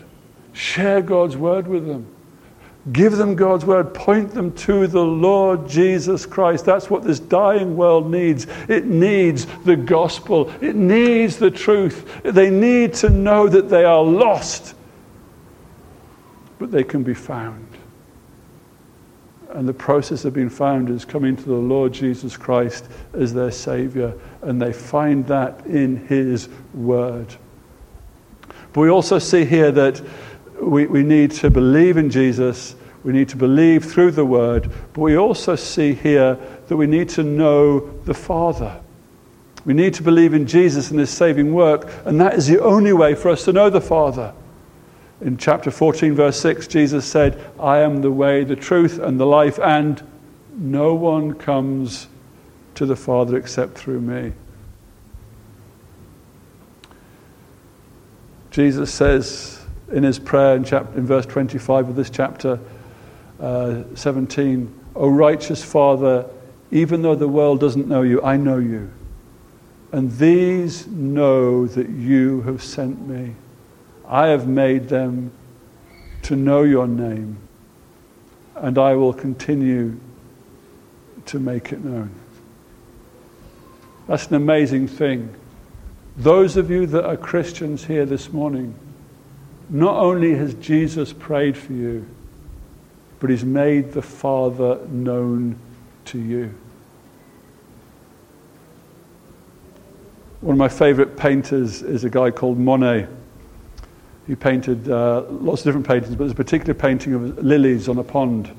Share 0.54 1.02
God's 1.02 1.36
word 1.36 1.68
with 1.68 1.86
them. 1.86 2.08
Give 2.92 3.18
them 3.18 3.36
God's 3.36 3.66
word. 3.66 3.94
Point 3.94 4.32
them 4.32 4.52
to 4.54 4.86
the 4.86 5.04
Lord 5.04 5.68
Jesus 5.68 6.26
Christ. 6.26 6.66
That's 6.66 6.90
what 6.90 7.04
this 7.04 7.20
dying 7.20 7.76
world 7.76 8.10
needs. 8.12 8.46
It 8.70 8.86
needs 8.86 9.48
the 9.64 9.76
gospel, 9.76 10.52
it 10.62 10.76
needs 10.76 11.38
the 11.38 11.52
truth. 11.52 12.22
They 12.24 12.50
need 12.50 12.94
to 12.96 13.10
know 13.10 13.48
that 13.48 13.70
they 13.70 13.84
are 13.84 14.04
lost, 14.04 14.76
but 16.60 16.72
they 16.72 16.84
can 16.84 17.04
be 17.04 17.16
found. 17.16 17.68
And 19.50 19.68
the 19.68 19.74
process 19.74 20.26
of 20.26 20.34
being 20.34 20.50
found 20.50 20.90
is 20.90 21.06
coming 21.06 21.36
to 21.38 21.44
the 21.44 21.54
Lord 21.54 21.94
Jesus 21.94 22.36
Christ 22.36 22.88
as 23.14 23.34
their 23.34 23.52
Savior, 23.52 24.14
and 24.42 24.62
they 24.62 24.74
find 24.74 25.26
that 25.28 25.66
in 25.66 26.06
His 26.08 26.50
Word. 26.74 27.34
But 28.76 28.82
we 28.82 28.90
also 28.90 29.20
see 29.20 29.46
here 29.46 29.72
that 29.72 30.02
we, 30.62 30.86
we 30.86 31.02
need 31.02 31.32
to 31.32 31.50
believe 31.50 31.96
in 31.96 32.10
Jesus, 32.10 32.76
we 33.06 33.14
need 33.14 33.30
to 33.30 33.38
believe 33.38 33.86
through 33.86 34.12
the 34.12 34.26
Word, 34.26 34.70
but 34.92 35.00
we 35.00 35.16
also 35.16 35.56
see 35.56 35.94
here 35.94 36.38
that 36.68 36.76
we 36.76 36.86
need 36.86 37.08
to 37.12 37.24
know 37.24 37.80
the 38.04 38.14
Father. 38.14 38.82
We 39.64 39.74
need 39.74 39.94
to 39.94 40.04
believe 40.04 40.34
in 40.34 40.46
Jesus 40.46 40.92
and 40.92 41.00
His 41.00 41.10
saving 41.10 41.54
work, 41.54 41.90
and 42.04 42.20
that 42.20 42.34
is 42.34 42.48
the 42.48 42.62
only 42.62 42.92
way 42.92 43.16
for 43.16 43.30
us 43.30 43.46
to 43.46 43.54
know 43.54 43.70
the 43.70 43.80
Father. 43.80 44.34
In 45.22 45.38
chapter 45.38 45.72
14, 45.72 46.14
verse 46.14 46.38
6, 46.42 46.68
Jesus 46.68 47.06
said, 47.06 47.42
I 47.58 47.78
am 47.78 48.02
the 48.02 48.12
way, 48.12 48.44
the 48.44 48.58
truth, 48.58 49.00
and 49.00 49.18
the 49.18 49.26
life, 49.26 49.58
and 49.58 50.06
no 50.54 50.96
one 50.96 51.36
comes 51.36 52.08
to 52.74 52.86
the 52.86 52.98
Father 52.98 53.38
except 53.38 53.78
through 53.78 54.02
me. 54.02 54.34
Jesus 58.56 58.94
says 58.94 59.62
in 59.92 60.04
his 60.04 60.18
prayer 60.18 60.56
in, 60.56 60.64
chapter, 60.64 60.98
in 60.98 61.06
verse 61.06 61.26
25 61.26 61.90
of 61.90 61.96
this 61.98 62.10
chapter 62.10 62.58
uh, 63.42 63.84
17, 63.96 64.74
O 64.96 65.10
righteous 65.10 65.62
Father, 65.62 66.26
even 66.72 67.02
though 67.02 67.16
the 67.16 67.28
world 67.28 67.60
doesn't 67.60 67.90
know 67.90 68.02
you, 68.02 68.24
I 68.24 68.38
know 68.38 68.60
you. 68.60 68.90
And 69.92 70.10
these 70.10 70.88
know 70.88 71.68
that 71.68 71.90
you 71.90 72.44
have 72.44 72.64
sent 72.64 73.06
me. 73.06 73.36
I 74.08 74.28
have 74.28 74.48
made 74.48 74.88
them 74.88 75.34
to 76.22 76.38
know 76.38 76.64
your 76.64 76.88
name, 76.88 77.38
and 78.56 78.78
I 78.78 78.94
will 78.94 79.14
continue 79.14 80.00
to 81.26 81.40
make 81.40 81.74
it 81.74 81.84
known. 81.84 82.10
That's 84.08 84.28
an 84.28 84.36
amazing 84.36 84.88
thing. 84.88 85.36
Those 86.18 86.56
of 86.56 86.72
you 86.72 86.86
that 86.88 87.06
are 87.06 87.18
Christians 87.18 87.84
here 87.84 88.06
this 88.06 88.32
morning, 88.32 88.74
not 89.70 89.98
only 89.98 90.34
has 90.36 90.54
Jesus 90.56 91.12
prayed 91.12 91.58
for 91.58 91.74
you, 91.74 92.08
but 93.20 93.30
he's 93.30 93.44
made 93.44 93.92
the 93.92 94.02
Father 94.02 94.80
known 94.88 95.58
to 96.06 96.18
you. 96.18 96.54
One 100.40 100.54
of 100.54 100.58
my 100.58 100.70
favorite 100.70 101.18
painters 101.18 101.82
is 101.82 102.04
a 102.06 102.10
guy 102.10 102.32
called 102.32 102.60
Monet. 102.60 103.08
He 104.28 104.36
painted 104.36 104.90
uh, 104.90 105.24
lots 105.30 105.62
of 105.62 105.66
different 105.66 105.88
paintings, 105.88 106.12
but 106.12 106.20
there's 106.20 106.32
a 106.32 106.36
particular 106.36 106.74
painting 106.74 107.14
of 107.14 107.44
lilies 107.44 107.90
on 107.90 107.98
a 107.98 108.04
pond. 108.04 108.56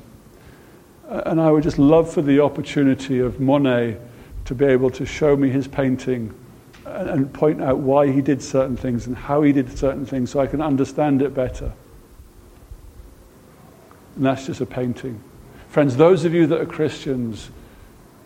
And 1.08 1.40
I 1.40 1.50
would 1.50 1.62
just 1.62 1.78
love 1.78 2.12
for 2.12 2.22
the 2.22 2.40
opportunity 2.40 3.20
of 3.20 3.40
Monet 3.40 3.96
to 4.44 4.54
be 4.54 4.66
able 4.66 4.90
to 4.90 5.06
show 5.06 5.36
me 5.36 5.48
his 5.48 5.66
painting 5.66 6.34
and 6.86 7.32
point 7.32 7.60
out 7.60 7.78
why 7.78 8.10
he 8.10 8.20
did 8.20 8.42
certain 8.42 8.76
things 8.76 9.06
and 9.06 9.16
how 9.16 9.42
he 9.42 9.52
did 9.52 9.76
certain 9.76 10.06
things 10.06 10.30
so 10.30 10.40
I 10.40 10.46
can 10.46 10.62
understand 10.62 11.20
it 11.20 11.34
better. 11.34 11.72
And 14.14 14.24
that's 14.24 14.46
just 14.46 14.60
a 14.60 14.66
painting. 14.66 15.20
Friends, 15.68 15.96
those 15.96 16.24
of 16.24 16.32
you 16.32 16.46
that 16.46 16.60
are 16.60 16.66
Christians, 16.66 17.50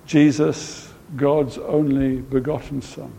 Jesus, 0.07 0.93
God's 1.17 1.59
only 1.59 2.17
begotten 2.21 2.83
Son, 2.83 3.13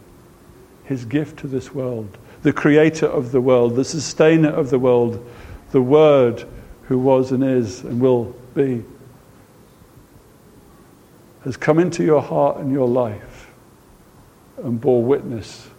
his 0.85 1.05
gift 1.05 1.39
to 1.39 1.47
this 1.47 1.73
world, 1.73 2.17
the 2.43 2.53
creator 2.53 3.07
of 3.07 3.31
the 3.31 3.41
world, 3.41 3.75
the 3.75 3.83
sustainer 3.83 4.49
of 4.49 4.69
the 4.69 4.79
world, 4.79 5.27
the 5.71 5.81
Word 5.81 6.45
who 6.83 6.99
was 6.99 7.31
and 7.31 7.43
is 7.43 7.83
and 7.83 7.99
will 7.99 8.35
be, 8.53 8.83
has 11.43 11.57
come 11.57 11.79
into 11.79 12.03
your 12.03 12.21
heart 12.21 12.57
and 12.57 12.71
your 12.71 12.87
life 12.87 13.30
and 14.63 14.79
bore 14.79 15.03
witness 15.03 15.69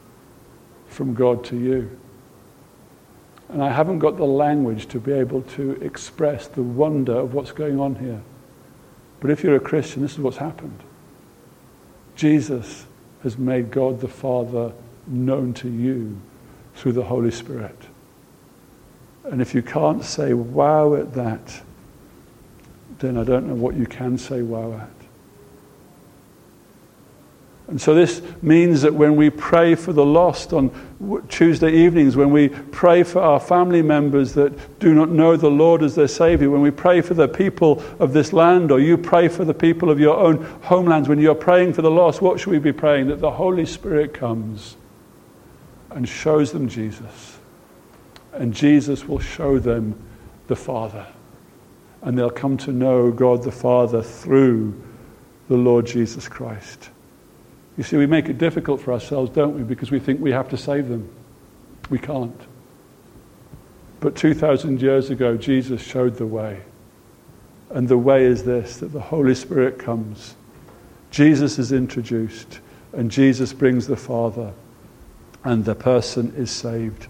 from 0.89 1.15
God 1.15 1.45
to 1.47 1.57
you. 1.57 1.99
And 3.49 3.63
I 3.63 3.71
haven't 3.71 3.99
got 3.99 4.17
the 4.17 4.25
language 4.25 4.89
to 4.89 4.99
be 4.99 5.13
able 5.13 5.43
to 5.43 5.73
express 5.83 6.49
the 6.49 6.63
wonder 6.63 7.15
of 7.15 7.35
what's 7.35 7.53
going 7.53 7.79
on 7.79 7.97
here. 7.97 8.23
But 9.21 9.31
if 9.31 9.45
you're 9.45 9.57
a 9.57 9.61
Christian, 9.61 10.03
this 10.03 10.13
is 10.13 10.19
what's 10.19 10.39
happened. 10.39 10.81
Jesus 12.17 12.87
has 13.23 13.39
made 13.39 13.71
God 13.71 14.01
the 14.01 14.09
Father 14.09 14.73
known 15.07 15.55
to 15.55 15.69
you 15.69 16.21
through 16.75 16.93
the 16.93 17.05
Holy 17.05 17.31
Spirit. 17.31 17.77
And 19.25 19.41
if 19.41 19.55
you 19.55 19.63
can't 19.63 20.05
say 20.05 20.35
wow 20.35 20.95
at 20.95 21.15
that, 21.15 21.63
then 22.99 23.17
I 23.17 23.25
don't 23.25 23.47
know 23.47 23.55
what 23.55 23.77
you 23.77 23.87
can 23.87 24.19
say 24.19 24.43
wow 24.43 24.73
at. 24.73 25.02
And 27.73 27.81
so 27.81 27.95
this 27.95 28.21
means 28.43 28.83
that 28.83 28.93
when 28.93 29.17
we 29.17 29.31
pray 29.31 29.75
for 29.77 29.95
the 29.95 30.05
lost 30.05 30.53
on 30.53 30.71
Tuesday 31.31 31.73
evenings, 31.73 32.17
when 32.17 32.31
we 32.31 32.51
pray 32.51 33.03
for 33.03 33.23
our 33.23 33.41
family 33.41 33.81
members 33.81 34.35
that 34.35 34.79
do 34.79 34.93
not 34.93 35.09
know 35.09 35.39
the 35.39 35.49
Lord 35.49 35.83
as 35.83 35.95
their 35.95 36.07
Savior, 36.07 36.51
when 36.51 36.61
we 36.61 36.71
pray 36.71 37.01
for 37.01 37.15
the 37.15 37.27
people 37.27 37.83
of 37.99 38.13
this 38.13 38.35
land, 38.35 38.71
or 38.71 38.79
you 38.79 38.99
pray 38.99 39.27
for 39.27 39.47
the 39.47 39.55
people 39.55 39.89
of 39.89 39.99
your 39.99 40.19
own 40.19 40.45
homelands, 40.65 41.09
when 41.09 41.19
you're 41.19 41.35
praying 41.35 41.73
for 41.73 41.81
the 41.81 41.91
lost, 41.91 42.21
what 42.21 42.39
should 42.39 42.51
we 42.51 42.59
be 42.59 42.75
praying? 42.75 43.07
That 43.07 43.21
the 43.21 43.31
Holy 43.31 43.65
Spirit 43.65 44.13
comes 44.13 44.77
and 45.93 46.07
shows 46.07 46.53
them 46.53 46.69
Jesus. 46.69 47.39
And 48.35 48.53
Jesus 48.53 49.09
will 49.09 49.19
show 49.19 49.59
them 49.59 49.99
the 50.47 50.57
Father. 50.57 51.07
And 52.03 52.19
they'll 52.19 52.29
come 52.29 52.59
to 52.59 52.71
know 52.71 53.11
God 53.11 53.43
the 53.43 53.51
Father 53.51 54.03
through 54.03 54.79
the 55.49 55.57
Lord 55.57 55.87
Jesus 55.87 56.29
Christ. 56.29 56.91
You 57.77 57.85
see, 57.85 57.97
we 57.97 58.07
make 58.07 58.29
it 58.29 58.39
difficult 58.39 58.81
for 58.81 58.93
ourselves, 58.93 59.31
don't 59.31 59.55
we? 59.55 59.63
Because 59.63 59.91
we 59.91 59.99
think 59.99 60.21
we 60.21 60.33
have 60.33 60.49
to 60.51 60.57
save 60.57 60.89
them. 60.89 61.09
We 61.89 61.99
can't. 61.99 62.41
But 64.01 64.15
2,000 64.17 64.83
years 64.83 65.11
ago, 65.11 65.37
Jesus 65.37 65.83
showed 65.83 66.17
the 66.17 66.27
way. 66.27 66.63
And 67.71 67.89
the 67.89 67.99
way 67.99 68.25
is 68.25 68.45
this 68.45 68.77
that 68.79 68.93
the 68.93 69.01
Holy 69.01 69.35
Spirit 69.35 69.79
comes, 69.79 70.35
Jesus 71.11 71.59
is 71.59 71.73
introduced, 71.73 72.61
and 72.93 73.11
Jesus 73.11 73.53
brings 73.53 73.87
the 73.87 73.97
Father, 73.97 74.53
and 75.45 75.65
the 75.65 75.75
person 75.75 76.33
is 76.37 76.51
saved. 76.51 77.07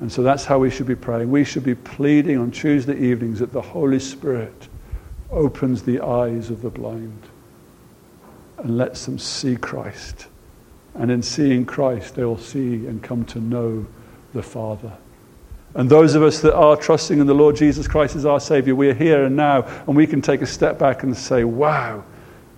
And 0.00 0.10
so 0.10 0.22
that's 0.22 0.44
how 0.44 0.58
we 0.58 0.70
should 0.70 0.86
be 0.86 0.96
praying. 0.96 1.30
We 1.30 1.44
should 1.44 1.64
be 1.64 1.74
pleading 1.74 2.38
on 2.38 2.50
Tuesday 2.50 2.98
evenings 2.98 3.38
that 3.38 3.52
the 3.52 3.62
Holy 3.62 4.00
Spirit 4.00 4.68
opens 5.30 5.82
the 5.82 6.00
eyes 6.00 6.50
of 6.50 6.62
the 6.62 6.70
blind 6.70 7.22
and 8.58 8.76
lets 8.76 9.06
them 9.06 9.18
see 9.18 9.56
Christ. 9.56 10.28
And 10.94 11.10
in 11.10 11.22
seeing 11.22 11.66
Christ, 11.66 12.14
they 12.14 12.24
will 12.24 12.38
see 12.38 12.86
and 12.86 13.02
come 13.02 13.24
to 13.26 13.40
know 13.40 13.86
the 14.32 14.42
Father. 14.42 14.96
And 15.74 15.90
those 15.90 16.14
of 16.14 16.22
us 16.22 16.40
that 16.40 16.54
are 16.54 16.76
trusting 16.76 17.18
in 17.18 17.26
the 17.26 17.34
Lord 17.34 17.54
Jesus 17.54 17.86
Christ 17.86 18.16
as 18.16 18.24
our 18.24 18.40
Savior, 18.40 18.74
we 18.74 18.88
are 18.88 18.94
here 18.94 19.24
and 19.24 19.36
now, 19.36 19.66
and 19.86 19.94
we 19.94 20.06
can 20.06 20.22
take 20.22 20.40
a 20.40 20.46
step 20.46 20.78
back 20.78 21.02
and 21.02 21.14
say, 21.14 21.44
wow, 21.44 22.02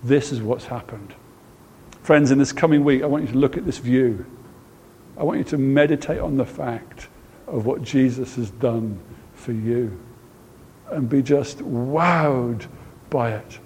this 0.03 0.31
is 0.31 0.41
what's 0.41 0.65
happened. 0.65 1.13
Friends, 2.01 2.31
in 2.31 2.37
this 2.37 2.53
coming 2.53 2.83
week, 2.85 3.03
I 3.03 3.07
want 3.07 3.25
you 3.25 3.33
to 3.33 3.37
look 3.37 3.57
at 3.57 3.65
this 3.65 3.77
view. 3.77 4.25
I 5.17 5.23
want 5.23 5.37
you 5.37 5.43
to 5.45 5.57
meditate 5.57 6.19
on 6.19 6.37
the 6.37 6.45
fact 6.45 7.09
of 7.45 7.65
what 7.65 7.83
Jesus 7.83 8.35
has 8.35 8.51
done 8.51 8.99
for 9.33 9.51
you 9.51 9.99
and 10.91 11.09
be 11.09 11.21
just 11.21 11.59
wowed 11.59 12.67
by 13.09 13.33
it 13.33 13.59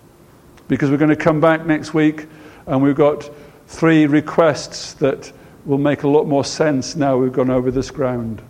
because 0.74 0.90
we're 0.90 0.98
going 0.98 1.08
to 1.10 1.16
come 1.16 1.40
back 1.40 1.68
next 1.68 1.94
week 1.94 2.26
and 2.66 2.82
we've 2.82 2.96
got 2.96 3.30
three 3.68 4.08
requests 4.08 4.94
that 4.96 5.32
will 5.66 5.78
make 5.78 6.02
a 6.02 6.08
lot 6.08 6.26
more 6.26 6.44
sense 6.44 6.96
now 6.96 7.16
we've 7.16 7.32
gone 7.32 7.52
over 7.52 7.70
this 7.70 7.92
ground. 7.92 8.42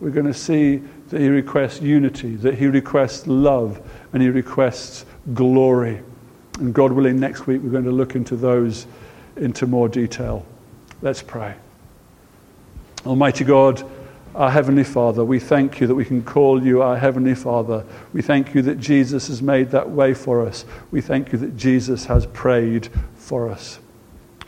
We're 0.00 0.08
going 0.08 0.24
to 0.24 0.32
see 0.32 0.78
that 1.10 1.20
he 1.20 1.28
requests 1.28 1.82
unity, 1.82 2.36
that 2.36 2.54
he 2.54 2.66
requests 2.66 3.26
love, 3.26 3.78
and 4.14 4.22
he 4.22 4.30
requests 4.30 5.04
glory. 5.34 6.00
And 6.60 6.72
God 6.72 6.92
willing, 6.92 7.20
next 7.20 7.46
week 7.46 7.60
we're 7.62 7.68
going 7.68 7.84
to 7.84 7.92
look 7.92 8.14
into 8.14 8.36
those 8.36 8.86
into 9.36 9.66
more 9.66 9.86
detail. 9.86 10.46
Let's 11.02 11.20
pray. 11.20 11.56
Almighty 13.04 13.44
God, 13.44 13.84
our 14.36 14.50
Heavenly 14.50 14.84
Father, 14.84 15.24
we 15.24 15.40
thank 15.40 15.80
you 15.80 15.86
that 15.86 15.94
we 15.94 16.04
can 16.04 16.22
call 16.22 16.62
you 16.62 16.82
our 16.82 16.98
Heavenly 16.98 17.34
Father. 17.34 17.86
We 18.12 18.20
thank 18.20 18.54
you 18.54 18.60
that 18.62 18.78
Jesus 18.78 19.28
has 19.28 19.40
made 19.40 19.70
that 19.70 19.90
way 19.90 20.12
for 20.12 20.46
us. 20.46 20.66
We 20.90 21.00
thank 21.00 21.32
you 21.32 21.38
that 21.38 21.56
Jesus 21.56 22.04
has 22.04 22.26
prayed 22.26 22.90
for 23.14 23.48
us. 23.48 23.78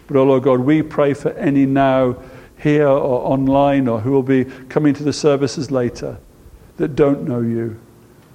But, 0.06 0.18
oh 0.18 0.24
Lord 0.24 0.42
God, 0.42 0.60
we 0.60 0.82
pray 0.82 1.14
for 1.14 1.30
any 1.30 1.64
now 1.64 2.18
here 2.58 2.86
or 2.86 3.32
online 3.32 3.88
or 3.88 3.98
who 3.98 4.12
will 4.12 4.22
be 4.22 4.44
coming 4.44 4.92
to 4.92 5.02
the 5.02 5.12
services 5.12 5.70
later 5.70 6.18
that 6.76 6.94
don't 6.94 7.26
know 7.26 7.40
you. 7.40 7.80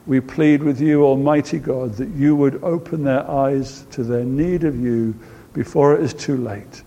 We 0.08 0.22
plead 0.22 0.64
with 0.64 0.82
you, 0.82 1.06
Almighty 1.06 1.60
God, 1.60 1.94
that 1.98 2.10
you 2.10 2.36
would 2.36 2.64
open 2.64 3.04
their 3.04 3.30
eyes 3.30 3.86
to 3.92 4.04
their 4.04 4.24
need 4.24 4.64
of 4.64 4.80
you 4.80 5.14
before 5.54 5.94
it 5.94 6.02
is 6.02 6.16
too 6.16 6.36
late, 6.36 6.82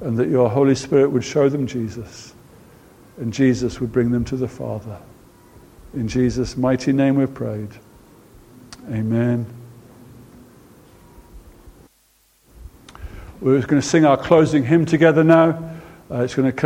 and 0.00 0.16
that 0.16 0.28
your 0.28 0.48
Holy 0.48 0.74
Spirit 0.74 1.10
would 1.10 1.22
show 1.22 1.50
them 1.50 1.66
Jesus 1.66 2.32
and 3.18 3.32
Jesus 3.32 3.80
would 3.80 3.92
bring 3.92 4.10
them 4.10 4.24
to 4.26 4.36
the 4.36 4.48
Father. 4.48 4.98
In 5.94 6.08
Jesus' 6.08 6.56
mighty 6.56 6.92
name 6.92 7.16
we've 7.16 7.32
prayed. 7.32 7.70
Amen. 8.90 9.46
We're 13.40 13.60
going 13.60 13.80
to 13.80 13.86
sing 13.86 14.04
our 14.04 14.16
closing 14.16 14.64
hymn 14.64 14.86
together 14.86 15.24
now. 15.24 15.72
Uh, 16.10 16.22
it's 16.22 16.34
going 16.34 16.46
to 16.46 16.52
come. 16.52 16.54